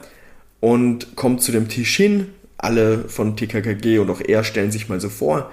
und 0.61 1.15
kommt 1.15 1.43
zu 1.43 1.53
dem 1.53 1.69
Tisch 1.69 1.95
hin. 1.97 2.29
Alle 2.59 3.09
von 3.09 3.37
TKKG 3.37 3.99
und 3.99 4.11
auch 4.11 4.23
er 4.27 4.43
stellen 4.43 4.73
sich 4.73 4.89
mal 4.89 4.99
so 4.99 5.11
vor. 5.11 5.53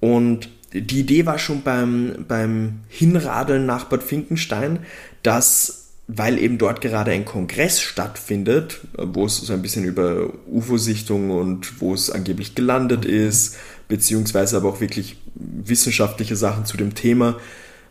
Und 0.00 0.50
die 0.74 1.00
Idee 1.00 1.24
war 1.24 1.38
schon 1.38 1.62
beim, 1.62 2.26
beim 2.28 2.80
Hinradeln 2.88 3.64
nach 3.64 3.84
Bad 3.84 4.02
Finkenstein, 4.02 4.80
dass, 5.22 5.88
weil 6.06 6.38
eben 6.38 6.58
dort 6.58 6.82
gerade 6.82 7.12
ein 7.12 7.24
Kongress 7.24 7.80
stattfindet, 7.80 8.80
wo 8.98 9.24
es 9.24 9.38
so 9.38 9.54
ein 9.54 9.62
bisschen 9.62 9.84
über 9.84 10.30
UFO-Sichtung 10.46 11.30
und 11.30 11.80
wo 11.80 11.94
es 11.94 12.10
angeblich 12.10 12.54
gelandet 12.54 13.06
ist, 13.06 13.56
beziehungsweise 13.88 14.58
aber 14.58 14.68
auch 14.68 14.80
wirklich 14.82 15.16
wissenschaftliche 15.34 16.36
Sachen 16.36 16.66
zu 16.66 16.76
dem 16.76 16.94
Thema, 16.94 17.38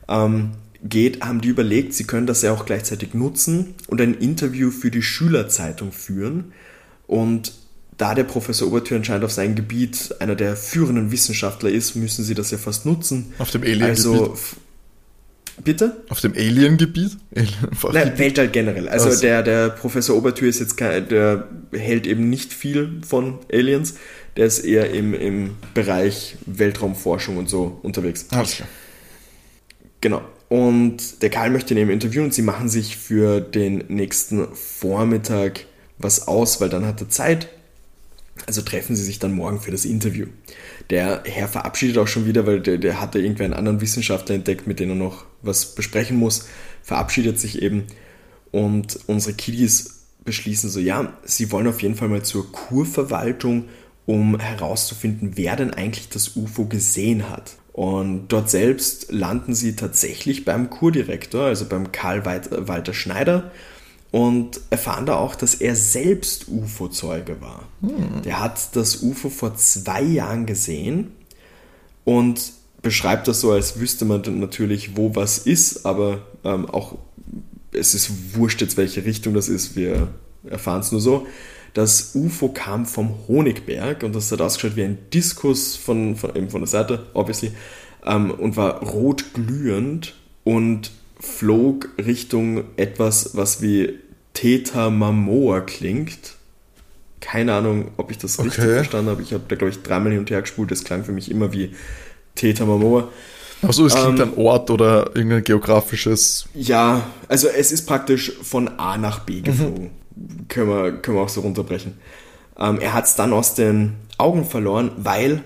ähm, 0.07 0.51
geht, 0.84 1.24
haben 1.24 1.41
die 1.41 1.48
überlegt, 1.48 1.93
sie 1.93 2.04
können 2.04 2.28
das 2.28 2.41
ja 2.41 2.52
auch 2.52 2.65
gleichzeitig 2.65 3.13
nutzen 3.13 3.76
und 3.88 4.02
ein 4.02 4.15
Interview 4.15 4.69
für 4.69 4.91
die 4.91 5.02
Schülerzeitung 5.02 5.91
führen. 5.91 6.54
Und 7.08 7.54
da 7.98 8.15
der 8.15 8.24
Professor 8.24 8.67
Obertür 8.67 8.98
anscheinend 8.98 9.24
auf 9.24 9.32
seinem 9.32 9.56
Gebiet 9.56 10.15
einer 10.19 10.36
der 10.36 10.56
führenden 10.56 11.12
Wissenschaftler 11.12 11.69
ist, 11.69 11.96
müssen 11.96 12.26
sie 12.26 12.34
das 12.34 12.52
ja 12.52 12.58
fast 12.58 12.86
nutzen. 12.86 13.34
Auf 13.38 13.52
dem 13.52 13.62
Alien-Gebiet? 13.62 13.89
Also, 13.89 14.38
bitte? 15.64 16.03
Auf 16.10 16.20
dem 16.20 16.34
Alien-Gebiet? 16.34 17.18
Alien 17.36 18.18
Weltall 18.18 18.49
generell. 18.49 18.89
Also, 18.89 19.10
also, 19.10 19.22
Der, 19.22 19.43
der 19.43 19.70
Professor 19.70 20.18
Obertür 20.18 20.49
ist 20.49 20.60
jetzt 20.60 20.76
kein, 20.76 21.07
der 21.07 21.47
hält 21.72 22.07
eben 22.07 22.30
nicht 22.30 22.51
viel 22.51 23.01
von 23.07 23.39
Aliens. 23.51 23.95
Der 24.36 24.47
ist 24.47 24.60
eher 24.60 24.89
im, 24.89 25.14
im 25.14 25.51
Bereich 25.74 26.36
Weltraumforschung 26.45 27.38
und 27.38 27.49
so 27.49 27.80
unterwegs. 27.84 28.26
Alles 28.32 28.55
klar. 28.55 28.68
Genau. 30.01 30.24
Und 30.54 31.24
der 31.24 31.32
Karl 31.32 31.49
möchte 31.49 31.74
ihn 31.74 31.80
eben 31.80 31.89
interviewen 31.89 32.26
und 32.26 32.34
sie 32.36 32.43
machen 32.43 32.70
sich 32.70 32.95
für 32.95 33.41
den 33.41 33.86
nächsten 33.88 34.54
Vormittag 34.54 35.66
was 35.97 36.28
aus, 36.28 36.62
weil 36.62 36.70
dann 36.70 36.86
hat 36.86 37.01
er 37.01 37.10
Zeit. 37.10 37.47
Also 38.45 38.62
treffen 38.62 38.95
sie 38.95 39.04
sich 39.04 39.18
dann 39.18 39.34
morgen 39.34 39.60
für 39.60 39.72
das 39.72 39.84
Interview. 39.84 40.28
Der 40.91 41.24
Herr 41.26 41.47
verabschiedet 41.47 41.97
auch 41.97 42.06
schon 42.06 42.28
wieder, 42.28 42.45
weil 42.45 42.62
der, 42.62 42.78
der 42.78 43.01
hatte 43.01 43.18
irgendwie 43.18 43.45
einen 43.45 43.56
anderen 43.56 43.82
Wissenschaftler 43.82 44.36
entdeckt, 44.36 44.68
mit 44.68 44.80
dem 44.80 44.89
er 44.89 44.95
noch 44.95 45.26
was 45.41 45.74
besprechen 45.74 46.18
muss, 46.18 46.47
verabschiedet 46.84 47.39
sich 47.39 47.60
eben 47.64 47.86
und 48.51 48.99
unsere 49.08 49.34
Kiddies 49.34 50.04
beschließen 50.24 50.70
so, 50.70 50.80
ja, 50.80 51.18
sie 51.24 51.51
wollen 51.51 51.66
auf 51.66 51.82
jeden 51.82 51.95
Fall 51.95 52.10
mal 52.10 52.22
zur 52.22 52.51
Kurverwaltung, 52.51 53.70
um 54.06 54.39
herauszufinden, 54.39 55.32
wer 55.34 55.56
denn 55.56 55.74
eigentlich 55.74 56.10
das 56.10 56.36
UFO 56.36 56.66
gesehen 56.66 57.32
hat. 57.32 57.54
Und 57.74 58.28
dort 58.28 58.51
selbst 58.51 59.11
landen 59.11 59.55
sie 59.55 59.76
tatsächlich 59.76 60.45
beim 60.45 60.69
Kurdirektor, 60.69 61.45
also 61.45 61.65
beim 61.65 61.91
Karl 61.91 62.24
Walter 62.24 62.93
Schneider, 62.93 63.51
und 64.11 64.61
erfahren 64.69 65.07
da 65.07 65.15
auch, 65.15 65.34
dass 65.34 65.55
er 65.55 65.76
selbst 65.76 66.47
UFO-Zeuge 66.47 67.41
war. 67.41 67.63
Hm. 67.82 68.21
Der 68.24 68.39
hat 68.39 68.76
das 68.76 69.01
UFO 69.01 69.30
vor 69.30 69.55
zwei 69.55 70.03
Jahren 70.03 70.45
gesehen 70.45 71.13
und 72.03 72.53
beschreibt 72.84 73.28
das 73.28 73.41
so, 73.41 73.51
als 73.51 73.80
wüsste 73.80 74.05
man 74.05 74.21
natürlich, 74.39 74.95
wo 74.95 75.15
was 75.15 75.39
ist, 75.39 75.88
aber 75.88 76.21
ähm, 76.43 76.69
auch 76.69 76.97
es 77.71 77.95
ist 77.95 78.36
wurscht 78.36 78.61
jetzt, 78.61 78.78
welche 78.78 79.03
Richtung 79.03 79.34
das 79.34 79.49
ist, 79.49 79.76
wir 79.76 80.09
erfahren 80.47 80.82
es 80.82 80.91
nur 80.91 81.01
so. 81.01 81.26
Das 81.74 82.11
UFO 82.13 82.49
kam 82.49 82.86
vom 82.86 83.15
Honigberg 83.28 84.03
und 84.03 84.13
das 84.13 84.32
hat 84.32 84.41
ausgeschaut 84.41 84.76
wie 84.76 84.84
ein 84.84 84.97
Diskus 85.11 85.76
von, 85.76 86.15
von, 86.15 86.36
eben 86.36 86.49
von 86.49 86.61
der 86.61 86.67
Seite, 86.67 87.07
obviously, 87.13 87.51
ähm, 88.05 88.32
und 88.32 88.55
war 88.57 88.82
rot 88.84 89.34
glühend 89.34 90.13
und 90.43 90.91
flog 91.19 91.89
Richtung 91.97 92.65
etwas, 92.78 93.36
was 93.36 93.61
wie 93.61 93.99
Theta 94.34 94.89
Mamoa 94.89 95.61
klingt. 95.61 96.36
Keine 97.21 97.53
Ahnung, 97.53 97.91
ob 97.97 98.11
ich 98.11 98.17
das 98.17 98.38
okay. 98.38 98.49
richtig 98.49 98.65
verstanden 98.65 99.09
habe. 99.09 99.21
Ich 99.21 99.34
habe 99.34 99.43
da, 99.47 99.55
glaube 99.55 99.71
ich, 99.71 99.82
dreimal 99.82 100.11
hin 100.11 100.19
und 100.19 100.30
her 100.30 100.41
gespult. 100.41 100.69
Das 100.71 100.84
klang 100.84 101.05
für 101.05 101.13
mich 101.13 101.32
immer 101.32 101.53
wie 101.53 101.74
Theta 102.36 102.65
Mamoa. 102.65 103.09
Achso, 103.61 103.86
es 103.86 103.95
klingt 103.95 104.19
ähm, 104.19 104.34
ein 104.34 104.38
Ort 104.38 104.69
oder 104.69 105.15
irgendein 105.15 105.43
geografisches. 105.43 106.47
Ja, 106.53 107.07
also 107.30 107.47
es 107.47 107.71
ist 107.71 107.86
praktisch 107.86 108.34
von 108.41 108.67
A 108.78 108.97
nach 108.97 109.19
B 109.19 109.38
mhm. 109.38 109.43
geflogen. 109.43 109.84
Mhm. 109.84 110.03
Können, 110.47 110.70
wir, 110.70 110.91
können 110.93 111.18
wir 111.18 111.24
auch 111.24 111.30
so 111.30 111.41
runterbrechen. 111.41 111.97
Ähm, 112.57 112.80
er 112.80 112.93
hat 112.93 113.05
es 113.05 113.16
dann 113.16 113.34
aus 113.34 113.55
den 113.55 113.95
Augen 114.18 114.45
verloren, 114.45 114.91
weil 114.97 115.43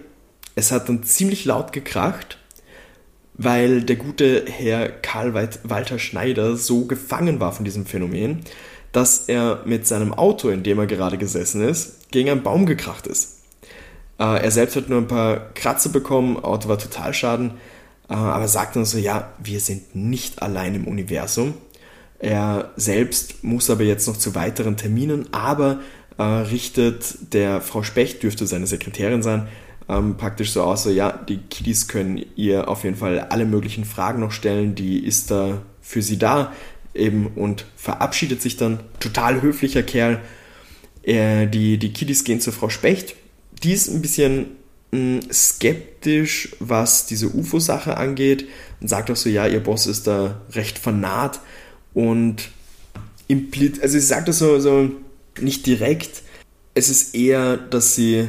es 0.55 0.71
hat 0.71 0.89
dann 0.89 1.03
ziemlich 1.03 1.45
laut 1.45 1.71
gekracht, 1.71 2.37
weil 3.35 3.83
der 3.83 3.95
gute 3.95 4.45
Herr 4.47 4.89
Karl 4.89 5.33
Walter 5.33 5.99
Schneider 5.99 6.57
so 6.57 6.85
gefangen 6.85 7.39
war 7.39 7.53
von 7.53 7.63
diesem 7.65 7.85
Phänomen, 7.85 8.41
dass 8.91 9.29
er 9.29 9.61
mit 9.65 9.85
seinem 9.85 10.13
Auto, 10.13 10.49
in 10.49 10.63
dem 10.63 10.79
er 10.79 10.87
gerade 10.87 11.17
gesessen 11.17 11.61
ist, 11.61 12.11
gegen 12.11 12.29
einen 12.29 12.43
Baum 12.43 12.65
gekracht 12.65 13.07
ist. 13.07 13.43
Äh, 14.19 14.43
er 14.43 14.51
selbst 14.51 14.75
hat 14.75 14.89
nur 14.89 14.99
ein 14.99 15.07
paar 15.07 15.53
Kratzer 15.53 15.89
bekommen, 15.89 16.43
Auto 16.43 16.67
war 16.67 16.79
total 16.79 17.13
schaden 17.13 17.53
äh, 18.09 18.13
aber 18.13 18.47
sagt 18.47 18.75
dann 18.75 18.85
so, 18.85 18.97
ja, 18.97 19.31
wir 19.41 19.59
sind 19.59 19.95
nicht 19.95 20.41
allein 20.41 20.75
im 20.75 20.87
Universum. 20.87 21.55
Er 22.19 22.71
selbst 22.75 23.43
muss 23.43 23.69
aber 23.69 23.83
jetzt 23.83 24.07
noch 24.07 24.17
zu 24.17 24.33
weiteren 24.35 24.77
Terminen, 24.77 25.31
aber 25.33 25.81
äh, 26.17 26.23
richtet 26.23 27.33
der 27.33 27.61
Frau 27.61 27.83
Specht, 27.83 28.23
dürfte 28.23 28.47
seine 28.47 28.67
Sekretärin 28.67 29.21
sein, 29.21 29.47
ähm, 29.87 30.17
praktisch 30.17 30.51
so 30.51 30.63
aus, 30.63 30.83
so 30.83 30.89
ja, 30.89 31.11
die 31.11 31.37
Kiddies 31.37 31.87
können 31.87 32.25
ihr 32.35 32.67
auf 32.67 32.83
jeden 32.83 32.97
Fall 32.97 33.19
alle 33.19 33.45
möglichen 33.45 33.85
Fragen 33.85 34.19
noch 34.19 34.31
stellen, 34.31 34.75
die 34.75 35.05
ist 35.05 35.31
da 35.31 35.61
für 35.81 36.01
sie 36.01 36.17
da 36.17 36.53
eben 36.93 37.27
und 37.27 37.65
verabschiedet 37.75 38.41
sich 38.41 38.57
dann. 38.57 38.79
Total 38.99 39.41
höflicher 39.41 39.83
Kerl. 39.83 40.19
Äh, 41.03 41.47
die, 41.47 41.77
die 41.77 41.93
Kiddies 41.93 42.23
gehen 42.23 42.41
zur 42.41 42.53
Frau 42.53 42.69
Specht. 42.69 43.15
Die 43.63 43.73
ist 43.73 43.87
ein 43.87 44.01
bisschen 44.01 44.47
skeptisch, 45.31 46.55
was 46.59 47.05
diese 47.05 47.27
UFO-Sache 47.27 47.97
angeht 47.97 48.47
und 48.79 48.87
sagt 48.87 49.11
auch 49.11 49.17
so, 49.17 49.29
ja, 49.29 49.45
ihr 49.45 49.59
Boss 49.61 49.85
ist 49.85 50.07
da 50.07 50.41
recht 50.53 50.79
fanat 50.79 51.41
und 51.97 52.49
impliziert, 53.27 53.81
also 53.81 53.93
sie 53.93 54.05
sagt 54.05 54.27
das 54.27 54.37
so, 54.37 54.59
so 54.59 54.91
nicht 55.41 55.65
direkt, 55.65 56.21
es 56.75 56.89
ist 56.89 57.15
eher, 57.15 57.57
dass 57.57 57.95
sie 57.95 58.27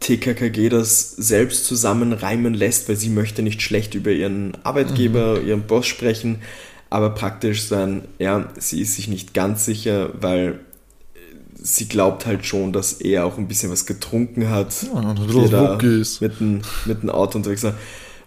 TKKG 0.00 0.68
das 0.68 1.12
selbst 1.12 1.64
zusammenreimen 1.64 2.52
lässt, 2.52 2.86
weil 2.86 2.96
sie 2.96 3.08
möchte 3.08 3.42
nicht 3.42 3.62
schlecht 3.62 3.94
über 3.94 4.10
ihren 4.10 4.58
Arbeitgeber, 4.62 5.40
mhm. 5.40 5.48
ihren 5.48 5.62
Boss 5.62 5.86
sprechen, 5.86 6.40
aber 6.90 7.08
praktisch 7.10 7.62
sein, 7.62 8.02
ja, 8.18 8.52
sie 8.58 8.82
ist 8.82 8.96
sich 8.96 9.08
nicht 9.08 9.32
ganz 9.32 9.64
sicher, 9.64 10.10
weil 10.20 10.60
sie 11.54 11.88
glaubt 11.88 12.26
halt 12.26 12.44
schon, 12.44 12.74
dass 12.74 12.92
er 12.92 13.24
auch 13.24 13.38
ein 13.38 13.48
bisschen 13.48 13.70
was 13.70 13.86
getrunken 13.86 14.50
hat. 14.50 14.74
Ja, 14.82 15.00
ein 15.00 15.14
bisschen 15.14 15.50
da 15.50 15.78
mit 16.20 16.40
dem, 16.40 16.60
mit 16.84 17.02
dem 17.02 17.08
Auto 17.08 17.38
unterwegs 17.38 17.62
war. 17.64 17.74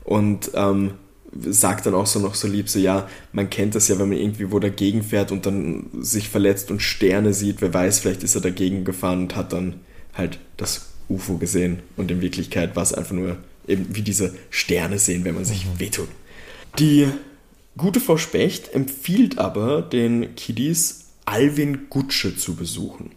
Und 0.04 0.50
ähm, 0.56 0.96
sagt 1.34 1.86
dann 1.86 1.96
auch 1.96 2.06
so 2.06 2.20
noch 2.20 2.36
so 2.36 2.48
lieb, 2.48 2.70
so 2.70 2.80
ja, 2.80 3.08
man 3.32 3.50
kennt 3.50 3.76
das 3.76 3.88
ja, 3.88 3.98
wenn 4.00 4.10
man 4.10 4.18
irgendwie 4.18 4.52
wo 4.52 4.60
dagegen 4.60 5.04
fährt 5.04 5.32
und 5.32 5.46
dann 5.46 5.90
sich 6.02 6.30
verletzt 6.30 6.72
und 6.72 6.82
Sterne 6.82 7.34
sieht, 7.34 7.62
wer 7.62 7.74
weiß, 7.74 8.00
vielleicht 8.00 8.24
ist 8.24 8.36
er 8.36 8.42
dagegen 8.42 8.84
gefahren 8.84 9.22
und 9.24 9.36
hat 9.36 9.54
dann 9.54 9.76
halt 10.14 10.40
das 10.58 10.90
UFO 11.10 11.38
gesehen 11.38 11.80
und 11.98 12.12
in 12.12 12.22
Wirklichkeit 12.22 12.76
war 12.76 12.84
es 12.84 12.94
einfach 12.94 13.14
nur 13.14 13.38
eben 13.68 13.88
wie 13.96 14.02
diese 14.02 14.34
Sterne 14.50 15.00
sehen, 15.00 15.24
wenn 15.24 15.36
man 15.36 15.46
sich 15.46 15.66
mhm. 15.66 15.80
wehtut. 15.80 16.10
Die 16.80 17.08
gute 17.78 18.00
Frau 18.00 18.18
Specht 18.18 18.74
empfiehlt 18.74 19.38
aber 19.38 19.82
den 19.82 20.36
Kiddies, 20.36 21.06
Alvin 21.26 21.88
Gutsche 21.90 22.36
zu 22.36 22.56
besuchen 22.56 23.12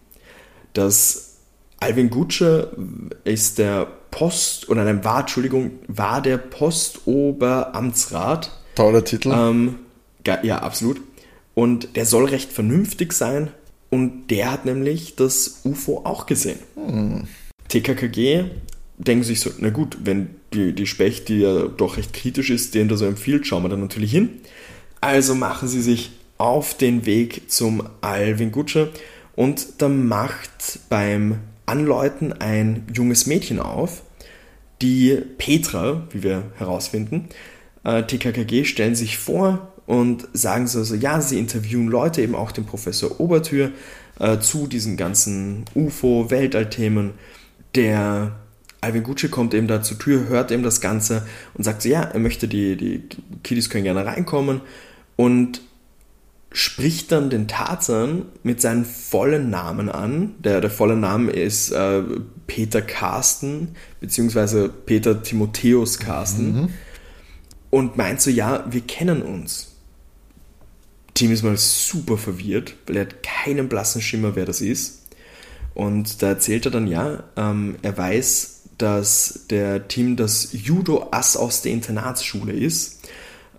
dass 0.75 1.37
Alvin 1.79 2.09
Gutsche 2.09 2.75
ist 3.23 3.57
der 3.57 3.87
Post, 4.15 4.69
oder 4.69 4.83
nein, 4.85 5.03
war, 5.03 5.19
Entschuldigung, 5.19 5.71
war 5.87 6.21
der 6.21 6.37
Postoberamtsrat. 6.37 8.57
Toller 8.73 9.03
Titel. 9.03 9.33
Ähm, 9.35 9.75
ja, 10.25 10.59
absolut. 10.59 11.01
Und 11.53 11.97
der 11.97 12.05
soll 12.05 12.23
recht 12.23 12.53
vernünftig 12.53 13.11
sein. 13.11 13.51
Und 13.89 14.27
der 14.27 14.53
hat 14.53 14.63
nämlich 14.63 15.17
das 15.17 15.59
UFO 15.65 16.03
auch 16.05 16.27
gesehen. 16.27 16.59
Hm. 16.75 17.27
TKKG 17.67 18.45
denken 18.97 19.25
sich 19.25 19.41
so, 19.41 19.49
na 19.59 19.69
gut, 19.69 19.97
wenn 20.05 20.29
die, 20.53 20.71
die 20.71 20.87
Specht, 20.87 21.27
die 21.27 21.39
ja 21.39 21.67
doch 21.67 21.97
recht 21.97 22.13
kritisch 22.13 22.51
ist, 22.51 22.73
den 22.73 22.87
da 22.87 22.95
so 22.95 23.05
empfiehlt, 23.05 23.45
schauen 23.45 23.63
wir 23.63 23.69
da 23.69 23.75
natürlich 23.75 24.11
hin. 24.11 24.29
Also 25.01 25.35
machen 25.35 25.67
sie 25.67 25.81
sich 25.81 26.11
auf 26.37 26.77
den 26.77 27.05
Weg 27.05 27.51
zum 27.51 27.83
Alvin 27.99 28.53
Gutsche 28.53 28.93
und 29.35 29.81
da 29.81 29.89
macht 29.89 30.79
beim 30.87 31.39
Anläuten 31.65 32.33
ein 32.33 32.87
junges 32.93 33.25
Mädchen 33.25 33.59
auf, 33.59 34.03
die 34.81 35.21
Petra, 35.37 36.07
wie 36.11 36.23
wir 36.23 36.43
herausfinden. 36.57 37.29
Äh, 37.83 38.03
TKKG 38.03 38.65
stellen 38.65 38.95
sich 38.95 39.17
vor 39.17 39.71
und 39.85 40.27
sagen 40.33 40.67
so, 40.67 40.83
so, 40.83 40.95
ja, 40.95 41.21
sie 41.21 41.39
interviewen 41.39 41.87
Leute, 41.87 42.21
eben 42.21 42.35
auch 42.35 42.51
den 42.51 42.65
Professor 42.65 43.19
Obertür, 43.19 43.71
äh, 44.19 44.39
zu 44.39 44.67
diesen 44.67 44.97
ganzen 44.97 45.65
UFO-Weltallthemen. 45.75 47.11
Der 47.75 48.35
Alvin 48.81 49.03
Gucci 49.03 49.29
kommt 49.29 49.53
eben 49.53 49.67
da 49.67 49.81
zur 49.81 49.99
Tür, 49.99 50.27
hört 50.27 50.51
eben 50.51 50.63
das 50.63 50.81
Ganze 50.81 51.25
und 51.53 51.63
sagt 51.63 51.81
so, 51.81 51.89
ja, 51.89 52.01
er 52.01 52.19
möchte, 52.19 52.47
die, 52.47 52.75
die 52.75 53.03
Kiddies 53.43 53.69
können 53.69 53.83
gerne 53.83 54.05
reinkommen. 54.05 54.61
Und 55.15 55.61
spricht 56.55 57.11
dann 57.11 57.29
den 57.29 57.49
Tarzan 57.49 58.27
mit 58.41 58.61
seinem 58.61 58.85
vollen 58.85 59.49
Namen 59.49 59.89
an. 59.89 60.35
Der, 60.39 60.61
der 60.61 60.69
volle 60.69 60.95
Name 60.95 61.33
ist 61.33 61.71
äh, 61.71 62.01
Peter 62.47 62.81
Carsten, 62.81 63.75
beziehungsweise 63.99 64.69
Peter 64.69 65.21
Timotheus 65.21 65.99
Carsten. 65.99 66.53
Mhm. 66.53 66.69
Und 67.71 67.97
meint 67.97 68.21
so, 68.21 68.29
ja, 68.29 68.63
wir 68.69 68.79
kennen 68.79 69.21
uns. 69.21 69.73
Tim 71.13 71.33
ist 71.33 71.43
mal 71.43 71.57
super 71.57 72.17
verwirrt, 72.17 72.75
weil 72.87 72.95
er 72.95 73.01
hat 73.01 73.21
keinen 73.21 73.67
blassen 73.67 74.01
Schimmer, 74.01 74.37
wer 74.37 74.45
das 74.45 74.61
ist. 74.61 75.09
Und 75.73 76.21
da 76.21 76.29
erzählt 76.29 76.63
er 76.63 76.71
dann, 76.71 76.87
ja, 76.87 77.25
ähm, 77.35 77.75
er 77.81 77.97
weiß, 77.97 78.61
dass 78.77 79.41
der 79.49 79.89
Tim 79.89 80.15
das 80.15 80.53
Judo-Ass 80.53 81.35
aus 81.35 81.63
der 81.63 81.73
Internatsschule 81.73 82.53
ist 82.53 83.01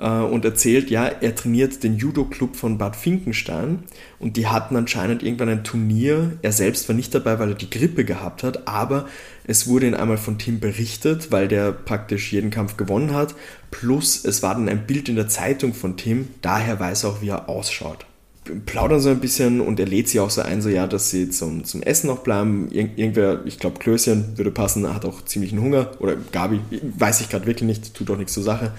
und 0.05 0.45
erzählt, 0.45 0.91
ja, 0.91 1.07
er 1.07 1.35
trainiert 1.35 1.83
den 1.83 1.97
Judo-Club 1.97 2.57
von 2.57 2.77
Bad 2.77 2.97
Finkenstein 2.97 3.85
und 4.19 4.37
die 4.37 4.47
hatten 4.47 4.77
anscheinend 4.77 5.23
irgendwann 5.23 5.49
ein 5.49 5.65
Turnier. 5.65 6.33
Er 6.43 6.53
selbst 6.53 6.89
war 6.89 6.97
nicht 6.97 7.15
dabei, 7.15 7.39
weil 7.39 7.51
er 7.51 7.55
die 7.55 7.71
Grippe 7.71 8.05
gehabt 8.05 8.43
hat, 8.43 8.69
aber 8.69 9.07
es 9.45 9.67
wurde 9.67 9.87
ihn 9.87 9.95
einmal 9.95 10.19
von 10.19 10.39
Tim 10.39 10.61
berichtet, 10.61 11.33
weil 11.33 11.49
der 11.49 11.73
praktisch 11.73 12.33
jeden 12.33 12.51
Kampf 12.51 12.77
gewonnen 12.77 13.15
hat. 13.15 13.35
Plus 13.71 14.25
es 14.25 14.43
war 14.43 14.55
dann 14.55 14.69
ein 14.69 14.87
Bild 14.87 15.09
in 15.09 15.17
der 15.17 15.29
Zeitung 15.29 15.73
von 15.73 15.97
Tim, 15.97 16.29
daher 16.43 16.79
weiß 16.79 17.05
er 17.05 17.11
auch, 17.11 17.23
wie 17.23 17.29
er 17.29 17.49
ausschaut 17.49 18.07
plaudern 18.65 19.01
so 19.01 19.09
ein 19.09 19.21
bisschen 19.21 19.61
und 19.61 19.81
er 19.81 19.87
lädt 19.87 20.09
sie 20.09 20.21
auch 20.21 20.31
so 20.31 20.41
ein, 20.43 20.63
so 20.63 20.69
ja, 20.69 20.87
dass 20.87 21.11
sie 21.11 21.31
zum, 21.31 21.65
zum 21.65 21.83
Essen 21.83 22.07
noch 22.07 22.19
bleiben. 22.19 22.69
Ir 22.71 22.89
irgendwer, 22.97 23.45
ich 23.45 23.59
glaube 23.59 23.79
Klößchen 23.79 24.37
würde 24.39 24.51
passen, 24.51 24.93
hat 24.95 25.05
auch 25.05 25.25
ziemlichen 25.25 25.61
Hunger. 25.61 25.91
Oder 25.99 26.17
Gabi, 26.33 26.61
weiß 26.97 27.21
ich 27.21 27.29
gerade 27.29 27.47
wirklich 27.47 27.67
nicht, 27.67 27.95
tut 27.95 28.11
auch 28.11 28.17
nichts 28.17 28.35
zur 28.35 28.43
Sache. 28.43 28.73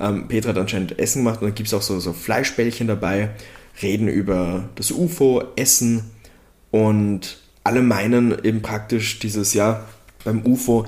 Ähm, 0.00 0.28
Petra 0.28 0.50
hat 0.50 0.58
anscheinend 0.58 0.98
Essen 0.98 1.24
gemacht 1.24 1.40
und 1.40 1.48
dann 1.48 1.54
gibt 1.54 1.68
es 1.68 1.74
auch 1.74 1.82
so, 1.82 2.00
so 2.00 2.12
Fleischbällchen 2.12 2.86
dabei, 2.86 3.30
reden 3.82 4.08
über 4.08 4.68
das 4.74 4.90
UFO, 4.90 5.42
Essen 5.56 6.10
und 6.70 7.38
alle 7.62 7.82
meinen 7.82 8.44
eben 8.44 8.62
praktisch 8.62 9.18
dieses 9.18 9.54
Jahr 9.54 9.84
beim 10.24 10.44
UFO, 10.44 10.86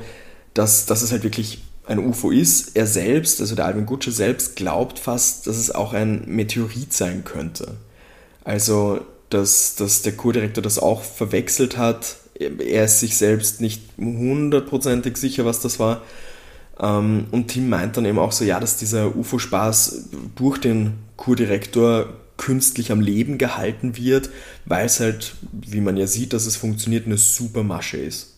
dass, 0.54 0.86
dass 0.86 1.02
es 1.02 1.12
halt 1.12 1.22
wirklich 1.22 1.62
ein 1.86 1.98
UFO 1.98 2.30
ist. 2.30 2.76
Er 2.76 2.86
selbst, 2.86 3.40
also 3.40 3.54
der 3.54 3.66
Alvin 3.66 3.86
Gutsche 3.86 4.12
selbst, 4.12 4.56
glaubt 4.56 4.98
fast, 4.98 5.46
dass 5.46 5.56
es 5.56 5.70
auch 5.70 5.92
ein 5.92 6.24
Meteorit 6.26 6.92
sein 6.92 7.24
könnte. 7.24 7.76
Also, 8.44 9.00
dass, 9.30 9.76
dass 9.76 10.02
der 10.02 10.12
Kurdirektor 10.12 10.62
das 10.62 10.78
auch 10.78 11.02
verwechselt 11.02 11.76
hat. 11.78 12.16
Er 12.38 12.84
ist 12.84 13.00
sich 13.00 13.16
selbst 13.16 13.60
nicht 13.60 13.82
hundertprozentig 13.98 15.16
sicher, 15.16 15.44
was 15.44 15.60
das 15.60 15.78
war. 15.78 16.02
Ähm, 16.80 17.26
und 17.30 17.48
Tim 17.48 17.68
meint 17.68 17.96
dann 17.96 18.04
eben 18.04 18.18
auch 18.18 18.32
so, 18.32 18.44
ja, 18.44 18.60
dass 18.60 18.76
dieser 18.76 19.16
UFO-Spaß 19.16 20.08
durch 20.34 20.58
den 20.58 20.94
Kurdirektor 21.16 22.08
künstlich 22.36 22.92
am 22.92 23.00
Leben 23.00 23.38
gehalten 23.38 23.96
wird, 23.96 24.30
weil 24.66 24.86
es 24.86 25.00
halt, 25.00 25.34
wie 25.52 25.80
man 25.80 25.96
ja 25.96 26.06
sieht, 26.06 26.32
dass 26.32 26.46
es 26.46 26.56
funktioniert, 26.56 27.06
eine 27.06 27.16
super 27.16 27.62
Masche 27.62 27.96
ist. 27.96 28.34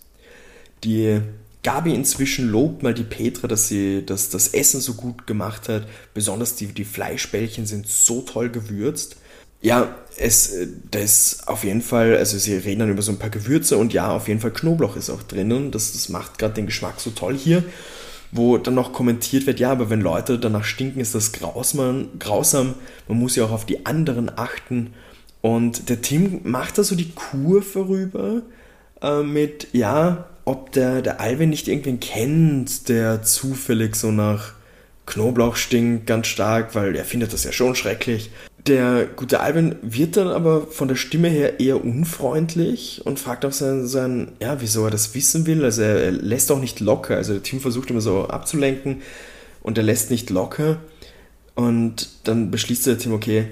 Die 0.85 1.21
Gabi 1.65 1.93
inzwischen 1.93 2.49
lobt 2.49 2.83
mal 2.83 2.95
die 2.95 3.03
Petra, 3.03 3.49
dass 3.49 3.69
sie 3.69 4.07
dass 4.07 4.31
das 4.31 4.49
Essen 4.49 4.81
so 4.81 4.95
gut 4.95 5.27
gemacht 5.27 5.69
hat. 5.69 5.89
Besonders 6.15 6.55
die, 6.55 6.67
die 6.67 6.85
Fleischbällchen 6.85 7.67
sind 7.67 7.89
so 7.89 8.23
toll 8.23 8.49
gewürzt. 8.49 9.17
Ja, 9.61 9.97
es 10.17 10.55
das 10.93 11.03
ist 11.03 11.49
auf 11.49 11.65
jeden 11.65 11.83
Fall, 11.83 12.17
also 12.17 12.39
sie 12.39 12.55
reden 12.55 12.81
dann 12.81 12.91
über 12.91 13.03
so 13.03 13.11
ein 13.11 13.19
paar 13.19 13.31
Gewürze 13.31 13.77
und 13.77 13.93
ja, 13.93 14.13
auf 14.13 14.29
jeden 14.29 14.39
Fall 14.39 14.53
Knoblauch 14.53 14.95
ist 14.95 15.11
auch 15.11 15.25
drinnen. 15.25 15.73
Das, 15.73 15.93
das 15.93 16.09
macht 16.09 16.39
gerade 16.39 16.55
den 16.55 16.67
Geschmack 16.67 17.01
so 17.01 17.11
toll 17.11 17.37
hier. 17.37 17.65
Wo 18.31 18.59
dann 18.59 18.75
noch 18.75 18.93
kommentiert 18.93 19.47
wird, 19.47 19.59
ja, 19.59 19.71
aber 19.73 19.89
wenn 19.89 20.01
Leute 20.01 20.39
danach 20.39 20.65
stinken, 20.65 21.01
ist 21.01 21.15
das 21.15 21.33
grausam. 21.33 22.75
Man 23.09 23.19
muss 23.19 23.37
ja 23.37 23.45
auch 23.45 23.53
auf 23.53 23.65
die 23.65 23.87
anderen 23.87 24.31
achten. 24.37 24.93
Und 25.41 25.89
der 25.89 26.03
Tim 26.03 26.41
macht 26.45 26.79
da 26.79 26.85
so 26.85 26.95
die 26.95 27.11
Kur 27.13 27.63
vorüber 27.63 28.43
äh, 29.01 29.23
mit, 29.23 29.69
ja, 29.73 30.27
ob 30.45 30.73
der, 30.73 31.03
der 31.03 31.21
Alvin 31.21 31.51
nicht 31.51 31.69
irgendwen 31.69 32.01
kennt, 32.01 32.89
der 32.89 33.23
zufällig 33.23 33.97
so 33.97 34.11
nach 34.11 34.53
Knoblauch 35.07 35.57
stinkt, 35.57 36.07
ganz 36.07 36.27
stark, 36.27 36.75
weil 36.75 36.95
er 36.97 37.05
findet 37.05 37.33
das 37.33 37.45
ja 37.45 37.53
schon 37.53 37.75
schrecklich. 37.75 38.31
Der 38.69 39.07
gute 39.07 39.41
Alvin 39.41 39.77
wird 39.83 40.17
dann 40.17 40.29
aber 40.29 40.67
von 40.67 40.89
der 40.89 40.95
Stimme 40.95 41.29
her 41.29 41.59
eher 41.59 41.83
unfreundlich 41.83 43.03
und 43.05 43.19
fragt 43.19 43.45
auch 43.45 43.53
seinen, 43.53 43.87
seinen 43.87 44.33
ja, 44.41 44.61
wieso 44.61 44.85
er 44.85 44.91
das 44.91 45.15
wissen 45.15 45.47
will. 45.47 45.65
Also 45.65 45.83
er, 45.83 46.05
er 46.05 46.13
lässt 46.13 46.53
auch 46.53 46.61
nicht 46.61 46.81
locker. 46.81 47.17
Also 47.17 47.33
der 47.33 47.43
Tim 47.43 47.61
versucht 47.61 47.91
immer 47.91 48.01
so 48.01 48.29
abzulenken 48.29 49.03
und 49.63 49.79
er 49.79 49.85
lässt 49.85 50.11
nicht 50.11 50.31
locker. 50.31 50.77
Und 51.55 52.09
dann 52.25 52.51
beschließt 52.51 52.87
der 52.87 52.99
Tim, 52.99 53.13
okay, 53.13 53.47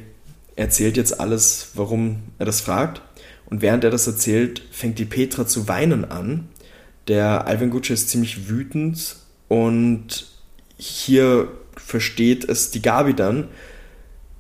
er 0.55 0.65
erzählt 0.67 0.97
jetzt 0.97 1.19
alles, 1.19 1.71
warum 1.75 2.19
er 2.39 2.47
das 2.47 2.61
fragt. 2.61 3.01
Und 3.47 3.63
während 3.63 3.85
er 3.85 3.91
das 3.91 4.07
erzählt, 4.07 4.63
fängt 4.71 4.99
die 4.99 5.05
Petra 5.05 5.47
zu 5.47 5.67
weinen 5.67 6.05
an 6.05 6.49
der 7.09 7.47
Alvin 7.47 7.71
Gucci 7.71 7.93
ist 7.93 8.11
ziemlich 8.11 8.49
wütend 8.49 9.17
und 9.49 10.27
hier 10.77 11.49
versteht 11.77 12.49
es 12.49 12.71
die 12.71 12.83
Gabi 12.83 13.15
dann. 13.15 13.49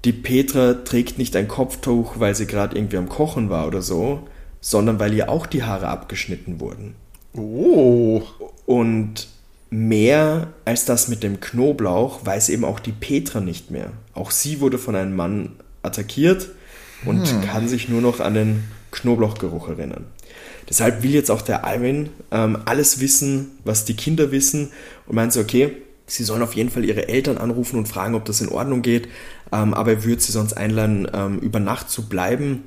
Die 0.06 0.12
Petra 0.12 0.74
trägt 0.74 1.18
nicht 1.18 1.34
ein 1.34 1.48
Kopftuch, 1.48 2.20
weil 2.20 2.36
sie 2.36 2.46
gerade 2.46 2.76
irgendwie 2.76 2.96
am 2.96 3.08
Kochen 3.08 3.50
war 3.50 3.66
oder 3.66 3.82
so, 3.82 4.20
sondern 4.60 5.00
weil 5.00 5.12
ihr 5.12 5.28
auch 5.28 5.46
die 5.46 5.64
Haare 5.64 5.88
abgeschnitten 5.88 6.60
wurden. 6.60 6.94
Oh. 7.34 8.22
Und 8.66 9.26
mehr 9.68 10.52
als 10.64 10.84
das 10.84 11.08
mit 11.08 11.24
dem 11.24 11.40
Knoblauch 11.40 12.24
weiß 12.24 12.50
eben 12.50 12.64
auch 12.64 12.78
die 12.78 12.92
Petra 12.92 13.40
nicht 13.40 13.72
mehr. 13.72 13.90
Auch 14.14 14.30
sie 14.30 14.60
wurde 14.60 14.78
von 14.78 14.94
einem 14.94 15.16
Mann 15.16 15.56
attackiert 15.82 16.50
und 17.04 17.26
hm. 17.26 17.40
kann 17.42 17.66
sich 17.66 17.88
nur 17.88 18.00
noch 18.00 18.20
an 18.20 18.34
den 18.34 18.64
Knoblauchgeruch 18.92 19.70
erinnern. 19.70 20.04
Deshalb 20.68 21.02
will 21.02 21.14
jetzt 21.14 21.32
auch 21.32 21.42
der 21.42 21.64
Alvin 21.64 22.10
ähm, 22.30 22.58
alles 22.64 23.00
wissen, 23.00 23.58
was 23.64 23.84
die 23.84 23.94
Kinder 23.94 24.30
wissen 24.30 24.70
und 25.06 25.16
meint 25.16 25.32
so, 25.32 25.40
okay, 25.40 25.72
sie 26.06 26.24
sollen 26.24 26.42
auf 26.42 26.54
jeden 26.54 26.70
Fall 26.70 26.84
ihre 26.84 27.08
Eltern 27.08 27.38
anrufen 27.38 27.78
und 27.78 27.88
fragen, 27.88 28.14
ob 28.14 28.24
das 28.24 28.40
in 28.40 28.48
Ordnung 28.48 28.82
geht, 28.82 29.08
ähm, 29.52 29.74
aber 29.74 29.92
er 29.92 30.04
würde 30.04 30.22
sie 30.22 30.32
sonst 30.32 30.54
einladen, 30.54 31.08
ähm, 31.12 31.38
über 31.38 31.60
Nacht 31.60 31.90
zu 31.90 32.08
bleiben, 32.08 32.64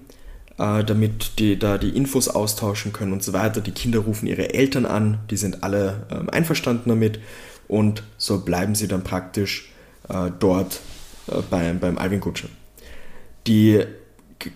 äh, 0.57 0.83
damit 0.83 1.39
die 1.39 1.57
da 1.57 1.77
die 1.77 1.95
Infos 1.95 2.27
austauschen 2.27 2.93
können 2.93 3.13
und 3.13 3.23
so 3.23 3.33
weiter. 3.33 3.61
Die 3.61 3.71
Kinder 3.71 3.99
rufen 3.99 4.27
ihre 4.27 4.53
Eltern 4.53 4.85
an, 4.85 5.19
die 5.29 5.37
sind 5.37 5.63
alle 5.63 6.07
ähm, 6.11 6.29
einverstanden 6.29 6.89
damit 6.89 7.19
und 7.67 8.03
so 8.17 8.39
bleiben 8.41 8.75
sie 8.75 8.87
dann 8.87 9.03
praktisch 9.03 9.71
äh, 10.09 10.31
dort 10.39 10.81
äh, 11.27 11.41
beim, 11.49 11.79
beim 11.79 11.97
Alvin 11.97 12.19
Kutscher. 12.19 12.49
Die 13.47 13.83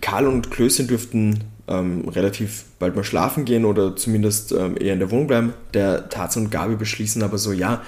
Karl 0.00 0.26
und 0.26 0.50
Klößchen 0.50 0.86
dürften 0.86 1.44
ähm, 1.66 2.08
relativ 2.08 2.64
bald 2.78 2.94
mal 2.94 3.04
schlafen 3.04 3.44
gehen 3.44 3.64
oder 3.64 3.96
zumindest 3.96 4.52
ähm, 4.52 4.76
eher 4.78 4.92
in 4.92 4.98
der 4.98 5.10
Wohnung 5.10 5.26
bleiben. 5.26 5.54
Der 5.72 6.08
Tarzan 6.08 6.44
und 6.44 6.50
Gabi 6.50 6.76
beschließen 6.76 7.22
aber 7.22 7.38
so, 7.38 7.52
ja, 7.52 7.82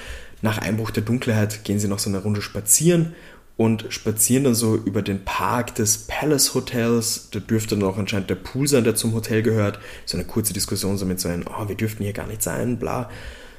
nach 0.47 0.59
Einbruch 0.59 0.93
der 0.93 1.03
Dunkelheit 1.03 1.65
gehen 1.65 1.81
sie 1.81 1.89
noch 1.89 1.99
so 1.99 2.09
eine 2.09 2.23
Runde 2.23 2.41
spazieren 2.41 3.15
und 3.57 3.87
spazieren 3.89 4.45
dann 4.45 4.55
so 4.55 4.77
über 4.77 5.03
den 5.03 5.25
Park 5.25 5.75
des 5.75 6.07
Palace 6.07 6.55
Hotels. 6.55 7.29
Da 7.33 7.41
dürfte 7.41 7.77
dann 7.77 7.89
auch 7.89 7.99
anscheinend 7.99 8.31
der 8.31 8.37
Pool 8.37 8.69
sein, 8.69 8.85
der 8.85 8.95
zum 8.95 9.13
Hotel 9.13 9.43
gehört. 9.43 9.81
So 10.05 10.17
eine 10.17 10.25
kurze 10.25 10.53
Diskussion 10.53 10.99
so 10.99 11.05
mit 11.05 11.19
so 11.19 11.29
einem, 11.29 11.45
oh, 11.49 11.69
wir 11.69 11.75
dürften 11.75 12.05
hier 12.05 12.13
gar 12.13 12.29
nicht 12.29 12.45
sein, 12.45 12.79
bla. 12.79 13.11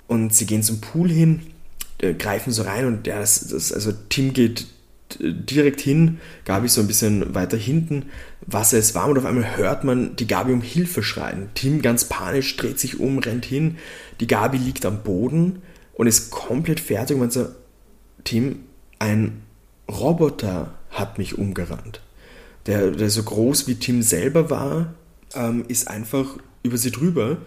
Und 0.08 0.34
sie 0.34 0.46
gehen 0.46 0.64
zum 0.64 0.80
Pool 0.80 1.10
hin, 1.10 1.42
äh, 1.98 2.14
greifen 2.14 2.54
so 2.54 2.64
rein 2.64 2.86
und 2.86 3.06
ja, 3.06 3.20
das, 3.20 3.50
das, 3.50 3.74
also 3.74 3.92
Tim 4.08 4.32
geht 4.32 4.68
direkt 5.20 5.82
hin, 5.82 6.20
Gabi 6.46 6.70
so 6.70 6.80
ein 6.80 6.88
bisschen 6.88 7.36
weiter 7.36 7.58
hinten. 7.58 8.06
Wasser 8.46 8.78
ist 8.78 8.96
warm 8.96 9.12
und 9.12 9.18
auf 9.18 9.26
einmal 9.26 9.58
hört 9.58 9.84
man 9.84 10.16
die 10.16 10.28
Gabi 10.28 10.54
um 10.54 10.62
Hilfe 10.62 11.04
schreien. 11.04 11.50
Tim 11.54 11.82
ganz 11.82 12.06
panisch 12.06 12.56
dreht 12.56 12.80
sich 12.80 13.00
um, 13.02 13.20
rennt 13.20 13.46
hin. 13.46 13.78
Die 14.22 14.28
Gabi 14.28 14.58
liegt 14.58 14.86
am 14.86 15.04
Boden 15.04 15.62
und 15.98 16.08
ist 16.08 16.32
komplett 16.32 16.80
fertig 16.80 17.16
und 17.16 17.22
man 17.22 17.32
so, 17.32 17.48
Tim, 18.24 18.60
ein 19.00 19.44
Roboter 19.90 20.74
hat 20.90 21.18
mich 21.18 21.38
umgerannt. 21.38 22.02
Der, 22.66 22.92
der 22.92 23.10
so 23.10 23.24
groß 23.24 23.68
wie 23.68 23.76
Tim 23.76 24.02
selber 24.02 24.50
war, 24.50 24.94
ähm, 25.34 25.66
ist 25.68 25.88
einfach 25.88 26.38
über 26.64 26.78
sie 26.78 26.92
drüber. 26.92 27.38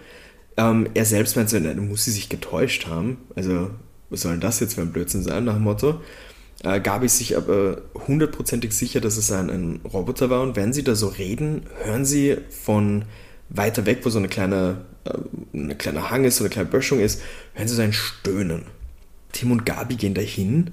Ähm, 0.57 0.89
er 0.95 1.05
selbst 1.05 1.37
meint 1.37 1.51
so, 1.51 1.59
na, 1.59 1.75
muss 1.75 2.05
sie 2.05 2.11
sich 2.11 2.29
getäuscht 2.29 2.87
haben. 2.87 3.19
Also, 3.35 3.71
was 4.09 4.23
soll 4.23 4.33
denn 4.33 4.41
das 4.41 4.61
jetzt 4.61 4.75
für 4.75 4.83
ein 4.83 4.93
Blödsinn 4.93 5.23
sein, 5.23 5.45
nach 5.45 5.55
dem 5.55 5.65
Motto? 5.65 6.01
äh, 6.65 6.81
Gabi 6.81 7.07
ist 7.07 7.19
sich 7.19 7.37
aber 7.37 7.83
hundertprozentig 8.07 8.73
sicher, 8.73 9.01
dass 9.01 9.17
es 9.17 9.33
ein, 9.33 9.51
ein 9.51 9.81
Roboter 9.85 10.31
war. 10.31 10.43
Und 10.43 10.57
wenn 10.57 10.73
sie 10.73 10.85
da 10.85 10.95
so 10.95 11.09
reden, 11.09 11.63
hören 11.83 12.05
sie 12.05 12.37
von 12.51 13.05
weiter 13.51 13.87
weg, 13.87 14.01
wo 14.03 14.11
so 14.11 14.19
eine 14.19 14.29
kleine, 14.29 14.85
äh, 15.05 15.13
eine 15.53 15.75
kleine 15.75 16.11
Hang 16.11 16.25
ist, 16.25 16.37
so 16.37 16.45
eine 16.45 16.51
kleine 16.51 16.69
Böschung 16.69 17.01
ist, 17.01 17.21
hören 17.55 17.69
sie 17.69 17.75
so 17.75 17.83
ein 17.83 17.93
Stöhnen. 17.93 18.63
Tim 19.33 19.53
und 19.53 19.67
Gabi 19.67 19.97
gehen 19.97 20.15
dahin 20.15 20.73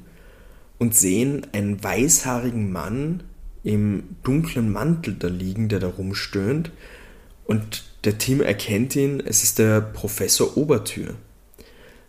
und 0.77 0.95
sehen 0.95 1.45
einen 1.51 1.83
weißhaarigen 1.83 2.71
Mann 2.71 3.23
im 3.63 4.03
dunklen 4.23 4.71
Mantel 4.71 5.15
da 5.15 5.27
liegen, 5.27 5.69
der 5.69 5.79
da 5.79 5.87
rumstöhnt. 5.87 6.71
Und 7.45 7.83
der 8.03 8.17
Tim 8.17 8.41
erkennt 8.41 8.95
ihn, 8.95 9.21
es 9.25 9.43
ist 9.43 9.59
der 9.59 9.81
Professor 9.81 10.55
Obertür 10.57 11.15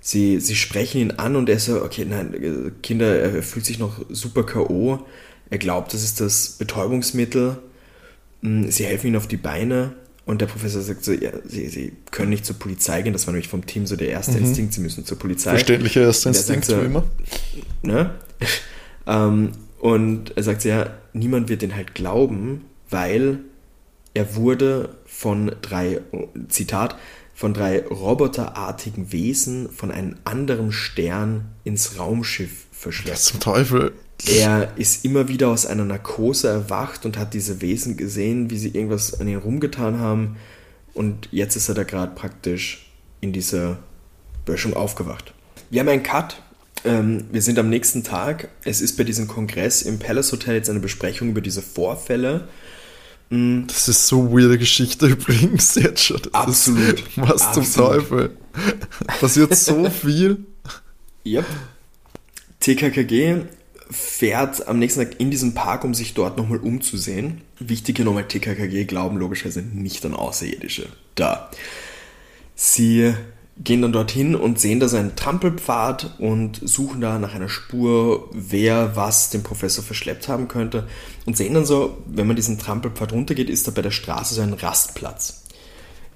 sie, 0.01 0.41
sie 0.41 0.57
sprechen 0.57 1.01
ihn 1.01 1.11
an 1.13 1.37
und 1.37 1.49
er 1.49 1.59
so, 1.59 1.83
okay, 1.83 2.05
nein, 2.05 2.73
Kinder, 2.83 3.19
er 3.19 3.43
fühlt 3.43 3.65
sich 3.65 3.79
noch 3.79 4.05
super 4.09 4.45
K.O. 4.45 5.01
Er 5.51 5.59
glaubt, 5.59 5.95
das 5.95 6.03
ist 6.03 6.21
das 6.21 6.51
Betäubungsmittel. 6.51 7.59
Mm, 8.43 8.69
sie 8.69 8.85
helfen 8.85 9.09
ihm 9.09 9.17
auf 9.17 9.27
die 9.27 9.37
Beine 9.37 9.95
und 10.29 10.43
der 10.43 10.47
Professor 10.47 10.83
sagt 10.83 11.07
so, 11.07 11.13
ja, 11.13 11.31
sie, 11.47 11.69
sie 11.69 11.93
können 12.11 12.29
nicht 12.29 12.45
zur 12.45 12.59
Polizei 12.59 13.01
gehen. 13.01 13.15
Das 13.15 13.27
war 13.27 13.33
nämlich 13.33 13.49
vom 13.49 13.65
Team 13.65 13.87
so 13.87 13.97
der 13.97 14.11
erste 14.11 14.33
mhm. 14.33 14.45
Instinkt, 14.45 14.75
sie 14.75 14.83
müssen 14.83 15.07
zur 15.07 15.19
Polizei. 15.19 15.53
Verständlicher 15.53 16.03
erster 16.03 16.29
Instinkt, 16.29 16.67
so, 16.67 16.79
wie 16.83 16.85
immer. 16.85 17.05
Ne? 17.81 18.11
um, 19.07 19.53
und 19.81 20.37
er 20.37 20.43
sagt 20.43 20.61
so, 20.61 20.69
ja, 20.69 20.91
niemand 21.15 21.49
wird 21.49 21.63
den 21.63 21.75
halt 21.75 21.95
glauben, 21.95 22.67
weil 22.91 23.39
er 24.13 24.37
wurde 24.37 24.97
von 25.07 25.51
drei, 25.63 26.03
Zitat, 26.51 26.99
von 27.35 27.55
drei 27.55 27.87
roboterartigen 27.87 29.11
Wesen 29.13 29.71
von 29.71 29.91
einem 29.91 30.17
anderen 30.25 30.73
Stern 30.73 31.53
ins 31.65 31.99
Raumschiff 31.99 32.67
verschleppt. 32.71 33.17
Was 33.17 33.25
zum 33.25 33.41
Teufel? 33.41 33.95
Er 34.27 34.73
ist 34.77 35.05
immer 35.05 35.29
wieder 35.29 35.49
aus 35.49 35.65
einer 35.65 35.85
Narkose 35.85 36.49
erwacht 36.49 37.07
und 37.07 37.17
hat 37.17 37.35
diese 37.35 37.61
Wesen 37.61 37.97
gesehen, 37.97 38.51
wie 38.51 38.59
sie 38.59 38.69
irgendwas 38.69 39.21
an 39.21 39.29
ihn 39.29 39.39
rumgetan 39.39 40.01
haben. 40.01 40.37
Und 40.93 41.29
jetzt 41.31 41.55
ist 41.57 41.69
er 41.69 41.75
da 41.75 41.85
gerade 41.85 42.15
praktisch 42.15 42.91
in 43.21 43.33
dieser 43.33 43.79
Böschung 44.45 44.75
aufgewacht. 44.75 45.33
Wir 45.71 45.81
haben 45.81 45.89
einen 45.89 46.03
Cut. 46.03 46.43
Ähm, 46.85 47.25
wir 47.31 47.43
sind 47.43 47.59
am 47.59 47.69
nächsten 47.69 48.03
Tag. 48.05 48.49
Es 48.65 48.81
ist 48.81 48.97
bei 48.97 49.05
diesem 49.05 49.29
Kongress 49.29 49.83
im 49.83 49.99
Palace 49.99 50.33
Hotel 50.33 50.57
jetzt 50.57 50.71
eine 50.71 50.81
Besprechung 50.81 51.31
über 51.31 51.41
diese 51.41 51.63
Vorfälle. 51.63 52.49
Mhm. 53.31 53.65
Das 53.67 53.89
ist 53.89 54.07
so 54.07 54.33
weirde 54.33 54.59
Geschichte 54.59 55.07
übrigens 55.09 55.75
jetzt 55.75 56.05
schon. 56.05 56.21
Das 56.23 56.35
Absolut. 56.35 57.01
Ist, 57.01 57.07
was 57.17 57.43
Absolut. 57.43 57.69
zum 57.69 57.85
Teufel. 57.85 58.37
Passiert 59.21 59.55
so 59.55 59.89
viel. 59.91 60.45
Yep. 61.27 61.45
TKKG 62.61 63.43
fährt 63.91 64.69
am 64.69 64.79
nächsten 64.79 65.01
Tag 65.01 65.21
in 65.21 65.31
diesen 65.31 65.55
Park, 65.55 65.85
um 65.85 65.95
sich 65.95 66.15
dort 66.15 66.37
nochmal 66.37 66.59
umzusehen. 66.59 67.43
Wichtig 67.59 67.97
hier 67.97 68.05
nochmal, 68.05 68.29
TKKG 68.29 68.85
glauben 68.85 69.17
logischerweise 69.17 69.63
nicht 69.63 70.05
an 70.05 70.15
Außerirdische. 70.15 70.89
Da. 71.15 71.51
Sie 72.55 73.15
gehen 73.63 73.83
dann 73.83 73.93
dorthin 73.93 74.35
und 74.35 74.61
sehen 74.61 74.81
da 74.81 74.89
seinen 74.89 75.17
Trampelpfad 75.17 76.19
und 76.19 76.61
suchen 76.63 77.01
da 77.01 77.19
nach 77.19 77.35
einer 77.35 77.49
Spur, 77.49 78.29
wer 78.33 78.95
was 78.95 79.31
dem 79.31 79.43
Professor 79.43 79.83
verschleppt 79.83 80.29
haben 80.29 80.49
könnte. 80.49 80.87
Und 81.27 81.37
sehen 81.37 81.55
dann 81.55 81.67
so, 81.67 81.99
wenn 82.07 82.27
man 82.27 82.37
diesen 82.37 82.59
Trampelpfad 82.59 83.13
runtergeht, 83.13 83.51
ist 83.51 83.67
da 83.67 83.73
bei 83.73 83.83
der 83.83 83.91
Straße 83.91 84.35
so 84.35 84.43
ein 84.43 84.53
Rastplatz. 84.53 85.45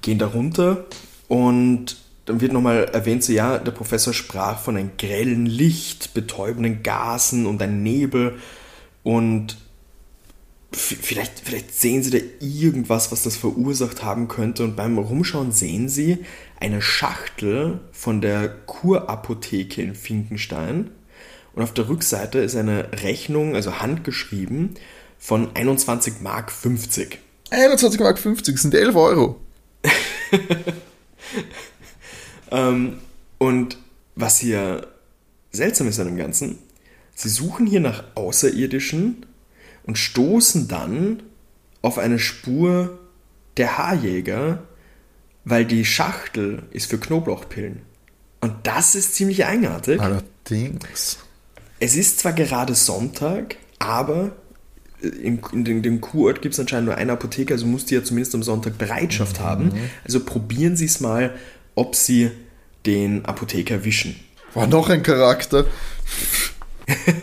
Gehen 0.03 0.19
da 0.19 0.27
runter 0.27 0.85
und 1.29 2.02
dann 2.25 2.41
wird 2.41 2.53
nochmal 2.53 2.85
erwähnt, 2.93 3.25
so 3.25 3.33
ja, 3.33 3.59
der 3.59 3.73
Professor 3.73 4.15
sprach 4.15 4.61
von 4.61 4.77
einem 4.77 4.93
grellen 4.97 5.47
Licht, 5.47 6.15
betäubenden 6.15 6.83
Gasen 6.83 7.47
und 7.47 7.61
einem 7.61 7.83
Nebel 7.83 8.37
und 9.03 9.57
vielleicht, 10.71 11.41
vielleicht 11.45 11.75
sehen 11.75 12.03
sie 12.03 12.11
da 12.11 12.19
irgendwas, 12.41 13.13
was 13.13 13.25
das 13.25 13.37
verursacht 13.37 14.03
haben 14.03 14.29
könnte 14.29 14.65
und 14.65 14.77
beim 14.77 14.99
Rumschauen 14.99 15.53
sehen 15.53 15.89
sie 15.89 16.19
eine 16.61 16.81
Schachtel 16.81 17.81
von 17.91 18.21
der 18.21 18.49
Kurapotheke 18.49 19.83
in 19.83 19.95
Finkenstein 19.95 20.91
und 21.55 21.63
auf 21.63 21.75
der 21.75 21.89
Rückseite 21.89 22.39
ist 22.39 22.57
eine 22.57 22.91
Rechnung, 23.03 23.55
also 23.55 23.81
handgeschrieben, 23.81 24.75
von 25.19 25.55
21 25.55 26.21
Mark 26.21 26.51
50. 26.51 27.19
21 27.51 28.01
Mark 28.01 28.19
50 28.19 28.59
sind 28.59 28.75
11 28.75 28.97
Euro. 28.97 29.41
ähm, 32.53 32.99
und 33.39 33.79
was 34.15 34.39
hier 34.39 34.87
seltsam 35.51 35.89
ist 35.89 35.99
an 35.99 36.07
dem 36.07 36.17
Ganzen, 36.17 36.59
sie 37.15 37.29
suchen 37.29 37.67
hier 37.67 37.81
nach 37.81 38.05
Außerirdischen 38.15 39.27
und 39.85 39.99
stoßen 39.99 40.69
dann 40.69 41.23
auf 41.81 41.99
eine 41.99 42.19
Spur 42.19 42.99
der 43.57 43.79
Haarjäger, 43.79 44.63
weil 45.45 45.65
die 45.65 45.85
Schachtel 45.85 46.63
ist 46.71 46.89
für 46.89 46.99
Knoblauchpillen. 46.99 47.83
Und 48.41 48.55
das 48.63 48.95
ist 48.95 49.15
ziemlich 49.15 49.45
eigenartig. 49.45 50.01
Allerdings. 50.01 51.19
Es 51.81 51.97
ist 51.97 52.21
zwar 52.21 52.33
gerade 52.33 52.75
Sonntag, 52.75 53.57
aber 53.79 54.33
in, 55.01 55.41
in, 55.53 55.67
in 55.67 55.83
dem 55.83 56.01
Kurort 56.01 56.43
gibt 56.43 56.55
es 56.55 56.61
anscheinend 56.61 56.87
nur 56.87 56.97
eine 56.97 57.13
Apotheke, 57.13 57.55
also 57.55 57.67
muss 57.67 57.87
die 57.87 57.95
ja 57.95 58.05
zumindest 58.05 58.35
am 58.35 58.43
Sonntag 58.43 58.79
Bereitschaft 58.79 59.41
mhm. 59.41 59.45
haben. 59.45 59.73
Also 60.05 60.21
probieren 60.21 60.77
Sie 60.77 60.85
es 60.85 61.01
mal, 61.01 61.35
ob 61.75 61.97
Sie 61.97 62.31
den 62.87 63.25
Apotheker 63.25 63.75
erwischen. 63.75 64.19
War 64.55 64.67
noch 64.67 64.89
ein 64.89 65.03
Charakter. 65.03 65.67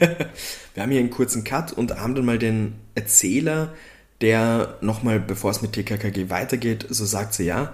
Wir 0.74 0.84
haben 0.84 0.92
hier 0.92 1.00
einen 1.00 1.10
kurzen 1.10 1.44
Cut 1.44 1.74
und 1.74 1.96
haben 2.00 2.16
dann 2.16 2.26
mal 2.26 2.40
den 2.40 2.76
Erzähler, 2.96 3.74
der 4.22 4.78
nochmal, 4.82 5.20
bevor 5.20 5.52
es 5.52 5.62
mit 5.62 5.74
TKKG 5.74 6.30
weitergeht, 6.30 6.86
so 6.90 7.06
sagt 7.06 7.34
sie 7.34 7.46
ja, 7.46 7.74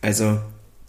also 0.00 0.40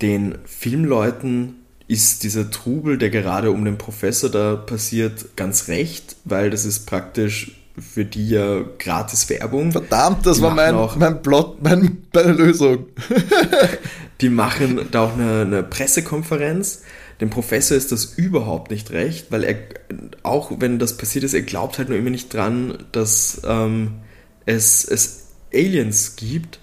den 0.01 0.37
Filmleuten 0.45 1.55
ist 1.87 2.23
dieser 2.23 2.51
Trubel, 2.51 2.97
der 2.97 3.09
gerade 3.09 3.51
um 3.51 3.63
den 3.63 3.77
Professor 3.77 4.29
da 4.29 4.55
passiert, 4.55 5.35
ganz 5.35 5.67
recht, 5.67 6.17
weil 6.25 6.49
das 6.49 6.65
ist 6.65 6.85
praktisch 6.85 7.53
für 7.79 8.05
die 8.05 8.29
ja 8.29 8.63
gratis 8.79 9.29
Werbung. 9.29 9.71
Verdammt, 9.71 10.25
das 10.25 10.37
die 10.37 10.43
war 10.43 10.53
mein, 10.53 10.75
auch, 10.75 10.95
mein 10.95 11.21
Plot, 11.21 11.61
mein, 11.61 12.03
meine 12.13 12.31
Lösung. 12.33 12.87
die 14.21 14.29
machen 14.29 14.87
da 14.91 15.03
auch 15.03 15.13
eine, 15.13 15.41
eine, 15.41 15.63
Pressekonferenz. 15.63 16.83
Dem 17.21 17.29
Professor 17.29 17.77
ist 17.77 17.91
das 17.91 18.05
überhaupt 18.05 18.71
nicht 18.71 18.91
recht, 18.91 19.31
weil 19.31 19.43
er, 19.43 19.55
auch 20.23 20.51
wenn 20.59 20.79
das 20.79 20.97
passiert 20.97 21.23
ist, 21.23 21.33
er 21.33 21.41
glaubt 21.41 21.77
halt 21.77 21.89
nur 21.89 21.97
immer 21.97 22.09
nicht 22.09 22.33
dran, 22.33 22.77
dass 22.91 23.41
ähm, 23.45 23.95
es, 24.45 24.85
es 24.85 25.27
Aliens 25.53 26.15
gibt. 26.15 26.59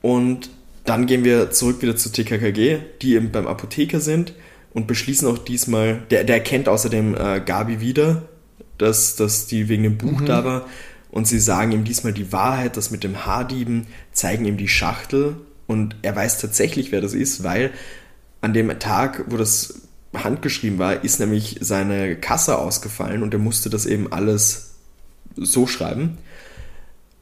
Und 0.00 0.50
dann 0.84 1.06
gehen 1.06 1.24
wir 1.24 1.50
zurück 1.50 1.82
wieder 1.82 1.96
zu 1.96 2.10
TKKG, 2.10 2.78
die 3.02 3.14
eben 3.14 3.30
beim 3.30 3.46
Apotheker 3.46 4.00
sind 4.00 4.34
und 4.72 4.86
beschließen 4.86 5.28
auch 5.28 5.38
diesmal, 5.38 6.02
der, 6.10 6.24
der 6.24 6.36
erkennt 6.36 6.68
außerdem 6.68 7.14
äh, 7.14 7.40
Gabi 7.40 7.80
wieder, 7.80 8.22
dass, 8.78 9.16
dass 9.16 9.46
die 9.46 9.68
wegen 9.68 9.82
dem 9.82 9.98
Buch 9.98 10.20
mhm. 10.20 10.26
da 10.26 10.44
war. 10.44 10.66
Und 11.10 11.26
sie 11.26 11.40
sagen 11.40 11.72
ihm 11.72 11.84
diesmal 11.84 12.12
die 12.12 12.32
Wahrheit, 12.32 12.76
das 12.76 12.90
mit 12.90 13.04
dem 13.04 13.26
Haardieben, 13.26 13.86
zeigen 14.12 14.46
ihm 14.46 14.56
die 14.56 14.68
Schachtel 14.68 15.36
und 15.66 15.96
er 16.02 16.16
weiß 16.16 16.38
tatsächlich, 16.38 16.92
wer 16.92 17.00
das 17.00 17.14
ist, 17.14 17.44
weil 17.44 17.70
an 18.40 18.52
dem 18.52 18.78
Tag, 18.78 19.24
wo 19.28 19.36
das 19.36 19.82
handgeschrieben 20.14 20.78
war, 20.78 21.04
ist 21.04 21.20
nämlich 21.20 21.58
seine 21.60 22.16
Kasse 22.16 22.58
ausgefallen 22.58 23.22
und 23.22 23.32
er 23.32 23.40
musste 23.40 23.70
das 23.70 23.86
eben 23.86 24.12
alles 24.12 24.74
so 25.36 25.66
schreiben. 25.66 26.18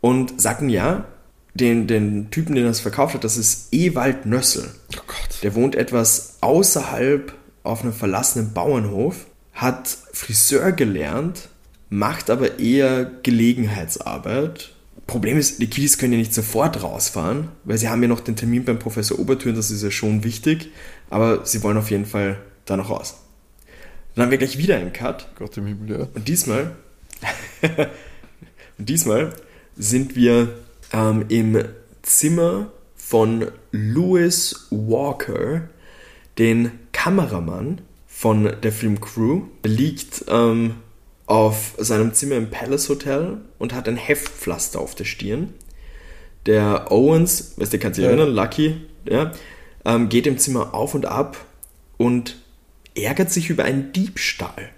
Und 0.01 0.41
sagten 0.41 0.69
ja, 0.69 1.05
den, 1.55 1.87
den 1.87 2.31
Typen, 2.31 2.55
den 2.55 2.65
er 2.65 2.71
es 2.71 2.81
verkauft 2.81 3.15
hat, 3.15 3.25
das 3.25 3.37
ist 3.37 3.69
Ewald 3.73 4.25
Nössel. 4.27 4.71
Oh 4.97 5.03
Gott. 5.07 5.43
Der 5.43 5.55
wohnt 5.55 5.75
etwas 5.75 6.39
außerhalb 6.41 7.35
auf 7.63 7.83
einem 7.83 7.93
verlassenen 7.93 8.53
Bauernhof 8.53 9.27
hat 9.53 9.89
Friseur 10.13 10.73
gelernt, 10.73 11.49
macht 11.89 12.31
aber 12.31 12.59
eher 12.59 13.11
Gelegenheitsarbeit. 13.23 14.73
Problem 15.07 15.39
ist, 15.39 15.61
die 15.61 15.69
Kiddies 15.69 15.99
können 15.99 16.13
ja 16.13 16.19
nicht 16.19 16.33
sofort 16.33 16.83
rausfahren, 16.83 17.49
weil 17.65 17.79
sie 17.79 17.89
haben 17.89 18.01
ja 18.03 18.09
noch 18.09 18.21
den 18.21 18.37
Termin 18.37 18.65
beim 18.65 18.79
Professor 18.79 19.19
Obertüren, 19.19 19.57
das 19.57 19.71
ist 19.71 19.83
ja 19.83 19.91
schon 19.91 20.23
wichtig, 20.23 20.71
aber 21.11 21.45
sie 21.45 21.63
wollen 21.63 21.77
auf 21.77 21.91
jeden 21.91 22.07
Fall 22.07 22.39
da 22.65 22.77
noch 22.77 22.91
raus. 22.91 23.17
Dann 24.15 24.25
haben 24.25 24.31
wir 24.31 24.39
gleich 24.39 24.59
wieder 24.59 24.77
einen 24.77 24.93
Cut. 24.93 25.29
Gott 25.37 25.57
im 25.57 25.67
Himmel, 25.67 26.01
ja. 26.01 26.09
Und 26.15 26.29
diesmal, 26.29 26.77
und 28.79 28.89
diesmal 28.89 29.33
sind 29.77 30.15
wir 30.15 30.55
ähm, 30.93 31.25
im 31.29 31.65
Zimmer 32.03 32.71
von 32.97 33.51
Louis 33.73 34.67
Walker, 34.71 35.63
den 36.39 36.73
Kameramann 36.93 37.81
von 38.21 38.55
der 38.63 38.71
Filmcrew. 38.71 39.45
Er 39.63 39.71
liegt 39.71 40.27
ähm, 40.29 40.75
auf 41.25 41.73
seinem 41.79 42.13
Zimmer 42.13 42.37
im 42.37 42.51
Palace 42.51 42.91
Hotel 42.91 43.39
und 43.59 43.73
hat 43.73 43.89
ein 43.89 43.97
Heftpflaster 43.97 44.79
auf 44.79 44.95
der 44.95 45.07
Stirn. 45.07 45.55
Der 46.45 46.93
Owens, 46.93 47.55
weißt 47.57 47.73
du, 47.73 47.79
kannst 47.79 47.97
dich 47.97 48.05
ja. 48.05 48.11
erinnern, 48.11 48.35
Lucky, 48.35 48.77
ja, 49.09 49.33
ähm, 49.87 50.11
geht 50.11 50.27
im 50.27 50.37
Zimmer 50.37 50.75
auf 50.75 50.95
und 50.95 51.07
ab 51.07 51.47
und 51.97 52.37
ärgert 52.95 53.31
sich 53.31 53.49
über 53.49 53.65
einen 53.65 53.95
Diebstahl. 53.95 54.69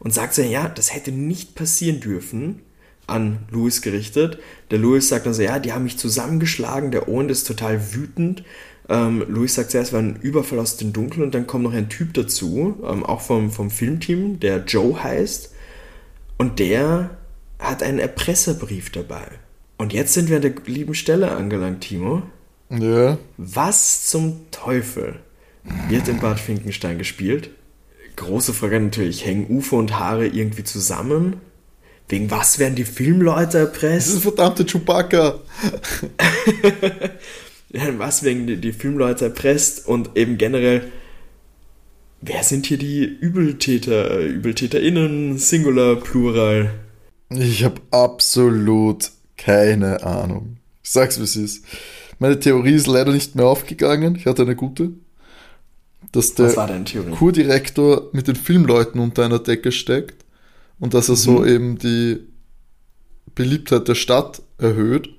Und 0.00 0.12
sagt 0.12 0.34
so, 0.34 0.42
ja, 0.42 0.68
das 0.68 0.92
hätte 0.92 1.12
nicht 1.12 1.54
passieren 1.54 2.00
dürfen, 2.00 2.62
an 3.06 3.46
Louis 3.52 3.80
gerichtet. 3.80 4.40
Der 4.72 4.78
Louis 4.78 5.08
sagt 5.08 5.26
dann 5.26 5.34
so, 5.34 5.42
ja, 5.42 5.60
die 5.60 5.72
haben 5.72 5.84
mich 5.84 5.98
zusammengeschlagen, 5.98 6.90
der 6.90 7.08
Owen 7.08 7.28
ist 7.28 7.46
total 7.46 7.94
wütend 7.94 8.42
ähm, 8.88 9.24
Louis 9.28 9.54
sagt 9.54 9.72
zuerst, 9.72 9.88
es 9.88 9.92
war 9.92 10.00
ein 10.00 10.16
Überfall 10.16 10.58
aus 10.58 10.76
dem 10.76 10.92
Dunkeln 10.92 11.24
und 11.24 11.34
dann 11.34 11.46
kommt 11.46 11.64
noch 11.64 11.72
ein 11.72 11.88
Typ 11.88 12.14
dazu, 12.14 12.76
ähm, 12.86 13.04
auch 13.04 13.20
vom, 13.20 13.50
vom 13.50 13.70
Filmteam, 13.70 14.38
der 14.38 14.64
Joe 14.64 15.02
heißt. 15.02 15.52
Und 16.38 16.58
der 16.58 17.10
hat 17.58 17.82
einen 17.82 17.98
Erpresserbrief 17.98 18.90
dabei. 18.90 19.24
Und 19.78 19.92
jetzt 19.92 20.14
sind 20.14 20.28
wir 20.28 20.36
an 20.36 20.42
der 20.42 20.54
lieben 20.66 20.94
Stelle 20.94 21.32
angelangt, 21.32 21.82
Timo. 21.82 22.22
Ja. 22.70 23.18
Was 23.36 24.06
zum 24.06 24.50
Teufel 24.50 25.16
wird 25.88 26.08
in 26.08 26.20
Bad 26.20 26.38
Finkenstein 26.38 26.98
gespielt? 26.98 27.50
Große 28.16 28.54
Frage 28.54 28.80
natürlich, 28.80 29.26
hängen 29.26 29.46
UFO 29.48 29.78
und 29.78 29.98
Haare 29.98 30.26
irgendwie 30.26 30.64
zusammen? 30.64 31.40
Wegen 32.08 32.30
was 32.30 32.58
werden 32.58 32.76
die 32.76 32.84
Filmleute 32.84 33.58
erpresst? 33.58 34.08
Das 34.08 34.14
ist 34.14 34.22
verdammte 34.22 34.64
Chewbacca. 34.64 35.40
was 37.98 38.22
wegen 38.22 38.46
die, 38.46 38.56
die 38.56 38.72
Filmleute 38.72 39.26
erpresst 39.26 39.86
und 39.86 40.10
eben 40.16 40.38
generell, 40.38 40.90
wer 42.20 42.42
sind 42.42 42.66
hier 42.66 42.78
die 42.78 43.04
Übeltäter, 43.04 44.20
ÜbeltäterInnen, 44.20 45.38
Singular, 45.38 45.96
Plural? 45.96 46.70
Ich 47.30 47.64
habe 47.64 47.80
absolut 47.90 49.10
keine 49.36 50.02
Ahnung. 50.04 50.58
Ich 50.82 50.90
sag's 50.90 51.18
wie 51.18 51.24
es 51.24 51.36
ist. 51.36 51.64
Meine 52.18 52.38
Theorie 52.40 52.74
ist 52.74 52.86
leider 52.86 53.12
nicht 53.12 53.34
mehr 53.34 53.46
aufgegangen. 53.46 54.16
Ich 54.16 54.26
hatte 54.26 54.42
eine 54.42 54.56
gute. 54.56 54.90
Dass 56.12 56.34
der 56.34 56.54
Kurdirektor 57.18 58.10
mit 58.12 58.28
den 58.28 58.36
Filmleuten 58.36 59.00
unter 59.00 59.24
einer 59.24 59.40
Decke 59.40 59.72
steckt 59.72 60.24
und 60.78 60.94
dass 60.94 61.08
er 61.08 61.16
mhm. 61.16 61.18
so 61.18 61.44
eben 61.44 61.78
die 61.78 62.20
Beliebtheit 63.34 63.88
der 63.88 63.96
Stadt 63.96 64.40
erhöht 64.58 65.10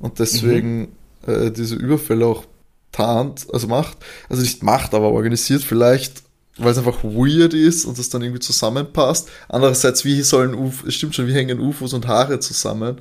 und 0.00 0.18
deswegen 0.18 0.78
mhm 0.78 0.88
äh, 1.26 1.50
diese 1.50 1.74
Überfälle 1.76 2.26
auch 2.26 2.44
tarnt, 2.92 3.46
also 3.52 3.66
macht, 3.66 3.98
also 4.28 4.42
nicht 4.42 4.62
macht, 4.62 4.94
aber 4.94 5.10
organisiert 5.10 5.62
vielleicht, 5.62 6.22
weil 6.58 6.70
es 6.72 6.78
einfach 6.78 7.02
weird 7.02 7.54
ist 7.54 7.84
und 7.84 7.98
es 7.98 8.08
dann 8.08 8.22
irgendwie 8.22 8.40
zusammenpasst. 8.40 9.28
Andererseits, 9.48 10.04
wie 10.04 10.22
sollen 10.22 10.54
UFOs, 10.54 10.88
es 10.88 10.94
stimmt 10.94 11.14
schon, 11.14 11.26
wie 11.26 11.34
hängen 11.34 11.60
UFOs 11.60 11.92
und 11.92 12.06
Haare 12.06 12.38
zusammen? 12.38 13.00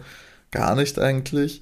Gar 0.52 0.76
nicht 0.76 1.00
eigentlich. 1.00 1.62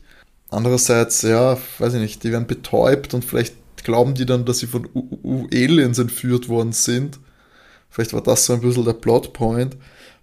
Andererseits, 0.49 1.21
ja, 1.21 1.57
weiß 1.79 1.93
ich 1.95 2.01
nicht, 2.01 2.23
die 2.23 2.31
werden 2.31 2.47
betäubt 2.47 3.13
und 3.13 3.25
vielleicht 3.25 3.55
glauben 3.83 4.13
die 4.13 4.25
dann, 4.25 4.45
dass 4.45 4.59
sie 4.59 4.67
von 4.67 4.87
U 4.93 5.17
U 5.23 5.47
Aliens 5.51 5.97
entführt 5.97 6.49
worden 6.49 6.71
sind. 6.71 7.19
Vielleicht 7.89 8.13
war 8.13 8.21
das 8.21 8.45
so 8.45 8.53
ein 8.53 8.61
bisschen 8.61 8.85
der 8.85 8.93
Plotpoint. 8.93 9.75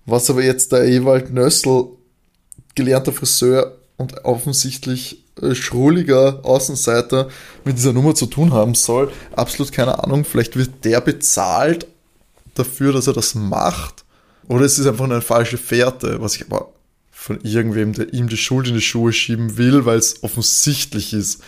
Was 0.06 0.30
aber 0.30 0.42
jetzt 0.42 0.72
der 0.72 0.84
Ewald 0.84 1.32
Nössl, 1.32 1.88
gelernter 2.74 3.12
Friseur 3.12 3.77
und 3.98 4.24
offensichtlich 4.24 5.24
äh, 5.42 5.54
schrulliger 5.54 6.40
Außenseiter, 6.44 7.28
mit 7.64 7.76
dieser 7.76 7.92
Nummer 7.92 8.14
zu 8.14 8.26
tun 8.26 8.54
haben 8.54 8.74
soll, 8.74 9.12
absolut 9.36 9.72
keine 9.72 10.02
Ahnung. 10.02 10.24
Vielleicht 10.24 10.56
wird 10.56 10.84
der 10.84 11.02
bezahlt 11.02 11.86
dafür, 12.54 12.94
dass 12.94 13.06
er 13.06 13.12
das 13.12 13.34
macht. 13.34 14.04
Oder 14.48 14.64
es 14.64 14.78
ist 14.78 14.86
einfach 14.86 15.04
eine 15.04 15.20
falsche 15.20 15.58
Fährte, 15.58 16.22
was 16.22 16.36
ich 16.36 16.46
aber 16.46 16.72
von 17.10 17.40
irgendwem, 17.42 17.92
der 17.92 18.14
ihm 18.14 18.28
die 18.28 18.36
Schuld 18.36 18.68
in 18.68 18.74
die 18.74 18.80
Schuhe 18.80 19.12
schieben 19.12 19.58
will, 19.58 19.84
weil 19.84 19.98
es 19.98 20.22
offensichtlich 20.22 21.12
ist. 21.12 21.42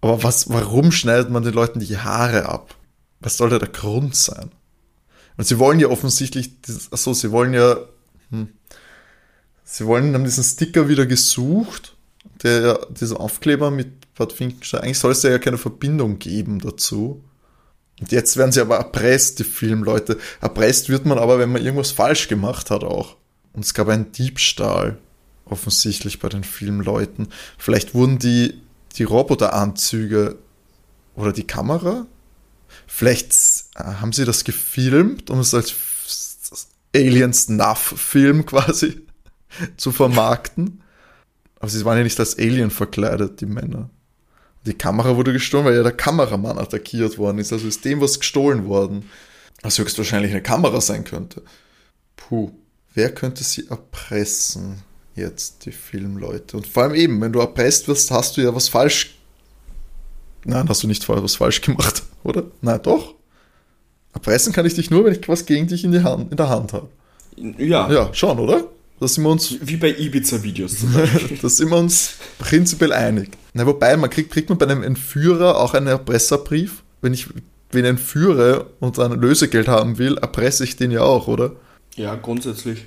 Aber 0.00 0.22
was, 0.22 0.50
warum 0.50 0.92
schneidet 0.92 1.30
man 1.30 1.44
den 1.44 1.54
Leuten 1.54 1.80
die 1.80 1.96
Haare 1.96 2.46
ab? 2.46 2.74
Was 3.20 3.38
soll 3.38 3.48
da 3.48 3.58
der 3.58 3.68
Grund 3.68 4.14
sein? 4.14 4.50
Und 5.36 5.46
sie 5.46 5.58
wollen 5.58 5.80
ja 5.80 5.88
offensichtlich, 5.88 6.50
achso, 6.90 7.14
sie 7.14 7.30
wollen 7.30 7.54
ja, 7.54 7.78
hm, 8.30 8.48
sie 9.74 9.86
wollen, 9.86 10.14
haben 10.14 10.24
diesen 10.24 10.44
Sticker 10.44 10.88
wieder 10.88 11.06
gesucht, 11.06 11.96
der, 12.42 12.86
dieser 12.90 13.20
Aufkleber 13.20 13.70
mit 13.70 14.14
Bad 14.14 14.32
Finkenstein, 14.32 14.82
eigentlich 14.82 14.98
soll 14.98 15.12
es 15.12 15.22
ja 15.22 15.38
keine 15.38 15.58
Verbindung 15.58 16.18
geben 16.18 16.60
dazu. 16.60 17.24
Und 18.00 18.12
jetzt 18.12 18.36
werden 18.36 18.52
sie 18.52 18.60
aber 18.60 18.76
erpresst, 18.76 19.38
die 19.38 19.44
Filmleute. 19.44 20.18
Erpresst 20.40 20.88
wird 20.88 21.06
man 21.06 21.18
aber, 21.18 21.38
wenn 21.38 21.52
man 21.52 21.62
irgendwas 21.62 21.92
falsch 21.92 22.28
gemacht 22.28 22.70
hat 22.70 22.82
auch. 22.82 23.16
Und 23.52 23.64
es 23.64 23.72
gab 23.74 23.88
einen 23.88 24.10
Diebstahl, 24.12 24.98
offensichtlich 25.44 26.18
bei 26.18 26.28
den 26.28 26.44
Filmleuten. 26.44 27.28
Vielleicht 27.56 27.94
wurden 27.94 28.18
die, 28.18 28.60
die 28.96 29.04
Roboteranzüge 29.04 30.38
oder 31.14 31.32
die 31.32 31.46
Kamera 31.46 32.06
Vielleicht 32.86 33.32
äh, 33.76 33.84
haben 33.84 34.12
sie 34.12 34.24
das 34.24 34.44
gefilmt, 34.44 35.30
um 35.30 35.40
es 35.40 35.54
als 35.54 35.74
Aliens 36.94 37.48
Nuff-Film 37.48 38.46
quasi 38.46 39.03
zu 39.76 39.92
vermarkten. 39.92 40.82
Aber 41.58 41.68
sie 41.68 41.84
waren 41.84 41.98
ja 41.98 42.04
nicht 42.04 42.18
als 42.20 42.38
Alien 42.38 42.70
verkleidet, 42.70 43.40
die 43.40 43.46
Männer. 43.46 43.90
Die 44.66 44.74
Kamera 44.74 45.16
wurde 45.16 45.32
gestohlen, 45.32 45.66
weil 45.66 45.76
ja 45.76 45.82
der 45.82 45.92
Kameramann 45.92 46.58
attackiert 46.58 47.18
worden 47.18 47.38
ist. 47.38 47.52
Also 47.52 47.68
ist 47.68 47.84
dem 47.84 48.00
was 48.00 48.18
gestohlen 48.18 48.66
worden. 48.66 49.08
Was 49.62 49.78
höchstwahrscheinlich 49.78 50.30
eine 50.32 50.42
Kamera 50.42 50.80
sein 50.80 51.04
könnte. 51.04 51.42
Puh, 52.16 52.50
wer 52.94 53.14
könnte 53.14 53.44
sie 53.44 53.66
erpressen? 53.68 54.82
Jetzt 55.14 55.64
die 55.64 55.72
Filmleute. 55.72 56.56
Und 56.56 56.66
vor 56.66 56.84
allem 56.84 56.94
eben, 56.94 57.20
wenn 57.20 57.32
du 57.32 57.40
erpresst 57.40 57.88
wirst, 57.88 58.10
hast 58.10 58.36
du 58.36 58.40
ja 58.40 58.54
was 58.54 58.68
falsch 58.68 59.14
Nein, 60.44 60.68
hast 60.68 60.82
du 60.82 60.86
nicht 60.86 61.08
was 61.08 61.36
falsch 61.36 61.60
gemacht, 61.60 62.02
oder? 62.22 62.44
Nein, 62.60 62.80
doch. 62.82 63.14
Erpressen 64.12 64.52
kann 64.52 64.66
ich 64.66 64.74
dich 64.74 64.90
nur, 64.90 65.04
wenn 65.04 65.12
ich 65.12 65.28
was 65.28 65.46
gegen 65.46 65.66
dich 65.66 65.84
in, 65.84 65.92
die 65.92 66.02
Hand, 66.02 66.30
in 66.30 66.36
der 66.36 66.48
Hand 66.48 66.72
habe. 66.72 66.88
Ja. 67.36 67.90
Ja, 67.90 68.14
schon, 68.14 68.38
oder? 68.38 68.68
Da 69.00 69.08
sind 69.08 69.24
wir 69.24 69.30
uns. 69.30 69.56
Wie 69.60 69.76
bei 69.76 69.90
Ibiza-Videos 69.90 70.78
zum 70.80 70.92
Beispiel. 70.94 71.38
da 71.40 71.48
sind 71.48 71.70
wir 71.70 71.76
uns 71.76 72.14
prinzipiell 72.38 72.92
einig. 72.92 73.30
Na, 73.52 73.66
wobei, 73.66 73.96
man 73.96 74.10
kriegt, 74.10 74.32
kriegt 74.32 74.48
man 74.48 74.58
bei 74.58 74.66
einem 74.66 74.82
Entführer 74.82 75.58
auch 75.58 75.74
einen 75.74 75.88
Erpresserbrief. 75.88 76.82
Wenn 77.02 77.12
ich 77.12 77.28
wen 77.70 77.84
entführe 77.84 78.70
und 78.80 78.98
dann 78.98 79.20
Lösegeld 79.20 79.68
haben 79.68 79.98
will, 79.98 80.16
erpresse 80.18 80.64
ich 80.64 80.76
den 80.76 80.90
ja 80.90 81.00
auch, 81.02 81.26
oder? 81.26 81.52
Ja, 81.96 82.14
grundsätzlich. 82.14 82.86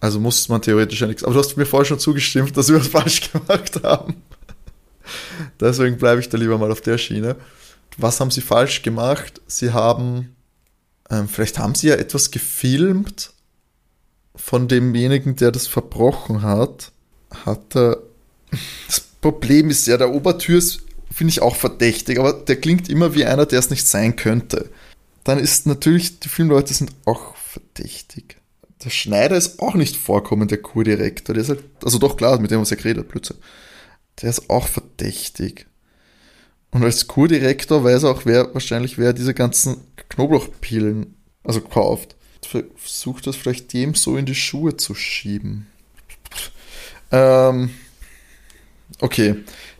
Also 0.00 0.18
muss 0.18 0.48
man 0.48 0.62
theoretisch 0.62 1.00
ja 1.00 1.06
nichts. 1.06 1.24
Aber 1.24 1.34
du 1.34 1.40
hast 1.40 1.56
mir 1.56 1.66
vorher 1.66 1.84
schon 1.84 1.98
zugestimmt, 1.98 2.56
dass 2.56 2.68
wir 2.68 2.80
was 2.80 2.88
falsch 2.88 3.30
gemacht 3.32 3.82
haben. 3.82 4.22
Deswegen 5.60 5.98
bleibe 5.98 6.20
ich 6.20 6.28
da 6.28 6.38
lieber 6.38 6.58
mal 6.58 6.70
auf 6.70 6.80
der 6.80 6.98
Schiene. 6.98 7.36
Was 7.96 8.20
haben 8.20 8.30
sie 8.30 8.40
falsch 8.40 8.82
gemacht? 8.82 9.40
Sie 9.46 9.72
haben, 9.72 10.34
ähm, 11.10 11.28
vielleicht 11.28 11.58
haben 11.58 11.74
sie 11.74 11.88
ja 11.88 11.94
etwas 11.94 12.30
gefilmt 12.30 13.32
von 14.38 14.68
demjenigen, 14.68 15.36
der 15.36 15.52
das 15.52 15.66
verbrochen 15.66 16.42
hat. 16.42 16.92
Hat 17.44 17.76
er. 17.76 17.98
Das 18.86 19.00
Problem 19.20 19.68
ist 19.68 19.86
ja, 19.86 19.98
der 19.98 20.14
Obertür 20.14 20.58
ist, 20.58 20.82
finde 21.12 21.32
ich 21.32 21.42
auch 21.42 21.56
verdächtig, 21.56 22.18
aber 22.18 22.32
der 22.32 22.56
klingt 22.56 22.88
immer 22.88 23.14
wie 23.14 23.26
einer, 23.26 23.44
der 23.44 23.58
es 23.58 23.70
nicht 23.70 23.86
sein 23.86 24.16
könnte. 24.16 24.70
Dann 25.24 25.38
ist 25.38 25.66
natürlich, 25.66 26.20
die 26.20 26.28
Filmleute 26.28 26.72
sind 26.72 26.92
auch 27.04 27.36
verdächtig. 27.36 28.36
Der 28.84 28.90
Schneider 28.90 29.36
ist 29.36 29.60
auch 29.60 29.74
nicht 29.74 29.96
vorkommend, 29.96 30.50
der 30.50 30.62
Kurdirektor. 30.62 31.34
Der 31.34 31.42
ist 31.42 31.50
halt, 31.50 31.64
also 31.84 31.98
doch 31.98 32.16
klar, 32.16 32.38
mit 32.40 32.50
dem 32.50 32.60
was 32.60 32.70
er 32.70 32.76
geredet, 32.76 33.08
plötzlich. 33.08 33.38
Der 34.22 34.30
ist 34.30 34.48
auch 34.48 34.68
verdächtig. 34.68 35.66
Und 36.70 36.84
als 36.84 37.06
Kurdirektor 37.06 37.82
weiß 37.82 38.04
auch 38.04 38.24
wer 38.24 38.54
wahrscheinlich, 38.54 38.98
wer 38.98 39.12
diese 39.12 39.34
ganzen 39.34 39.78
Knoblauchpillen 40.08 41.16
also 41.42 41.60
kauft. 41.60 42.16
Versucht 42.46 43.26
das 43.26 43.36
vielleicht 43.36 43.72
dem 43.72 43.94
so 43.94 44.16
in 44.16 44.26
die 44.26 44.34
Schuhe 44.34 44.76
zu 44.76 44.94
schieben. 44.94 45.66
Ähm, 47.10 47.70
okay, 49.00 49.36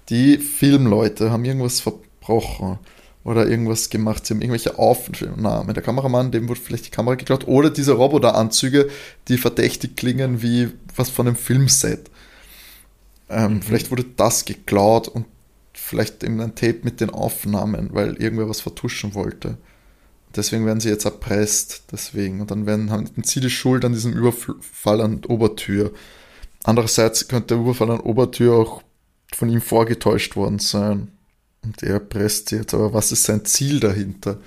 die 0.08 0.38
Filmleute 0.38 1.30
haben 1.30 1.44
irgendwas 1.44 1.80
verbrochen 1.80 2.78
oder 3.24 3.46
irgendwas 3.46 3.90
gemacht. 3.90 4.24
Sie 4.24 4.34
haben 4.34 4.40
irgendwelche 4.40 4.78
Aufnahmen. 4.78 5.74
Der 5.74 5.82
Kameramann, 5.82 6.30
dem 6.30 6.48
wurde 6.48 6.60
vielleicht 6.60 6.86
die 6.86 6.90
Kamera 6.90 7.14
geklaut. 7.14 7.46
Oder 7.46 7.70
diese 7.70 7.92
Roboteranzüge, 7.92 8.88
die 9.28 9.38
verdächtig 9.38 9.96
klingen 9.96 10.42
wie 10.42 10.70
was 10.96 11.10
von 11.10 11.26
einem 11.26 11.36
Filmset. 11.36 12.10
Ähm, 13.28 13.54
mhm. 13.54 13.62
Vielleicht 13.62 13.90
wurde 13.90 14.04
das 14.16 14.44
geklaut 14.44 15.08
und 15.08 15.26
vielleicht 15.74 16.24
eben 16.24 16.40
ein 16.40 16.54
Tape 16.54 16.80
mit 16.82 17.00
den 17.00 17.10
Aufnahmen, 17.10 17.90
weil 17.92 18.14
irgendwer 18.14 18.48
was 18.48 18.60
vertuschen 18.60 19.14
wollte. 19.14 19.58
Deswegen 20.38 20.64
werden 20.64 20.80
sie 20.80 20.88
jetzt 20.88 21.04
erpresst. 21.04 21.82
Deswegen. 21.92 22.40
Und 22.40 22.50
dann 22.50 22.64
werden, 22.64 22.90
haben 22.90 23.10
sie 23.24 23.40
die 23.40 23.50
Schuld 23.50 23.84
an 23.84 23.92
diesem 23.92 24.12
Überfall 24.12 25.00
an 25.00 25.24
Obertür. 25.26 25.92
Andererseits 26.64 27.28
könnte 27.28 27.54
der 27.54 27.58
Überfall 27.58 27.90
an 27.90 28.00
Obertür 28.00 28.54
auch 28.54 28.82
von 29.34 29.48
ihm 29.50 29.60
vorgetäuscht 29.60 30.36
worden 30.36 30.60
sein. 30.60 31.08
Und 31.62 31.82
er 31.82 31.94
erpresst 31.94 32.48
sie 32.48 32.56
jetzt. 32.56 32.72
Aber 32.72 32.94
was 32.94 33.12
ist 33.12 33.24
sein 33.24 33.44
Ziel 33.44 33.80
dahinter? 33.80 34.38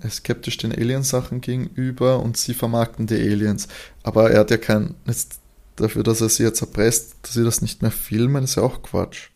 Er 0.00 0.08
ist 0.08 0.16
skeptisch 0.16 0.58
den 0.58 0.72
Aliensachen 0.72 1.40
gegenüber 1.40 2.20
und 2.20 2.36
sie 2.36 2.54
vermarkten 2.54 3.06
die 3.06 3.16
Aliens. 3.16 3.66
Aber 4.02 4.30
er 4.30 4.40
hat 4.40 4.50
ja 4.50 4.58
kein, 4.58 4.94
jetzt 5.06 5.40
dafür, 5.76 6.02
dass 6.02 6.20
er 6.20 6.28
sie 6.28 6.44
jetzt 6.44 6.60
erpresst, 6.60 7.16
dass 7.22 7.32
sie 7.32 7.44
das 7.44 7.62
nicht 7.62 7.82
mehr 7.82 7.90
filmen, 7.90 8.44
ist 8.44 8.56
ja 8.56 8.62
auch 8.62 8.82
Quatsch. 8.82 9.30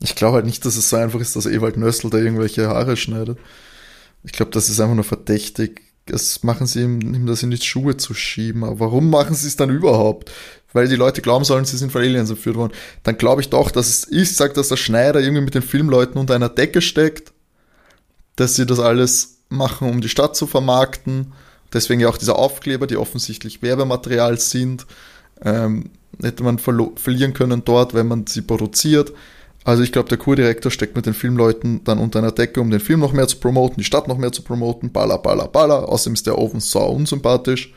Ich 0.00 0.14
glaube 0.14 0.36
halt 0.36 0.46
nicht, 0.46 0.64
dass 0.64 0.76
es 0.76 0.88
so 0.88 0.96
einfach 0.96 1.20
ist, 1.20 1.36
dass 1.36 1.46
Ewald 1.46 1.76
Nössel 1.76 2.10
da 2.10 2.18
irgendwelche 2.18 2.68
Haare 2.68 2.96
schneidet. 2.96 3.38
Ich 4.24 4.32
glaube, 4.32 4.52
das 4.52 4.68
ist 4.68 4.80
einfach 4.80 4.94
nur 4.94 5.04
verdächtig. 5.04 5.82
Das 6.06 6.42
machen 6.42 6.66
sie 6.66 6.82
ihm, 6.82 7.00
ihm 7.00 7.26
das 7.26 7.42
in 7.42 7.50
die 7.50 7.58
Schuhe 7.58 7.96
zu 7.96 8.14
schieben. 8.14 8.64
Aber 8.64 8.80
warum 8.80 9.10
machen 9.10 9.34
sie 9.34 9.46
es 9.46 9.56
dann 9.56 9.70
überhaupt? 9.70 10.30
Weil 10.72 10.88
die 10.88 10.96
Leute 10.96 11.22
glauben 11.22 11.44
sollen, 11.44 11.64
sie 11.64 11.76
sind 11.76 11.92
von 11.92 12.02
Aliens 12.02 12.30
entführt 12.30 12.56
worden. 12.56 12.72
Dann 13.02 13.18
glaube 13.18 13.40
ich 13.40 13.50
doch, 13.50 13.70
dass 13.70 13.88
es 13.88 14.10
ich 14.10 14.34
sage, 14.34 14.54
dass 14.54 14.68
der 14.68 14.76
Schneider 14.76 15.20
irgendwie 15.20 15.44
mit 15.44 15.54
den 15.54 15.62
Filmleuten 15.62 16.18
unter 16.18 16.34
einer 16.34 16.48
Decke 16.48 16.80
steckt, 16.80 17.32
dass 18.36 18.56
sie 18.56 18.66
das 18.66 18.80
alles 18.80 19.38
machen, 19.48 19.88
um 19.88 20.00
die 20.00 20.08
Stadt 20.08 20.34
zu 20.34 20.46
vermarkten. 20.46 21.32
Deswegen 21.72 22.00
ja 22.00 22.08
auch 22.08 22.18
diese 22.18 22.36
Aufkleber, 22.36 22.86
die 22.86 22.96
offensichtlich 22.96 23.62
Werbematerial 23.62 24.38
sind 24.38 24.86
ähm, 25.44 25.90
hätte 26.20 26.42
man 26.42 26.58
verlieren 26.58 27.32
können 27.32 27.64
dort, 27.64 27.94
wenn 27.94 28.08
man 28.08 28.26
sie 28.26 28.42
produziert. 28.42 29.12
Also 29.64 29.82
ich 29.82 29.92
glaube, 29.92 30.08
der 30.08 30.18
Kurdirektor 30.18 30.72
steckt 30.72 30.96
mit 30.96 31.06
den 31.06 31.14
Filmleuten 31.14 31.84
dann 31.84 31.98
unter 31.98 32.18
einer 32.18 32.32
Decke, 32.32 32.60
um 32.60 32.70
den 32.70 32.80
Film 32.80 33.00
noch 33.00 33.12
mehr 33.12 33.28
zu 33.28 33.38
promoten, 33.38 33.76
die 33.78 33.84
Stadt 33.84 34.08
noch 34.08 34.18
mehr 34.18 34.32
zu 34.32 34.42
promoten, 34.42 34.92
baller, 34.92 35.18
baller, 35.18 35.48
baller. 35.48 35.88
Außerdem 35.88 36.14
ist 36.14 36.26
der 36.26 36.38
Ofen 36.38 36.60
sau 36.60 36.90
unsympathisch. 36.92 37.72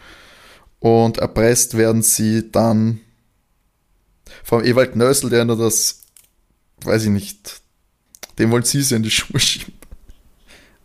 Und 0.79 1.17
erpresst 1.17 1.77
werden 1.77 2.01
sie 2.01 2.51
dann 2.51 3.01
vom 4.43 4.63
Ewald 4.63 4.95
Nössel, 4.95 5.29
der 5.29 5.45
nur 5.45 5.57
das, 5.57 6.01
weiß 6.83 7.03
ich 7.03 7.09
nicht, 7.09 7.61
dem 8.39 8.51
wollen 8.51 8.63
sie 8.63 8.79
es 8.79 8.91
in 8.91 9.03
die 9.03 9.11
Schuhe 9.11 9.39
schieben. 9.39 9.73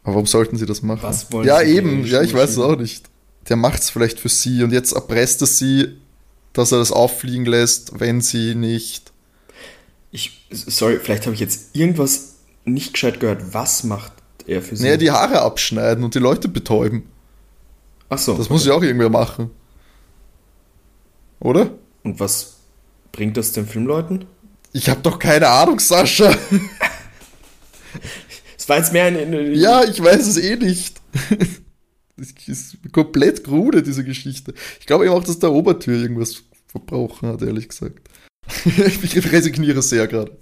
Aber 0.02 0.14
warum 0.14 0.26
sollten 0.26 0.56
sie 0.56 0.66
das 0.66 0.82
machen? 0.82 1.02
Was 1.02 1.32
wollen 1.32 1.46
ja, 1.46 1.62
eben, 1.62 2.06
ja, 2.06 2.22
ich 2.22 2.34
weiß 2.34 2.50
es 2.50 2.58
auch 2.58 2.76
nicht. 2.76 3.08
Der 3.48 3.56
macht 3.56 3.82
es 3.82 3.90
vielleicht 3.90 4.20
für 4.20 4.28
sie 4.28 4.62
und 4.62 4.72
jetzt 4.72 4.92
erpresst 4.92 5.40
er 5.40 5.46
sie 5.46 6.00
dass 6.52 6.72
er 6.72 6.78
das 6.78 6.92
auffliegen 6.92 7.46
lässt, 7.46 8.00
wenn 8.00 8.20
sie 8.20 8.54
nicht. 8.54 9.09
Ich, 10.12 10.46
sorry, 10.50 10.98
vielleicht 10.98 11.26
habe 11.26 11.34
ich 11.34 11.40
jetzt 11.40 11.74
irgendwas 11.74 12.36
nicht 12.64 12.94
gescheit 12.94 13.20
gehört. 13.20 13.54
Was 13.54 13.84
macht 13.84 14.12
er 14.46 14.62
für 14.62 14.76
sie? 14.76 14.84
Naja, 14.84 14.96
die 14.96 15.10
Haare 15.10 15.42
abschneiden 15.42 16.04
und 16.04 16.14
die 16.14 16.18
Leute 16.18 16.48
betäuben. 16.48 17.04
Ach 18.08 18.18
so. 18.18 18.32
Das 18.32 18.46
okay. 18.46 18.52
muss 18.52 18.66
ja 18.66 18.74
auch 18.74 18.82
irgendwer 18.82 19.08
machen. 19.08 19.50
Oder? 21.38 21.70
Und 22.02 22.20
was 22.20 22.56
bringt 23.12 23.36
das 23.36 23.52
den 23.52 23.66
Filmleuten? 23.66 24.26
Ich 24.72 24.88
habe 24.88 25.00
doch 25.00 25.18
keine 25.18 25.48
Ahnung, 25.48 25.78
Sascha. 25.80 26.34
Es 28.56 28.68
war 28.68 28.76
jetzt 28.76 28.92
mehr 28.92 29.06
ein. 29.06 29.54
Ja, 29.54 29.82
ich 29.82 30.00
weiß 30.00 30.26
es 30.26 30.36
eh 30.36 30.56
nicht. 30.56 31.00
Das 32.16 32.34
ist 32.46 32.76
komplett 32.92 33.44
krude, 33.44 33.82
diese 33.82 34.04
Geschichte. 34.04 34.52
Ich 34.78 34.84
glaube 34.84 35.06
eben 35.06 35.14
auch, 35.14 35.24
dass 35.24 35.38
der 35.38 35.52
Obertür 35.52 36.02
irgendwas 36.02 36.42
verbrochen 36.66 37.30
hat, 37.30 37.40
ehrlich 37.40 37.70
gesagt. 37.70 38.09
ich 39.02 39.32
resigniere 39.32 39.82
sehr 39.82 40.06
gerade. 40.06 40.32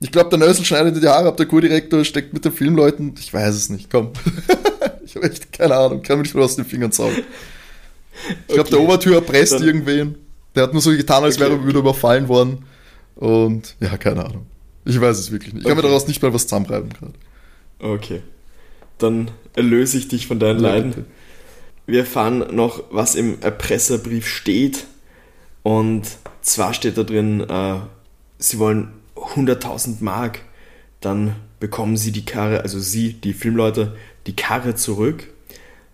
Ich 0.00 0.12
glaube, 0.12 0.28
der 0.30 0.38
Nösel 0.38 0.64
schneidet 0.64 1.02
die 1.02 1.08
Haare 1.08 1.28
ab, 1.28 1.36
der 1.38 1.46
Co-Direktor 1.46 2.04
steckt 2.04 2.32
mit 2.34 2.44
den 2.44 2.52
Filmleuten. 2.52 3.14
Ich 3.18 3.32
weiß 3.32 3.54
es 3.54 3.70
nicht, 3.70 3.90
komm. 3.90 4.10
ich 5.04 5.16
habe 5.16 5.30
echt 5.30 5.52
keine 5.52 5.74
Ahnung, 5.74 6.02
kann 6.02 6.20
mich 6.20 6.34
nur 6.34 6.44
aus 6.44 6.56
den 6.56 6.64
Fingern 6.66 6.92
saugen. 6.92 7.22
Ich 8.48 8.54
glaube, 8.54 8.68
der 8.70 8.78
Okay. 8.78 8.86
Obertür 8.86 9.14
erpresst 9.16 9.54
Dann- 9.54 9.62
irgendwen. 9.64 10.14
Der 10.54 10.62
hat 10.64 10.72
nur 10.72 10.80
so 10.82 10.90
getan, 10.90 11.22
als 11.24 11.38
wäre 11.38 11.52
Okay. 11.52 11.62
er 11.62 11.68
wieder 11.68 11.78
überfallen 11.80 12.28
worden. 12.28 12.64
Und 13.14 13.74
ja, 13.80 13.96
keine 13.98 14.24
Ahnung. 14.24 14.46
Ich 14.86 14.98
weiß 15.00 15.18
es 15.18 15.30
wirklich 15.30 15.52
nicht. 15.52 15.62
Ich 15.62 15.68
kann 15.68 15.76
mir 15.76 15.82
Okay. 15.82 15.88
daraus 15.88 16.06
nicht 16.08 16.22
mal 16.22 16.32
was 16.32 16.42
zusammenreiben 16.44 16.90
gerade. 16.90 17.12
Okay. 17.78 18.22
Dann 18.98 19.30
erlöse 19.54 19.98
ich 19.98 20.08
dich 20.08 20.26
von 20.26 20.38
deinen 20.38 20.60
Ja, 20.62 20.70
Leiden. 20.70 20.90
bitte. 20.92 21.04
Wir 21.86 22.00
erfahren 22.00 22.44
noch, 22.54 22.82
was 22.90 23.14
im 23.14 23.40
Erpresserbrief 23.42 24.26
steht. 24.26 24.84
Und 25.62 26.02
zwar 26.46 26.72
steht 26.74 26.96
da 26.96 27.02
drin, 27.02 27.40
äh, 27.40 27.80
sie 28.38 28.58
wollen 28.58 28.92
100.000 29.16 29.96
Mark. 30.00 30.40
Dann 31.00 31.36
bekommen 31.60 31.96
sie 31.96 32.12
die 32.12 32.24
Karre, 32.24 32.62
also 32.62 32.78
sie, 32.78 33.14
die 33.14 33.32
Filmleute, 33.32 33.96
die 34.26 34.36
Karre 34.36 34.74
zurück. 34.74 35.24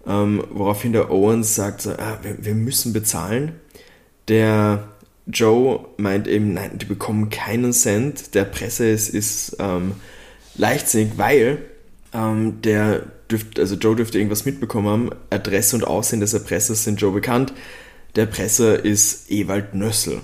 Ähm, 0.06 0.44
woraufhin 0.50 0.92
der 0.92 1.10
Owens 1.10 1.54
sagt, 1.54 1.86
ah, 1.86 2.18
wir, 2.22 2.44
wir 2.44 2.54
müssen 2.54 2.92
bezahlen. 2.92 3.52
Der 4.28 4.88
Joe 5.26 5.86
meint 5.96 6.26
eben, 6.26 6.54
nein, 6.54 6.78
die 6.78 6.86
bekommen 6.86 7.30
keinen 7.30 7.72
Cent. 7.72 8.34
Der 8.34 8.44
Presse 8.44 8.88
ist, 8.88 9.08
ist 9.08 9.56
ähm, 9.58 9.92
leichtsinnig, 10.56 11.16
weil 11.16 11.58
ähm, 12.12 12.60
der 12.62 13.06
dürft, 13.30 13.58
also 13.58 13.76
Joe 13.76 13.96
dürfte 13.96 14.18
irgendwas 14.18 14.44
mitbekommen 14.44 14.88
haben. 14.88 15.10
Adresse 15.30 15.76
und 15.76 15.84
Aussehen 15.84 16.20
des 16.20 16.34
Erpressers 16.34 16.84
sind 16.84 17.00
Joe 17.00 17.12
bekannt. 17.12 17.52
Der 18.16 18.26
Presser 18.26 18.84
ist 18.84 19.30
Ewald 19.30 19.74
Nössel. 19.74 20.20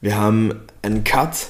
Wir 0.00 0.16
haben 0.16 0.54
einen 0.82 1.04
Cut, 1.04 1.48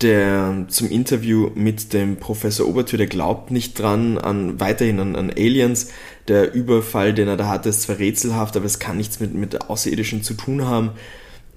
der 0.00 0.66
zum 0.68 0.90
Interview 0.90 1.50
mit 1.54 1.92
dem 1.92 2.16
Professor 2.18 2.66
Obertür, 2.66 2.98
der 2.98 3.06
glaubt 3.06 3.50
nicht 3.50 3.78
dran, 3.78 4.18
an 4.18 4.58
weiterhin 4.60 4.98
an, 5.00 5.16
an 5.16 5.30
Aliens. 5.30 5.90
Der 6.28 6.52
Überfall, 6.52 7.14
den 7.14 7.28
er 7.28 7.36
da 7.36 7.48
hatte, 7.48 7.68
ist 7.68 7.82
zwar 7.82 7.98
rätselhaft, 7.98 8.56
aber 8.56 8.66
es 8.66 8.78
kann 8.80 8.96
nichts 8.96 9.20
mit, 9.20 9.34
mit 9.34 9.70
Außerirdischen 9.70 10.22
zu 10.22 10.34
tun 10.34 10.64
haben. 10.66 10.90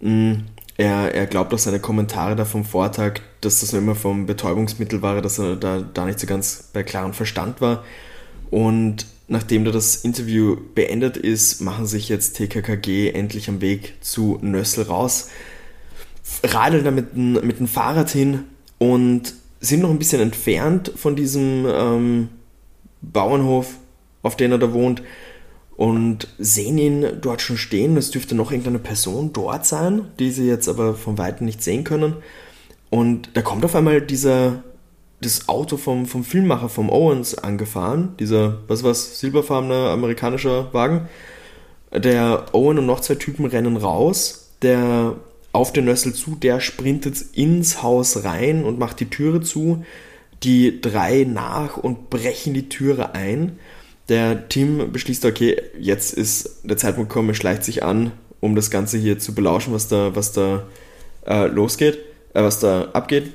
Mm, 0.02 0.34
Er, 0.78 1.14
er 1.16 1.26
glaubt 1.26 1.54
auch 1.54 1.60
seine 1.60 1.80
Kommentare 1.80 2.36
da 2.36 2.46
vom 2.46 2.64
Vortag, 2.64 3.22
dass 3.42 3.62
das 3.62 3.74
immer 3.74 3.96
vom 3.96 4.28
Betäubungsmittel 4.28 5.02
war, 5.02 5.22
dass 5.22 5.40
er 5.40 5.56
da, 5.56 5.82
da 5.82 6.06
nicht 6.06 6.20
so 6.20 6.28
ganz 6.28 6.70
bei 6.74 6.84
klarem 6.84 7.14
Verstand 7.14 7.62
war. 7.62 7.84
Und 8.52 9.08
nachdem 9.28 9.66
da 9.66 9.72
das 9.72 9.96
Interview 9.98 10.58
beendet 10.76 11.18
ist, 11.18 11.62
machen 11.62 11.88
sich 11.88 12.10
jetzt 12.10 12.38
TKKG 12.38 13.10
endlich 13.12 13.50
am 13.50 13.62
Weg 13.62 13.96
zu 14.02 14.38
Nössel 14.42 14.84
raus, 14.86 15.30
radeln 16.44 16.84
da 16.84 16.92
mit, 16.92 17.14
dem- 17.16 17.34
mit 17.46 17.60
dem 17.60 17.68
Fahrrad 17.68 18.10
hin 18.10 18.44
und 18.78 19.34
sind 19.60 19.82
noch 19.82 19.90
ein 19.90 20.00
bisschen 20.00 20.22
entfernt 20.22 20.92
von 20.96 21.16
diesem 21.16 21.66
ähm, 21.68 22.30
Bauernhof, 23.02 23.76
auf 24.22 24.36
den 24.36 24.52
er 24.52 24.58
da 24.60 24.72
wohnt, 24.74 25.02
und 25.76 26.28
sehen 26.40 26.78
ihn 26.78 27.06
dort 27.22 27.42
schon 27.42 27.58
stehen. 27.58 27.98
Es 27.98 28.12
dürfte 28.12 28.34
noch 28.36 28.52
irgendeine 28.52 28.80
Person 28.80 29.32
dort 29.34 29.66
sein, 29.66 30.06
die 30.20 30.32
sie 30.32 30.48
jetzt 30.48 30.68
aber 30.68 30.96
von 30.96 31.18
Weitem 31.18 31.46
nicht 31.46 31.64
sehen 31.64 31.84
können. 31.84 32.16
Und 32.90 33.30
da 33.36 33.42
kommt 33.42 33.64
auf 33.66 33.76
einmal 33.76 34.02
dieser, 34.02 34.64
das 35.22 35.48
Auto 35.50 35.78
vom, 35.78 36.06
vom 36.08 36.24
Filmmacher, 36.24 36.70
vom 36.70 36.90
Owens, 36.90 37.36
angefahren. 37.38 38.16
Dieser, 38.20 38.60
was 38.68 38.84
was, 38.84 39.20
silberfarbener 39.20 39.90
amerikanischer 39.92 40.74
Wagen. 40.74 41.08
Der 41.94 42.46
Owen 42.54 42.80
und 42.80 42.86
noch 42.86 43.00
zwei 43.02 43.16
Typen 43.16 43.46
rennen 43.46 43.78
raus. 43.78 44.52
Der 44.64 45.16
auf 45.58 45.74
den 45.74 45.86
Nössel 45.86 46.14
zu, 46.14 46.36
der 46.36 46.60
sprintet 46.60 47.18
ins 47.34 47.82
Haus 47.82 48.24
rein 48.24 48.64
und 48.64 48.78
macht 48.78 49.00
die 49.00 49.10
Türe 49.10 49.42
zu. 49.42 49.84
Die 50.44 50.82
drei 50.82 51.24
nach 51.28 51.78
und 51.78 52.12
brechen 52.12 52.54
die 52.54 52.70
Türe 52.70 53.16
ein. 53.16 53.58
Der 54.08 54.50
Tim 54.50 54.92
beschließt, 54.92 55.26
okay, 55.26 55.60
jetzt 55.80 56.14
ist 56.14 56.62
der 56.64 56.78
Zeitpunkt 56.78 57.10
gekommen, 57.10 57.30
er 57.30 57.36
schleicht 57.36 57.64
sich 57.64 57.82
an, 57.84 58.12
um 58.40 58.56
das 58.56 58.70
Ganze 58.70 59.00
hier 59.00 59.18
zu 59.18 59.34
belauschen, 59.34 59.74
was 59.74 59.88
da, 59.88 60.16
was 60.16 60.32
da 60.32 60.68
äh, 61.26 61.48
losgeht, 61.48 61.98
äh, 62.36 62.44
was 62.44 62.60
da 62.60 62.90
abgeht. 62.94 63.32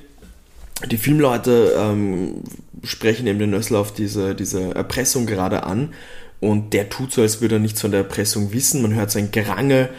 Die 0.87 0.99
Filmleute 0.99 1.75
ähm, 1.77 2.45
sprechen 2.85 3.27
eben 3.27 3.41
den 3.41 3.51
Nössel 3.51 3.77
auf 3.77 3.93
diese, 3.93 4.37
diese 4.37 4.77
Erpressung 4.77 5.27
gerade 5.27 5.65
an 5.65 5.93
und 6.39 6.73
der 6.73 6.89
tut 6.89 7.13
so, 7.13 7.23
als 7.23 7.41
würde 7.41 7.57
er 7.57 7.61
nichts 7.61 7.81
von 7.81 7.91
der 7.91 8.01
Erpressung 8.01 8.53
wissen. 8.53 8.83
Man 8.83 8.95
hört 8.95 9.11
so 9.11 9.19
ein 9.19 9.31
Gerangel 9.31 9.91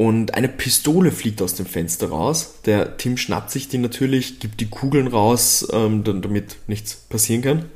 und 0.00 0.32
eine 0.32 0.48
Pistole 0.48 1.12
fliegt 1.12 1.42
aus 1.42 1.56
dem 1.56 1.66
Fenster 1.66 2.08
raus. 2.08 2.54
Der 2.64 2.96
Tim 2.96 3.18
schnappt 3.18 3.50
sich 3.50 3.68
die 3.68 3.76
natürlich, 3.76 4.40
gibt 4.40 4.62
die 4.62 4.70
Kugeln 4.70 5.08
raus, 5.08 5.68
ähm, 5.74 6.04
damit 6.04 6.56
nichts 6.68 6.94
passieren 6.94 7.42
kann. 7.42 7.66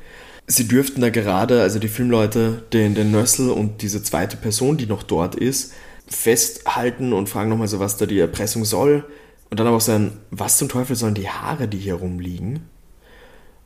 Sie 0.47 0.67
dürften 0.67 1.01
da 1.01 1.11
gerade, 1.11 1.61
also 1.61 1.77
die 1.77 1.87
Filmleute, 1.87 2.63
den, 2.73 2.95
den 2.95 3.11
Nössel 3.11 3.51
und 3.51 3.83
diese 3.83 4.01
zweite 4.01 4.37
Person, 4.37 4.77
die 4.77 4.87
noch 4.87 5.03
dort 5.03 5.35
ist, 5.35 5.73
festhalten 6.07 7.13
und 7.13 7.29
fragen 7.29 7.51
nochmal 7.51 7.67
so, 7.67 7.77
was 7.77 7.97
da 7.97 8.07
die 8.07 8.17
Erpressung 8.17 8.65
soll. 8.65 9.05
Und 9.51 9.59
dann 9.59 9.67
aber 9.67 9.77
auch 9.77 9.81
sagen, 9.81 10.13
was 10.31 10.57
zum 10.57 10.67
Teufel 10.67 10.95
sollen 10.95 11.13
die 11.13 11.29
Haare, 11.29 11.67
die 11.67 11.77
hier 11.77 11.93
rumliegen? 11.93 12.61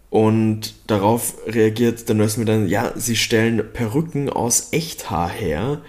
Und 0.10 0.74
darauf 0.88 1.36
reagiert 1.48 2.10
der 2.10 2.16
Nössel 2.18 2.42
mit 2.42 2.50
einem, 2.50 2.68
ja, 2.68 2.92
sie 2.98 3.16
stellen 3.16 3.64
Perücken 3.72 4.30
aus 4.30 4.74
Echthaar 4.74 5.30
her 5.30 5.82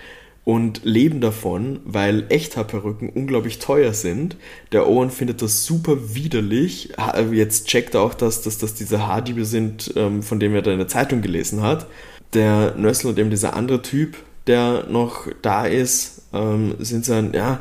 und 0.45 0.81
leben 0.85 1.21
davon, 1.21 1.81
weil 1.85 2.25
Echthaarperücken 2.31 3.11
unglaublich 3.11 3.59
teuer 3.59 3.93
sind. 3.93 4.37
Der 4.73 4.89
Owen 4.89 5.11
findet 5.11 5.43
das 5.43 5.65
super 5.65 6.15
widerlich. 6.15 6.93
Ha- 6.97 7.21
Jetzt 7.31 7.67
checkt 7.69 7.95
er 7.95 8.01
auch, 8.03 8.15
dass, 8.15 8.43
dass 8.43 8.59
das 8.59 8.75
diese 8.75 9.07
Haardiebe 9.07 9.45
sind, 9.45 9.93
ähm, 9.97 10.23
von 10.23 10.41
denen 10.41 10.55
er 10.55 10.63
da 10.63 10.73
in 10.73 10.79
der 10.79 10.89
Zeitung 10.89 11.21
gelesen 11.21 11.63
hat. 11.63 11.87
Der 12.33 12.75
Nössel 12.77 13.09
und 13.11 13.19
eben 13.19 13.31
dieser 13.31 13.55
andere 13.55 13.83
Typ, 13.83 14.17
der 14.47 14.87
noch 14.89 15.29
da 15.43 15.67
ist, 15.67 16.23
ähm, 16.33 16.75
sind 16.79 17.09
dann, 17.09 17.33
ja, 17.35 17.61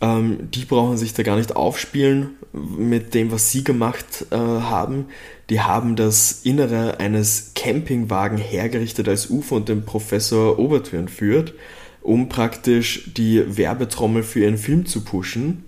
ähm, 0.00 0.48
die 0.54 0.64
brauchen 0.64 0.96
sich 0.96 1.12
da 1.12 1.22
gar 1.22 1.36
nicht 1.36 1.56
aufspielen 1.56 2.30
mit 2.52 3.14
dem, 3.14 3.30
was 3.32 3.50
sie 3.50 3.64
gemacht 3.64 4.26
äh, 4.30 4.36
haben. 4.36 5.06
Die 5.50 5.60
haben 5.60 5.96
das 5.96 6.40
Innere 6.44 7.00
eines 7.00 7.52
Campingwagen 7.54 8.38
hergerichtet 8.38 9.08
als 9.08 9.28
UFO 9.30 9.56
und 9.56 9.68
den 9.68 9.84
Professor 9.84 10.58
Obertür 10.58 11.00
entführt, 11.00 11.54
um 12.02 12.28
praktisch 12.28 13.12
die 13.16 13.56
Werbetrommel 13.56 14.22
für 14.22 14.40
ihren 14.40 14.58
Film 14.58 14.86
zu 14.86 15.04
pushen. 15.04 15.64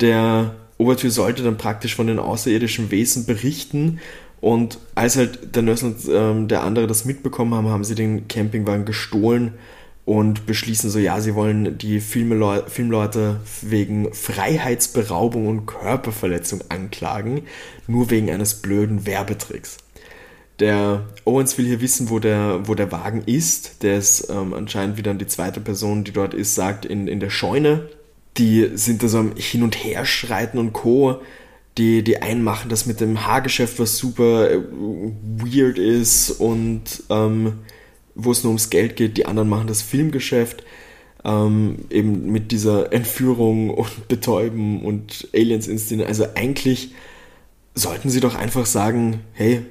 Der 0.00 0.54
Obertür 0.78 1.10
sollte 1.10 1.42
dann 1.42 1.58
praktisch 1.58 1.94
von 1.94 2.06
den 2.06 2.18
außerirdischen 2.18 2.90
Wesen 2.90 3.26
berichten 3.26 3.98
und 4.40 4.78
als 4.94 5.16
halt 5.16 5.54
der 5.56 5.62
Nössel 5.62 5.88
und 5.88 5.96
ähm, 6.10 6.48
der 6.48 6.62
andere 6.62 6.86
das 6.86 7.04
mitbekommen 7.04 7.54
haben, 7.54 7.68
haben 7.68 7.84
sie 7.84 7.96
den 7.96 8.28
Campingwagen 8.28 8.84
gestohlen 8.84 9.54
und 10.04 10.46
beschließen 10.46 10.88
so, 10.88 10.98
ja, 10.98 11.20
sie 11.20 11.34
wollen 11.34 11.76
die 11.76 12.00
Filmeleu 12.00 12.62
Filmleute 12.66 13.40
wegen 13.62 14.12
Freiheitsberaubung 14.14 15.48
und 15.48 15.66
Körperverletzung 15.66 16.62
anklagen, 16.68 17.42
nur 17.86 18.10
wegen 18.10 18.30
eines 18.30 18.54
blöden 18.54 19.06
Werbetricks. 19.06 19.78
Der 20.60 21.04
Owens 21.24 21.56
will 21.56 21.66
hier 21.66 21.80
wissen, 21.80 22.10
wo 22.10 22.18
der, 22.18 22.66
wo 22.66 22.74
der 22.74 22.90
Wagen 22.90 23.22
ist. 23.26 23.82
Der 23.82 23.96
ist 23.96 24.28
ähm, 24.28 24.54
anscheinend, 24.54 24.96
wie 24.96 25.02
dann 25.02 25.18
die 25.18 25.26
zweite 25.26 25.60
Person, 25.60 26.04
die 26.04 26.12
dort 26.12 26.34
ist, 26.34 26.54
sagt, 26.54 26.84
in, 26.84 27.06
in 27.06 27.20
der 27.20 27.30
Scheune. 27.30 27.88
Die 28.36 28.70
sind 28.74 29.02
da 29.02 29.08
so 29.08 29.18
am 29.18 29.36
Hin- 29.36 29.62
und 29.62 29.76
Herschreiten 29.76 30.58
und 30.58 30.72
Co. 30.72 31.20
Die, 31.76 32.02
die 32.02 32.22
einen 32.22 32.42
machen 32.42 32.70
das 32.70 32.86
mit 32.86 33.00
dem 33.00 33.24
Haargeschäft, 33.24 33.78
was 33.78 33.98
super 33.98 34.50
äh, 34.50 34.60
weird 34.60 35.78
ist 35.78 36.30
und 36.32 37.04
ähm, 37.08 37.60
wo 38.16 38.32
es 38.32 38.42
nur 38.42 38.50
ums 38.50 38.70
Geld 38.70 38.96
geht. 38.96 39.16
Die 39.16 39.26
anderen 39.26 39.48
machen 39.48 39.68
das 39.68 39.82
Filmgeschäft. 39.82 40.64
Ähm, 41.24 41.84
eben 41.90 42.32
mit 42.32 42.50
dieser 42.50 42.92
Entführung 42.92 43.70
und 43.70 44.08
Betäuben 44.08 44.82
und 44.82 45.28
Aliens 45.32 45.68
inszenieren. 45.68 46.08
Also 46.08 46.26
eigentlich 46.34 46.94
sollten 47.74 48.10
sie 48.10 48.20
doch 48.20 48.34
einfach 48.34 48.66
sagen, 48.66 49.20
hey, 49.32 49.62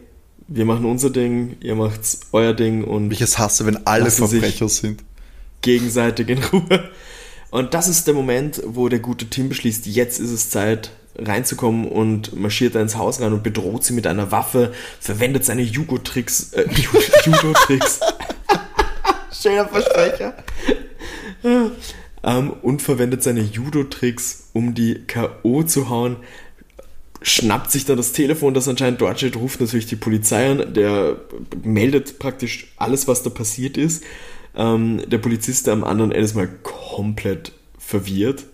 wir 0.47 0.65
machen 0.65 0.85
unser 0.85 1.09
Ding, 1.09 1.57
ihr 1.61 1.75
macht's 1.75 2.21
euer 2.31 2.53
Ding 2.53 2.83
und 2.83 3.11
Ich 3.11 3.21
es 3.21 3.37
hasse, 3.37 3.65
wenn 3.65 3.85
alle 3.85 4.09
Verbrecher 4.11 4.69
sind. 4.69 5.03
gegenseitig 5.61 6.29
in 6.29 6.43
Ruhe. 6.43 6.89
Und 7.49 7.73
das 7.73 7.87
ist 7.87 8.07
der 8.07 8.13
Moment, 8.13 8.61
wo 8.65 8.89
der 8.89 8.99
gute 8.99 9.25
Tim 9.29 9.49
beschließt, 9.49 9.85
jetzt 9.87 10.19
ist 10.19 10.31
es 10.31 10.49
Zeit 10.49 10.91
reinzukommen 11.17 11.87
und 11.87 12.39
marschiert 12.39 12.75
da 12.75 12.81
ins 12.81 12.95
Haus 12.95 13.19
rein 13.21 13.33
und 13.33 13.41
bedroht 13.41 13.83
sie 13.83 13.93
mit 13.93 14.05
einer 14.05 14.31
Waffe, 14.31 14.73
verwendet 14.99 15.45
seine 15.45 15.63
Jugo-Tricks, 15.63 16.53
äh, 16.53 16.63
Ju- 16.69 17.25
Judo-Tricks. 17.25 17.99
Schöner 19.41 19.67
Versprecher. 19.67 20.35
ähm, 22.23 22.51
und 22.61 22.81
verwendet 22.81 23.23
seine 23.23 23.41
Judo-Tricks, 23.41 24.49
um 24.53 24.73
die 24.73 25.03
K.O. 25.07 25.63
zu 25.63 25.89
hauen. 25.89 26.17
Schnappt 27.21 27.71
sich 27.71 27.85
dann 27.85 27.97
das 27.97 28.11
Telefon, 28.11 28.53
das 28.53 28.67
anscheinend 28.67 29.01
dort 29.01 29.17
steht, 29.17 29.35
ruft 29.35 29.59
natürlich 29.59 29.87
die 29.87 29.95
Polizei 29.95 30.51
an. 30.51 30.73
Der 30.73 31.17
meldet 31.63 32.19
praktisch 32.19 32.67
alles, 32.77 33.07
was 33.07 33.23
da 33.23 33.29
passiert 33.29 33.77
ist. 33.77 34.03
Ähm, 34.55 35.01
der 35.07 35.17
Polizist 35.17 35.67
der 35.67 35.73
am 35.73 35.83
anderen 35.83 36.11
Ende 36.11 36.25
ist 36.25 36.35
mal 36.35 36.49
komplett 36.63 37.53
verwirrt 37.77 38.45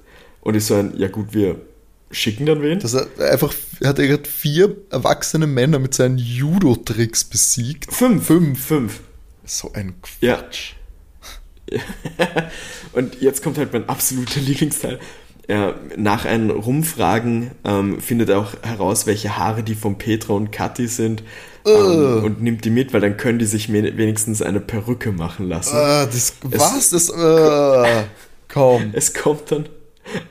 und 0.41 0.55
ist 0.55 0.67
so 0.67 0.75
ein, 0.75 0.97
ja 0.97 1.07
gut, 1.07 1.33
wir 1.33 1.61
schicken 2.11 2.45
dann 2.45 2.61
wen. 2.61 2.79
Dass 2.79 2.93
er 2.93 3.07
einfach, 3.31 3.53
er 3.79 3.89
hat 3.89 3.97
gerade 3.97 4.29
vier 4.29 4.75
erwachsene 4.89 5.47
Männer 5.47 5.79
mit 5.79 5.93
seinen 5.93 6.17
Judo-Tricks 6.17 7.25
besiegt. 7.25 7.91
fünf. 7.91 8.25
Fünf. 8.27 8.65
Fünf. 8.65 8.99
So 9.45 9.73
ein 9.73 9.95
Quatsch. 10.01 10.73
Ja. 11.69 11.79
und 12.93 13.21
jetzt 13.21 13.43
kommt 13.43 13.57
halt 13.57 13.73
mein 13.73 13.89
absoluter 13.89 14.39
Lieblingsteil. 14.39 14.99
Ja, 15.49 15.75
nach 15.97 16.23
einem 16.23 16.51
Rumfragen 16.51 17.51
ähm, 17.65 17.99
findet 17.99 18.29
er 18.29 18.39
auch 18.39 18.53
heraus, 18.61 19.05
welche 19.07 19.37
Haare 19.37 19.61
die 19.61 19.75
von 19.75 19.97
Petra 19.97 20.33
und 20.33 20.51
Kathi 20.53 20.87
sind 20.87 21.21
ähm, 21.65 22.23
und 22.23 22.41
nimmt 22.41 22.63
die 22.63 22.69
mit, 22.69 22.93
weil 22.93 23.01
dann 23.01 23.17
können 23.17 23.39
die 23.39 23.45
sich 23.45 23.71
wenigstens 23.71 24.41
eine 24.41 24.61
Perücke 24.61 25.11
machen 25.11 25.49
lassen. 25.49 25.75
Uh, 25.75 26.05
das, 26.05 26.35
was? 26.43 26.89
Das, 26.91 27.09
uh, 27.09 28.05
kaum. 28.47 28.89
Es 28.93 29.13
kommt 29.13 29.51
dann 29.51 29.67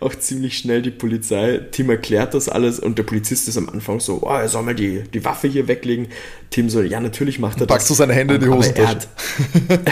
auch 0.01 0.15
ziemlich 0.15 0.57
schnell 0.57 0.81
die 0.81 0.91
Polizei. 0.91 1.61
Tim 1.71 1.91
erklärt 1.91 2.35
das 2.35 2.49
alles 2.49 2.79
und 2.79 2.99
der 2.99 3.05
Polizist 3.05 3.49
ist 3.49 3.57
am 3.57 3.69
Anfang 3.69 4.01
so, 4.01 4.21
oh, 4.23 4.29
er 4.29 4.49
soll 4.49 4.63
mal 4.63 4.75
die, 4.75 5.03
die 5.13 5.25
Waffe 5.25 5.49
hier 5.49 5.69
weglegen. 5.69 6.09
Tim 6.51 6.69
soll, 6.69 6.87
ja, 6.87 7.01
natürlich 7.01 7.39
macht 7.39 7.61
er 7.61 7.67
Packst 7.67 7.69
das. 7.69 7.77
Packst 7.77 7.91
du 7.91 7.95
seine 7.95 8.15
Hände 8.15 8.35
in 8.35 8.41
die 8.41 8.49
Hosentasche. 8.49 9.09
Aber 9.63 9.69
er 9.69 9.79
hat, 9.79 9.89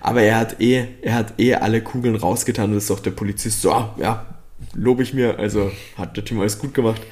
aber 0.00 0.22
er 0.22 0.36
hat 0.36 0.60
eh, 0.60 0.84
er 1.02 1.14
hat 1.14 1.34
eh 1.38 1.54
alle 1.54 1.80
Kugeln 1.80 2.16
rausgetan 2.16 2.70
und 2.70 2.78
ist 2.78 2.90
auch 2.90 3.00
der 3.00 3.12
Polizist 3.12 3.62
so, 3.62 3.72
ah, 3.72 3.94
ja, 3.98 4.26
lobe 4.74 5.02
ich 5.02 5.14
mir. 5.14 5.38
Also 5.38 5.70
hat 5.96 6.16
der 6.16 6.24
Tim 6.24 6.40
alles 6.40 6.58
gut 6.58 6.74
gemacht. 6.74 7.02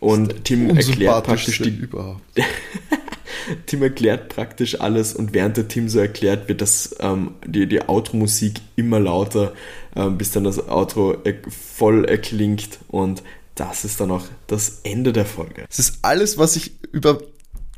Und 0.00 0.44
Tim 0.44 0.70
erklärt 0.70 1.24
praktisch 1.24 1.58
die, 1.58 1.70
überhaupt. 1.70 2.22
Tim 3.66 3.82
erklärt 3.82 4.30
praktisch 4.30 4.80
alles 4.80 5.14
und 5.14 5.32
während 5.32 5.56
der 5.56 5.68
Tim 5.68 5.88
so 5.88 6.00
erklärt, 6.00 6.48
wird 6.48 6.60
das, 6.60 6.96
ähm, 6.98 7.34
die, 7.46 7.68
die 7.68 7.88
Outro-Musik 7.88 8.60
immer 8.74 8.98
lauter, 8.98 9.52
ähm, 9.94 10.18
bis 10.18 10.32
dann 10.32 10.42
das 10.42 10.68
Outro 10.68 11.22
voll 11.48 12.04
erklingt 12.04 12.80
und 12.88 13.22
das 13.54 13.84
ist 13.84 14.00
dann 14.00 14.10
auch 14.10 14.24
das 14.48 14.80
Ende 14.82 15.12
der 15.12 15.24
Folge. 15.24 15.66
Es 15.70 15.78
ist 15.78 15.98
alles, 16.02 16.36
was 16.36 16.56
ich 16.56 16.72
über 16.90 17.18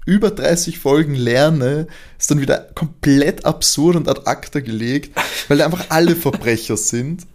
über 0.07 0.31
30 0.31 0.79
Folgen 0.79 1.15
lerne, 1.15 1.87
ist 2.19 2.31
dann 2.31 2.41
wieder 2.41 2.59
komplett 2.75 3.45
absurd 3.47 3.97
und 3.97 4.09
ad 4.09 4.23
acta 4.27 4.61
gelegt, 4.61 5.19
weil 5.49 5.59
da 5.59 5.65
einfach 5.65 5.87
alle 5.89 6.15
Verbrecher 6.15 6.77
sind. 6.77 7.27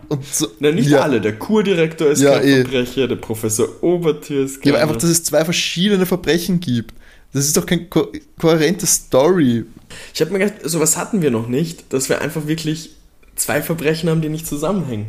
Und 0.08 0.24
so, 0.24 0.48
Na, 0.58 0.72
nicht 0.72 0.88
ja. 0.88 1.00
alle. 1.00 1.20
Der 1.20 1.38
Kurdirektor 1.38 2.08
ist 2.08 2.22
ja, 2.22 2.38
kein 2.38 2.48
eh. 2.48 2.62
Verbrecher, 2.62 3.08
der 3.08 3.16
Professor 3.16 3.68
Obertür 3.82 4.44
ist 4.44 4.62
kein 4.62 4.72
Ja, 4.72 4.74
aber 4.74 4.82
einfach, 4.82 5.00
dass 5.00 5.10
es 5.10 5.24
zwei 5.24 5.44
verschiedene 5.44 6.06
Verbrechen 6.06 6.60
gibt. 6.60 6.94
Das 7.32 7.44
ist 7.44 7.56
doch 7.56 7.66
keine 7.66 7.86
ko 7.86 8.10
kohärente 8.38 8.86
Story. 8.86 9.64
Ich 10.14 10.20
habe 10.20 10.32
mir 10.32 10.38
gedacht, 10.38 10.60
sowas 10.64 10.96
hatten 10.96 11.20
wir 11.20 11.30
noch 11.30 11.46
nicht, 11.46 11.92
dass 11.92 12.08
wir 12.08 12.22
einfach 12.22 12.46
wirklich 12.46 12.90
zwei 13.36 13.62
Verbrechen 13.62 14.08
haben, 14.08 14.22
die 14.22 14.28
nicht 14.30 14.46
zusammenhängen. 14.46 15.06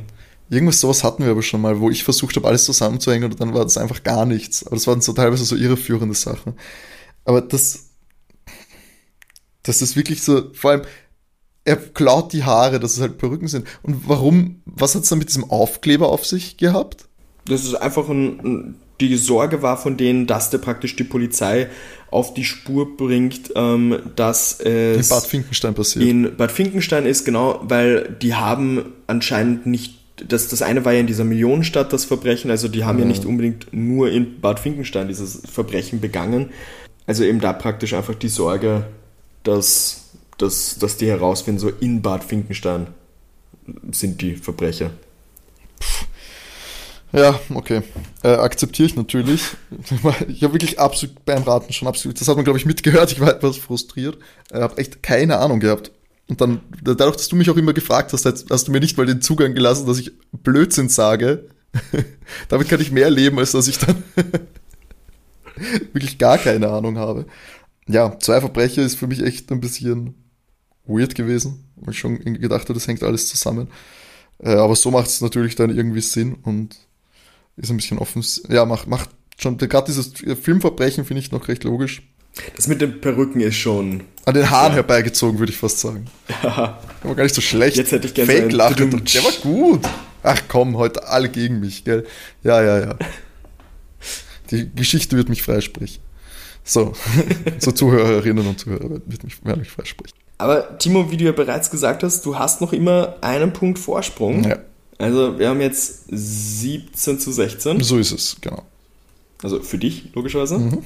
Irgendwas 0.49 0.79
sowas 0.79 1.03
hatten 1.03 1.23
wir 1.23 1.31
aber 1.31 1.43
schon 1.43 1.61
mal, 1.61 1.79
wo 1.79 1.89
ich 1.89 2.03
versucht 2.03 2.35
habe, 2.35 2.47
alles 2.47 2.65
zusammenzuhängen 2.65 3.31
und 3.31 3.39
dann 3.39 3.53
war 3.53 3.63
das 3.63 3.77
einfach 3.77 4.03
gar 4.03 4.25
nichts. 4.25 4.65
Aber 4.65 4.75
das 4.75 4.87
waren 4.87 5.01
so 5.01 5.13
teilweise 5.13 5.45
so 5.45 5.55
irreführende 5.55 6.15
Sachen. 6.15 6.53
Aber 7.23 7.41
das, 7.41 7.91
das 9.63 9.81
ist 9.81 9.95
wirklich 9.95 10.23
so, 10.23 10.51
vor 10.53 10.71
allem, 10.71 10.81
er 11.65 11.75
klaut 11.75 12.33
die 12.33 12.43
Haare, 12.43 12.79
dass 12.79 12.93
es 12.93 13.01
halt 13.01 13.17
Perücken 13.17 13.47
sind. 13.47 13.67
Und 13.83 14.07
warum, 14.07 14.61
was 14.65 14.95
hat 14.95 15.03
es 15.03 15.09
dann 15.09 15.19
mit 15.19 15.29
diesem 15.29 15.49
Aufkleber 15.49 16.09
auf 16.09 16.25
sich 16.25 16.57
gehabt? 16.57 17.07
Das 17.45 17.63
ist 17.63 17.75
einfach 17.75 18.09
ein, 18.09 18.75
die 18.99 19.15
Sorge 19.15 19.61
war 19.61 19.77
von 19.77 19.97
denen, 19.97 20.27
dass 20.27 20.49
der 20.49 20.57
praktisch 20.59 20.95
die 20.95 21.03
Polizei 21.03 21.67
auf 22.11 22.33
die 22.33 22.43
Spur 22.43 22.97
bringt, 22.97 23.51
ähm, 23.55 23.99
dass 24.15 24.59
es 24.59 25.09
in 25.09 25.15
Bad 25.15 25.25
Finkenstein 25.25 25.73
passiert. 25.73 26.05
In 26.05 26.35
Bad 26.35 26.51
Finkenstein 26.51 27.05
ist 27.05 27.23
genau, 27.23 27.61
weil 27.63 28.17
die 28.21 28.35
haben 28.35 28.93
anscheinend 29.07 29.65
nicht, 29.65 29.99
das, 30.27 30.49
das 30.49 30.61
eine 30.61 30.85
war 30.85 30.93
ja 30.93 30.99
in 30.99 31.07
dieser 31.07 31.23
Millionenstadt 31.23 31.93
das 31.93 32.05
Verbrechen, 32.05 32.51
also 32.51 32.67
die 32.67 32.83
haben 32.83 32.97
ja, 32.97 33.05
ja 33.05 33.09
nicht 33.09 33.25
unbedingt 33.25 33.67
nur 33.71 34.09
in 34.09 34.41
Bad 34.41 34.59
Finkenstein 34.59 35.07
dieses 35.07 35.41
Verbrechen 35.49 36.01
begangen. 36.01 36.49
Also 37.05 37.23
eben 37.23 37.39
da 37.39 37.53
praktisch 37.53 37.93
einfach 37.93 38.15
die 38.15 38.27
Sorge, 38.27 38.85
dass 39.43 40.08
dass, 40.41 40.77
dass 40.79 40.97
die 40.97 41.07
herausfinden, 41.07 41.59
so 41.59 41.69
in 41.69 42.01
Bad 42.01 42.23
Finkenstein 42.23 42.87
sind 43.91 44.21
die 44.21 44.35
Verbrecher. 44.35 44.91
Ja, 47.11 47.39
okay. 47.53 47.81
Äh, 48.23 48.29
Akzeptiere 48.29 48.87
ich 48.87 48.95
natürlich. 48.95 49.43
Ich 50.27 50.43
habe 50.43 50.53
wirklich 50.53 50.79
absolut 50.79 51.25
beim 51.25 51.43
Raten 51.43 51.73
schon 51.73 51.87
absolut, 51.87 52.19
das 52.19 52.27
hat 52.27 52.35
man 52.35 52.43
glaube 52.43 52.59
ich 52.59 52.65
mitgehört, 52.65 53.11
ich 53.11 53.19
war 53.19 53.29
etwas 53.35 53.57
frustriert. 53.57 54.17
Ich 54.49 54.55
äh, 54.55 54.61
habe 54.61 54.77
echt 54.77 55.01
keine 55.03 55.39
Ahnung 55.39 55.59
gehabt. 55.59 55.91
Und 56.27 56.41
dann, 56.41 56.61
dadurch, 56.83 57.17
dass 57.17 57.27
du 57.27 57.35
mich 57.35 57.49
auch 57.49 57.57
immer 57.57 57.73
gefragt 57.73 58.13
hast, 58.13 58.25
hast 58.25 58.67
du 58.67 58.71
mir 58.71 58.79
nicht 58.79 58.97
mal 58.97 59.07
den 59.07 59.19
Zugang 59.19 59.55
gelassen, 59.55 59.87
dass 59.87 59.97
ich 59.97 60.11
Blödsinn 60.31 60.87
sage. 60.87 61.49
Damit 62.49 62.69
kann 62.69 62.81
ich 62.81 62.91
mehr 62.91 63.09
leben, 63.09 63.39
als 63.39 63.51
dass 63.51 63.67
ich 63.67 63.79
dann 63.79 64.03
wirklich 65.91 66.19
gar 66.19 66.37
keine 66.37 66.69
Ahnung 66.69 66.99
habe. 66.99 67.25
Ja, 67.87 68.19
zwei 68.19 68.39
Verbrecher 68.39 68.83
ist 68.83 68.95
für 68.95 69.07
mich 69.07 69.23
echt 69.23 69.51
ein 69.51 69.59
bisschen 69.59 70.13
weird 70.89 71.15
gewesen, 71.15 71.63
weil 71.75 71.93
ich 71.93 71.99
schon 71.99 72.19
gedacht 72.19 72.63
habe, 72.63 72.73
das 72.73 72.87
hängt 72.87 73.03
alles 73.03 73.27
zusammen. 73.27 73.69
Äh, 74.39 74.51
aber 74.51 74.75
so 74.75 74.91
macht 74.91 75.07
es 75.07 75.21
natürlich 75.21 75.55
dann 75.55 75.75
irgendwie 75.75 76.01
Sinn 76.01 76.35
und 76.43 76.75
ist 77.57 77.69
ein 77.69 77.77
bisschen 77.77 77.99
offen. 77.99 78.23
Ja, 78.49 78.65
macht, 78.65 78.87
macht 78.87 79.09
schon, 79.37 79.57
gerade 79.57 79.87
dieses 79.87 80.13
Filmverbrechen 80.41 81.05
finde 81.05 81.21
ich 81.21 81.31
noch 81.31 81.47
recht 81.47 81.63
logisch. 81.63 82.01
Das 82.55 82.67
mit 82.67 82.79
den 82.79 83.01
Perücken 83.01 83.41
ist 83.41 83.55
schon. 83.55 84.03
An 84.25 84.33
den 84.33 84.49
Haaren 84.49 84.71
ja. 84.71 84.77
herbeigezogen, 84.77 85.39
würde 85.39 85.51
ich 85.51 85.57
fast 85.57 85.79
sagen. 85.79 86.05
Ja. 86.43 86.79
Aber 87.03 87.15
gar 87.15 87.23
nicht 87.23 87.35
so 87.35 87.41
schlecht. 87.41 87.77
Jetzt 87.77 87.91
hätte 87.91 88.07
ich 88.07 88.13
gerne 88.13 88.31
Fake 88.31 88.51
lachen. 88.51 89.03
Der 89.05 89.23
war 89.23 89.31
gut. 89.41 89.81
Ach 90.21 90.41
komm, 90.49 90.75
heute 90.77 91.07
alle 91.07 91.29
gegen 91.29 91.61
mich, 91.61 91.85
gell? 91.85 92.05
Ja, 92.43 92.61
ja, 92.61 92.79
ja. 92.79 92.99
Die 94.51 94.69
Geschichte 94.75 95.15
wird 95.15 95.29
mich 95.29 95.43
freisprechen. 95.43 96.01
So, 96.63 96.93
so 97.59 97.71
Zuhörerinnen 97.71 98.45
und 98.45 98.59
Zuhörer 98.59 98.89
wird 98.89 99.23
mich, 99.23 99.43
werden 99.45 99.59
mich 99.59 99.71
freisprechen. 99.71 100.17
Aber 100.39 100.77
Timo, 100.77 101.11
wie 101.11 101.17
du 101.17 101.25
ja 101.25 101.33
bereits 101.33 101.69
gesagt 101.69 102.01
hast, 102.01 102.25
du 102.25 102.39
hast 102.39 102.61
noch 102.61 102.71
immer 102.71 103.15
einen 103.19 103.51
Punkt 103.51 103.77
Vorsprung. 103.77 104.45
Ja. 104.45 104.57
Also 104.97 105.37
wir 105.37 105.49
haben 105.49 105.59
jetzt 105.59 106.05
17 106.07 107.19
zu 107.19 107.31
16. 107.31 107.81
So 107.81 107.97
ist 107.97 108.11
es, 108.11 108.37
genau. 108.39 108.63
Also 109.43 109.59
für 109.59 109.77
dich, 109.77 110.05
logischerweise. 110.15 110.57
Mhm. 110.57 110.83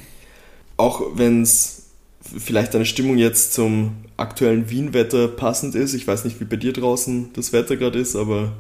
Auch 0.75 1.03
wenn 1.15 1.43
es 1.43 1.83
vielleicht 2.21 2.73
deine 2.73 2.85
Stimmung 2.85 3.19
jetzt 3.19 3.53
zum 3.53 3.95
aktuellen 4.17 4.71
Wien-Wetter 4.71 5.27
passend 5.27 5.75
ist. 5.75 5.93
Ich 5.93 6.07
weiß 6.07 6.25
nicht, 6.25 6.39
wie 6.39 6.45
bei 6.45 6.55
dir 6.55 6.73
draußen 6.73 7.31
das 7.33 7.53
Wetter 7.53 7.77
gerade 7.77 7.99
ist, 7.99 8.15
aber 8.15 8.53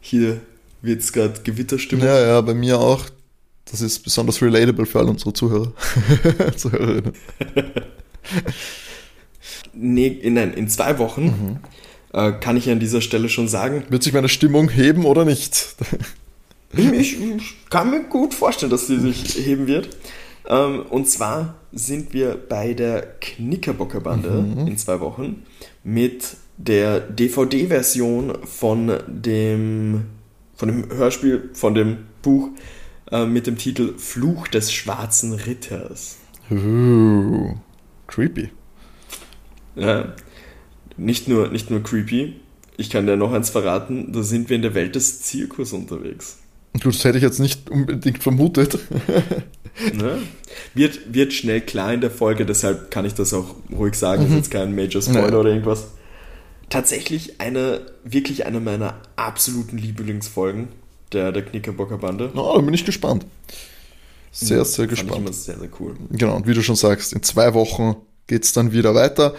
hier 0.00 0.40
wird 0.80 1.00
es 1.00 1.12
gerade 1.12 1.40
Gewitterstimmung. 1.42 2.06
Ja, 2.06 2.20
ja, 2.20 2.40
bei 2.40 2.54
mir 2.54 2.78
auch. 2.78 3.04
Das 3.64 3.80
ist 3.80 3.98
besonders 4.00 4.40
relatable 4.40 4.86
für 4.86 5.00
alle 5.00 5.10
unsere 5.10 5.32
Zuhörer. 5.32 5.72
Zuhörerinnen. 6.56 7.14
nee, 9.72 10.06
in, 10.06 10.36
in 10.36 10.68
zwei 10.68 10.98
Wochen, 10.98 11.24
mhm. 11.24 11.58
äh, 12.12 12.32
kann 12.32 12.56
ich 12.56 12.70
an 12.70 12.80
dieser 12.80 13.00
Stelle 13.00 13.28
schon 13.28 13.48
sagen. 13.48 13.84
Wird 13.88 14.02
sich 14.02 14.12
meine 14.12 14.28
Stimmung 14.28 14.68
heben 14.68 15.04
oder 15.04 15.24
nicht? 15.24 15.76
ich, 16.76 17.20
ich, 17.20 17.70
kann 17.70 17.90
mir 17.90 18.04
gut 18.04 18.34
vorstellen, 18.34 18.70
dass 18.70 18.86
sie 18.86 18.98
sich 18.98 19.36
heben 19.36 19.66
wird. 19.66 19.96
Ähm, 20.48 20.82
und 20.88 21.08
zwar 21.08 21.54
sind 21.72 22.12
wir 22.12 22.36
bei 22.48 22.74
der 22.74 23.02
Knickerbocker 23.20 24.00
Bande 24.00 24.30
mhm. 24.30 24.66
in 24.66 24.78
zwei 24.78 25.00
Wochen 25.00 25.44
mit 25.84 26.36
der 26.56 27.00
DVD-Version 27.00 28.38
von 28.44 28.92
dem, 29.06 30.06
von 30.56 30.68
dem 30.68 30.90
Hörspiel, 30.90 31.50
von 31.54 31.74
dem 31.74 31.98
Buch 32.22 32.50
äh, 33.10 33.26
mit 33.26 33.46
dem 33.46 33.56
Titel 33.56 33.94
Fluch 33.96 34.48
des 34.48 34.72
schwarzen 34.72 35.32
Ritters. 35.32 36.16
Uh, 36.50 37.54
creepy. 38.06 38.50
Ja, 39.76 40.14
nicht 40.96 41.28
nur, 41.28 41.48
nicht 41.48 41.70
nur 41.70 41.82
creepy, 41.82 42.34
ich 42.76 42.90
kann 42.90 43.06
dir 43.06 43.16
noch 43.16 43.32
eins 43.32 43.50
verraten, 43.50 44.12
da 44.12 44.22
sind 44.22 44.48
wir 44.48 44.56
in 44.56 44.62
der 44.62 44.74
Welt 44.74 44.94
des 44.94 45.22
Zirkus 45.22 45.72
unterwegs. 45.72 46.38
Gut, 46.74 46.94
das 46.94 47.04
hätte 47.04 47.18
ich 47.18 47.24
jetzt 47.24 47.40
nicht 47.40 47.68
unbedingt 47.68 48.22
vermutet. 48.22 48.78
ne? 49.92 50.18
wird, 50.74 51.12
wird 51.12 51.32
schnell 51.32 51.60
klar 51.60 51.92
in 51.92 52.00
der 52.00 52.10
Folge, 52.10 52.46
deshalb 52.46 52.90
kann 52.90 53.04
ich 53.04 53.14
das 53.14 53.34
auch 53.34 53.54
ruhig 53.70 53.94
sagen, 53.94 54.22
mhm. 54.22 54.30
ist 54.30 54.36
jetzt 54.36 54.50
kein 54.50 54.74
Major 54.74 55.02
Spoiler 55.02 55.30
ja. 55.30 55.38
oder 55.38 55.50
irgendwas. 55.50 55.88
Tatsächlich 56.68 57.40
eine, 57.40 57.80
wirklich 58.04 58.46
eine 58.46 58.60
meiner 58.60 59.00
absoluten 59.16 59.76
Lieblingsfolgen 59.76 60.68
der, 61.12 61.32
der 61.32 61.44
Knickerbocker 61.44 61.98
Bande. 61.98 62.30
Oh, 62.34 62.54
da 62.54 62.60
bin 62.60 62.72
ich 62.72 62.84
gespannt. 62.84 63.26
Sehr, 64.30 64.64
sehr 64.64 64.84
Fand 64.86 64.90
gespannt. 64.90 65.12
Ich 65.12 65.18
immer 65.18 65.32
sehr, 65.32 65.58
sehr 65.58 65.68
cool. 65.80 65.96
Genau, 66.10 66.36
und 66.36 66.46
wie 66.46 66.54
du 66.54 66.62
schon 66.62 66.76
sagst, 66.76 67.12
in 67.12 67.22
zwei 67.24 67.52
Wochen 67.54 67.96
geht 68.28 68.44
es 68.44 68.52
dann 68.52 68.72
wieder 68.72 68.94
weiter 68.94 69.34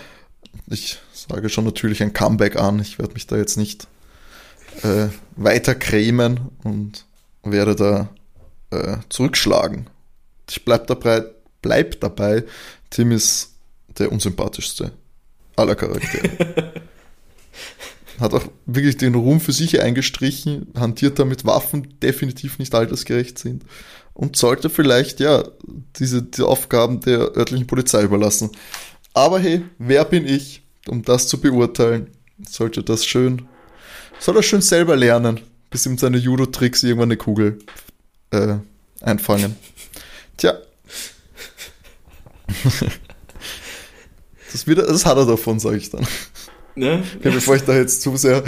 ich 0.68 1.00
sage 1.14 1.50
schon 1.50 1.66
natürlich 1.66 2.02
ein 2.02 2.14
Comeback 2.14 2.56
an. 2.56 2.80
Ich 2.80 3.00
werde 3.00 3.14
mich 3.14 3.28
da 3.28 3.38
jetzt 3.38 3.58
nicht 3.58 3.88
äh, 4.84 5.08
weiter 5.36 5.76
cremen 5.76 6.40
und 6.64 7.06
werde 7.44 7.76
da 7.76 8.10
äh, 8.72 8.98
zurückschlagen. 9.10 9.90
Ich 10.50 10.66
bleib 10.66 10.88
dabei, 10.88 11.24
bleib 11.62 12.00
dabei, 12.02 12.44
Tim 12.90 13.12
ist 13.12 13.54
der 13.98 14.12
unsympathischste 14.12 14.92
aller 15.56 15.76
Charaktere. 15.76 16.74
Hat 18.20 18.34
auch 18.34 18.44
wirklich 18.66 18.98
den 18.98 19.16
Ruhm 19.16 19.40
für 19.40 19.54
sich 19.54 19.82
eingestrichen, 19.82 20.68
hantiert 20.78 21.18
da 21.18 21.26
mit 21.26 21.46
Waffen, 21.46 22.00
definitiv 22.02 22.60
nicht 22.60 22.76
altersgerecht 22.76 23.40
sind 23.40 23.64
und 24.14 24.36
sollte 24.36 24.70
vielleicht 24.70 25.20
ja 25.20 25.44
diese, 25.96 26.22
diese 26.22 26.46
Aufgaben 26.46 27.00
der 27.00 27.36
örtlichen 27.36 27.68
Polizei 27.68 28.04
überlassen. 28.04 28.52
Aber 29.14 29.40
hey, 29.40 29.64
wer 29.78 30.06
bin 30.06 30.26
ich, 30.26 30.62
um 30.88 31.04
das 31.04 31.28
zu 31.28 31.40
beurteilen? 31.40 32.12
sollte 32.50 32.84
das 32.84 33.06
schön, 33.06 33.48
soll 34.20 34.38
er 34.38 34.44
schön 34.44 34.62
selber 34.62 34.96
lernen, 34.96 35.42
bis 35.70 35.86
ihm 35.86 35.98
seine 35.98 36.18
Judo-Tricks 36.18 36.84
irgendwann 36.84 37.10
eine 37.10 37.18
Kugel 37.18 37.60
äh, 38.32 38.58
einfangen. 39.02 39.56
Tja. 40.38 40.58
Das, 44.52 44.68
wieder, 44.68 44.86
das 44.86 45.06
hat 45.06 45.16
er 45.16 45.26
davon, 45.26 45.62
sage 45.62 45.78
ich 45.78 45.92
dann. 45.92 46.06
Ne? 46.76 47.04
Ja, 47.24 47.32
bevor 47.32 47.56
ich 47.56 47.64
da 47.64 47.76
jetzt 47.76 48.02
zu 48.02 48.16
sehr 48.16 48.44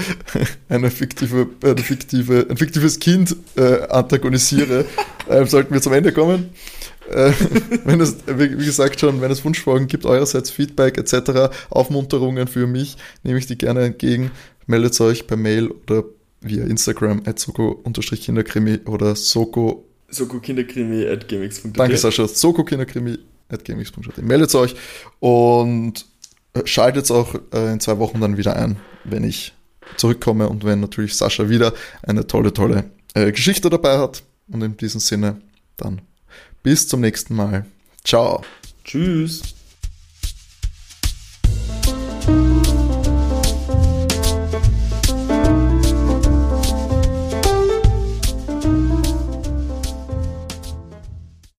eine 0.70 0.90
fiktive, 0.92 1.48
eine 1.62 1.78
fiktive, 1.78 2.48
ein 2.50 2.58
fiktives 2.58 3.00
Kind 3.00 3.36
äh, 3.56 3.82
antagonisiere, 3.90 4.86
äh, 5.28 5.46
sollten 5.46 5.74
wir 5.74 5.82
zum 5.82 5.94
Ende 5.94 6.12
kommen. 6.12 6.50
Äh, 7.10 7.32
wenn 7.86 8.00
es, 8.00 8.18
wie, 8.28 8.58
wie 8.60 8.66
gesagt 8.66 9.00
schon, 9.00 9.22
wenn 9.22 9.32
es 9.32 9.44
Wunschfragen 9.44 9.88
gibt, 9.88 10.06
eurerseits 10.06 10.52
Feedback 10.52 10.98
etc., 10.98 11.54
Aufmunterungen 11.70 12.48
für 12.48 12.68
mich, 12.68 12.98
nehme 13.24 13.40
ich 13.40 13.48
die 13.48 13.58
gerne 13.58 13.82
entgegen. 13.82 14.32
Meldet 14.68 15.00
euch 15.02 15.28
per 15.28 15.38
Mail 15.38 15.70
oder 15.70 16.06
via 16.42 16.64
Instagram 16.66 17.24
at 17.26 17.40
soko-kinderkrimi 17.40 18.80
oder 18.86 19.16
soko 19.16 19.86
Soko-Kinderkrimi 20.10 21.08
at 21.08 21.28
gmx.at 21.28 21.78
Danke 21.78 21.98
Sascha, 21.98 22.28
soko-kinderkrimi 22.28 23.18
at 23.50 23.66
gmx.at 23.66 24.22
Meldet 24.22 24.54
euch 24.56 24.76
und 25.20 26.06
schaltet 26.66 27.10
auch 27.12 27.36
äh, 27.54 27.74
in 27.74 27.80
zwei 27.80 27.98
Wochen 28.00 28.22
dann 28.22 28.38
wieder 28.38 28.56
ein, 28.56 28.78
wenn 29.04 29.24
ich 29.24 29.54
zurückkomme 29.98 30.50
und 30.50 30.64
wenn 30.64 30.80
natürlich 30.80 31.16
Sascha 31.16 31.50
wieder 31.50 31.74
eine 32.04 32.28
tolle, 32.28 32.54
tolle 32.54 32.86
äh, 33.14 33.32
Geschichte 33.32 33.70
dabei 33.70 33.98
hat. 33.98 34.24
Und 34.48 34.62
in 34.62 34.78
diesem 34.78 35.00
Sinne 35.00 35.42
dann 35.78 36.02
bis 36.64 36.88
zum 36.88 37.02
nächsten 37.02 37.36
Mal. 37.36 37.66
Ciao. 38.04 38.44
Tschüss. 38.84 39.42